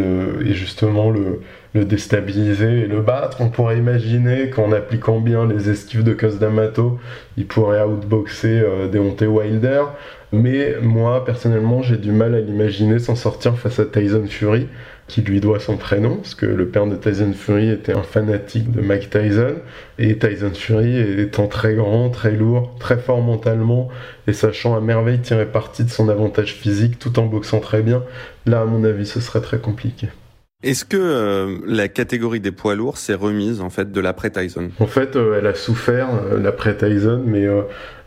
[0.52, 1.40] justement le,
[1.84, 3.40] déstabiliser et le battre.
[3.40, 6.98] On pourrait imaginer qu'en appliquant bien les esquives de D'Amato,
[7.38, 9.84] il pourrait outboxer euh, Deontay Wilder.
[10.32, 14.68] Mais moi, personnellement, j'ai du mal à l'imaginer s'en sortir face à Tyson Fury
[15.10, 18.70] qui lui doit son prénom, parce que le père de Tyson Fury était un fanatique
[18.70, 19.56] de Mike Tyson,
[19.98, 23.88] et Tyson Fury étant très grand, très lourd, très fort mentalement,
[24.28, 28.04] et sachant à merveille tirer parti de son avantage physique tout en boxant très bien,
[28.46, 30.06] là à mon avis ce serait très compliqué.
[30.62, 34.70] Est-ce que euh, la catégorie des poids lourds s'est remise en fait de l'après Tyson?
[34.78, 37.46] En fait, euh, elle a souffert euh, l'après Tyson, mais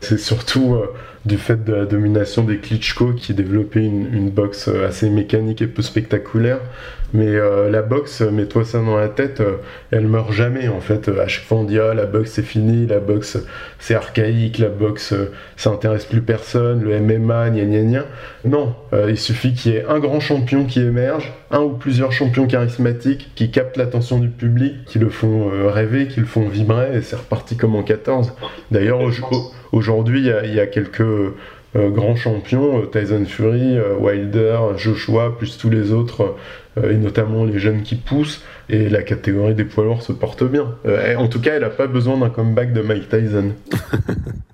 [0.00, 0.76] c'est surtout
[1.24, 5.66] du fait de la domination des Klitschko qui développaient une, une boxe assez mécanique et
[5.66, 6.60] peu spectaculaire.
[7.14, 9.58] Mais euh, la boxe, mets-toi ça dans la tête, euh,
[9.92, 11.08] elle meurt jamais en fait.
[11.08, 13.38] À chaque fois on dit ah la boxe c'est fini, la boxe
[13.78, 18.04] c'est archaïque, la boxe euh, ça intéresse plus personne, le MMA, gna gna gna.
[18.44, 18.74] Non,
[19.08, 23.30] il suffit qu'il y ait un grand champion qui émerge, un ou plusieurs champions charismatiques
[23.36, 27.16] qui captent l'attention du public, qui le font rêver, qui le font vibrer, et c'est
[27.16, 28.32] reparti comme en 14.
[28.72, 29.00] D'ailleurs
[29.74, 31.02] aujourd'hui il y, a quelques
[31.74, 36.36] grands champions, Tyson Fury, Wilder, Joshua, plus tous les autres
[36.78, 40.44] euh, et notamment les jeunes qui poussent, et la catégorie des poids lourds se porte
[40.44, 40.74] bien.
[40.86, 43.52] Euh, en tout cas, elle n'a pas besoin d'un comeback de Mike Tyson.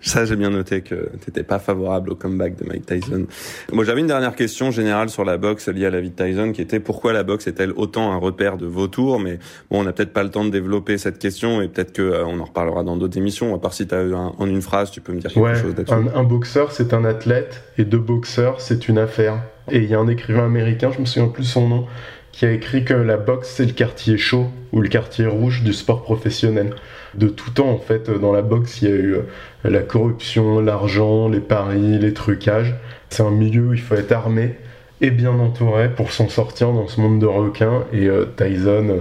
[0.00, 3.26] Ça, j'ai bien noté que t'étais pas favorable au comeback de Mike Tyson.
[3.72, 6.52] Moi, j'avais une dernière question générale sur la boxe liée à la vie de Tyson,
[6.52, 9.20] qui était pourquoi la boxe est-elle autant un repère de vautours?
[9.20, 9.38] Mais
[9.70, 12.24] bon, on n'a peut-être pas le temps de développer cette question, et peut-être que euh,
[12.26, 13.54] on en reparlera dans d'autres émissions.
[13.54, 15.94] À part si t'as eu en une phrase, tu peux me dire quelque chose là-dessus.
[15.94, 19.42] Un, un boxeur, c'est un athlète, et deux boxeurs, c'est une affaire.
[19.70, 21.86] Et il y a un écrivain américain, je me souviens plus son nom,
[22.32, 25.72] qui a écrit que la boxe c'est le quartier chaud ou le quartier rouge du
[25.72, 26.74] sport professionnel.
[27.14, 29.22] De tout temps en fait, dans la boxe il y a eu euh,
[29.64, 32.74] la corruption, l'argent, les paris, les trucages.
[33.10, 34.56] C'est un milieu où il faut être armé
[35.02, 37.84] et bien entouré pour s'en sortir dans ce monde de requins.
[37.92, 39.00] Et euh, Tyson, euh,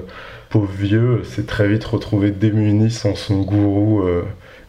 [0.49, 4.03] pauvre vieux, s'est très vite retrouvé démuni sans son gourou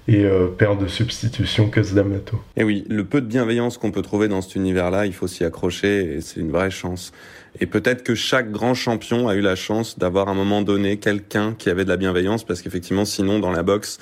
[0.07, 0.25] et
[0.57, 2.41] père de substitution que D'Amato.
[2.57, 5.45] Et oui, le peu de bienveillance qu'on peut trouver dans cet univers-là, il faut s'y
[5.45, 7.13] accrocher et c'est une vraie chance.
[7.63, 10.97] Et peut-être que chaque grand champion a eu la chance d'avoir à un moment donné
[10.97, 13.99] quelqu'un qui avait de la bienveillance parce qu'effectivement, sinon, dans la boxe,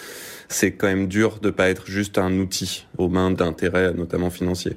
[0.49, 4.77] c'est quand même dur de pas être juste un outil aux mains d'intérêts, notamment financiers.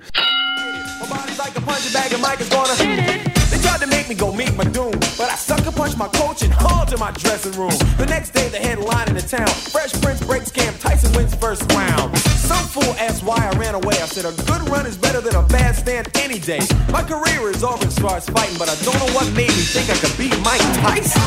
[3.83, 4.91] To make me go meet my doom.
[5.17, 7.75] But I sucker punched my coach and hauled to my dressing room.
[7.97, 11.69] The next day, the headline in the town Fresh Prince breaks camp, Tyson wins first
[11.73, 12.17] round.
[12.17, 13.95] Some fool asked why I ran away.
[13.99, 16.61] I said, a good run is better than a bad stand any day.
[16.91, 19.63] My career is over as far as fighting, but I don't know what made me
[19.67, 21.21] think I could beat Mike Tyson.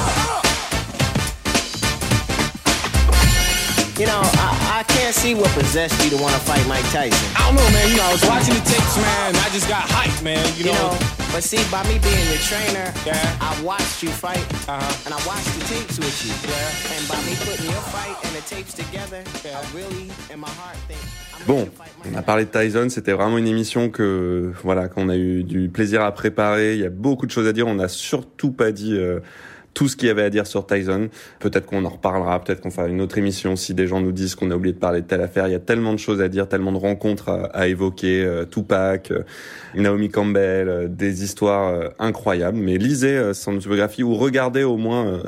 [4.01, 7.17] You know, I, I can't see what possessed you to want to fight Mike Tyson.
[7.37, 7.91] I don't know, man.
[7.91, 9.37] You know, I was watching the tapes, man.
[9.37, 10.45] I just got hyped, man.
[10.57, 10.93] You, You know.
[10.93, 13.21] know, but see, by me being your trainer, Yeah.
[13.43, 15.05] I watched you fight, Uh-huh.
[15.05, 16.33] and I watched the tapes with you.
[16.49, 16.95] Yeah.
[16.97, 20.79] And by me putting your fight and the tapes together, I really, in my heart,
[20.89, 20.99] think.
[21.39, 21.69] I'm Bon,
[22.11, 25.69] on a parlé de Tyson, c'était vraiment une émission que voilà qu'on a eu du
[25.69, 26.73] plaisir à préparer.
[26.75, 27.67] Il y a beaucoup de choses à dire.
[27.67, 29.21] On n'a surtout pas dit euh,
[29.77, 31.11] tout ce qu'il y avait à dire sur Tyson.
[31.39, 34.35] Peut-être qu'on en reparlera, peut-être qu'on fera une autre émission si des gens nous disent
[34.35, 35.47] qu'on a oublié de parler de telle affaire.
[35.49, 38.25] Il y a tellement de choses à dire, tellement de rencontres à, évoquer.
[38.25, 39.23] euh, Tupac, euh,
[39.75, 42.57] Naomi Campbell, euh, des histoires incroyables.
[42.57, 45.21] Mais lisez son autobiographie ou regardez au moins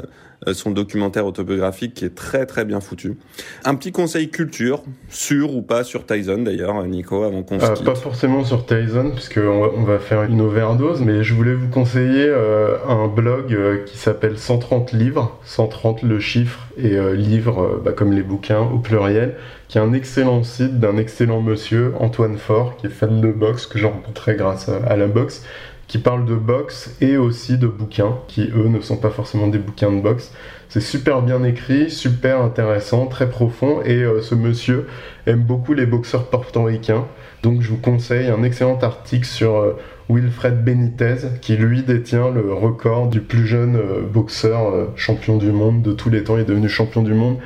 [0.55, 3.17] son documentaire autobiographique qui est très très bien foutu.
[3.65, 7.75] Un petit conseil culture, sûr ou pas sur Tyson d'ailleurs, Nico, avant qu'on se Euh,
[7.75, 7.87] quitte.
[7.87, 11.69] pas forcément sur Tyson, puisqu'on va, on va faire une overdose, mais je voulais vous
[11.69, 17.63] conseiller euh, un blog euh, qui s'appelle 130 livres, 130 le chiffre, et euh, livres
[17.63, 19.35] euh, bah, comme les bouquins au pluriel,
[19.69, 23.67] qui est un excellent site d'un excellent monsieur, Antoine Faure, qui est fan de boxe,
[23.67, 25.45] que j'ai rencontré grâce à la boxe,
[25.89, 29.59] qui parle de boxe et aussi de bouquins, qui eux ne sont pas forcément des
[29.59, 30.33] bouquins de boxe.
[30.69, 34.87] C'est super bien écrit, super intéressant, très profond, et euh, ce monsieur
[35.27, 37.07] aime beaucoup les boxeurs portoricains.
[37.43, 39.79] Donc je vous conseille un excellent article sur euh,
[40.11, 45.81] Wilfred Benitez, qui lui détient le record du plus jeune euh, boxeur champion du monde
[45.81, 46.37] de tous les temps.
[46.37, 47.39] Il est devenu champion du monde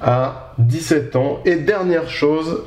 [0.00, 1.40] à 17 ans.
[1.44, 2.64] Et dernière chose,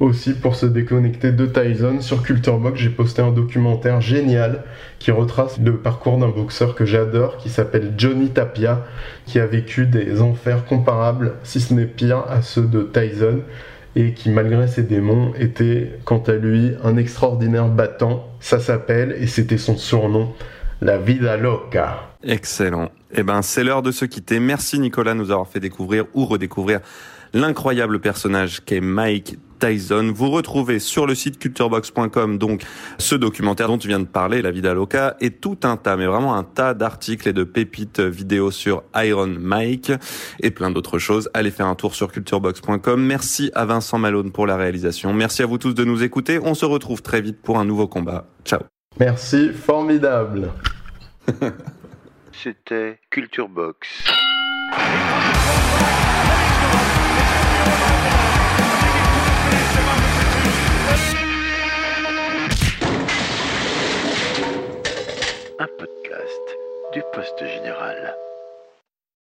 [0.00, 4.64] aussi pour se déconnecter de Tyson, sur Culturebox, j'ai posté un documentaire génial
[4.98, 8.84] qui retrace le parcours d'un boxeur que j'adore, qui s'appelle Johnny Tapia,
[9.26, 13.40] qui a vécu des enfers comparables, si ce n'est pire, à ceux de Tyson,
[13.96, 18.28] et qui, malgré ses démons, était, quant à lui, un extraordinaire battant.
[18.38, 20.32] Ça s'appelle, et c'était son surnom,
[20.80, 22.08] la Vida Loca.
[22.22, 22.90] Excellent.
[23.12, 24.38] Eh ben, c'est l'heure de se quitter.
[24.38, 26.80] Merci Nicolas de nous avoir fait découvrir ou redécouvrir
[27.32, 30.12] l'incroyable personnage qu'est Mike Tyson.
[30.14, 32.62] Vous retrouvez sur le site culturebox.com donc
[32.98, 36.06] ce documentaire dont tu viens de parler, La Vida Loca, et tout un tas, mais
[36.06, 39.92] vraiment un tas d'articles et de pépites vidéo sur Iron Mike
[40.40, 41.30] et plein d'autres choses.
[41.34, 43.02] Allez faire un tour sur culturebox.com.
[43.02, 45.12] Merci à Vincent Malone pour la réalisation.
[45.12, 46.38] Merci à vous tous de nous écouter.
[46.42, 48.26] On se retrouve très vite pour un nouveau combat.
[48.44, 48.60] Ciao.
[48.98, 50.50] Merci, formidable.
[52.32, 53.88] C'était Culture Box.
[54.70, 55.97] Thank
[65.60, 66.56] un podcast
[66.92, 68.27] du Poste Général.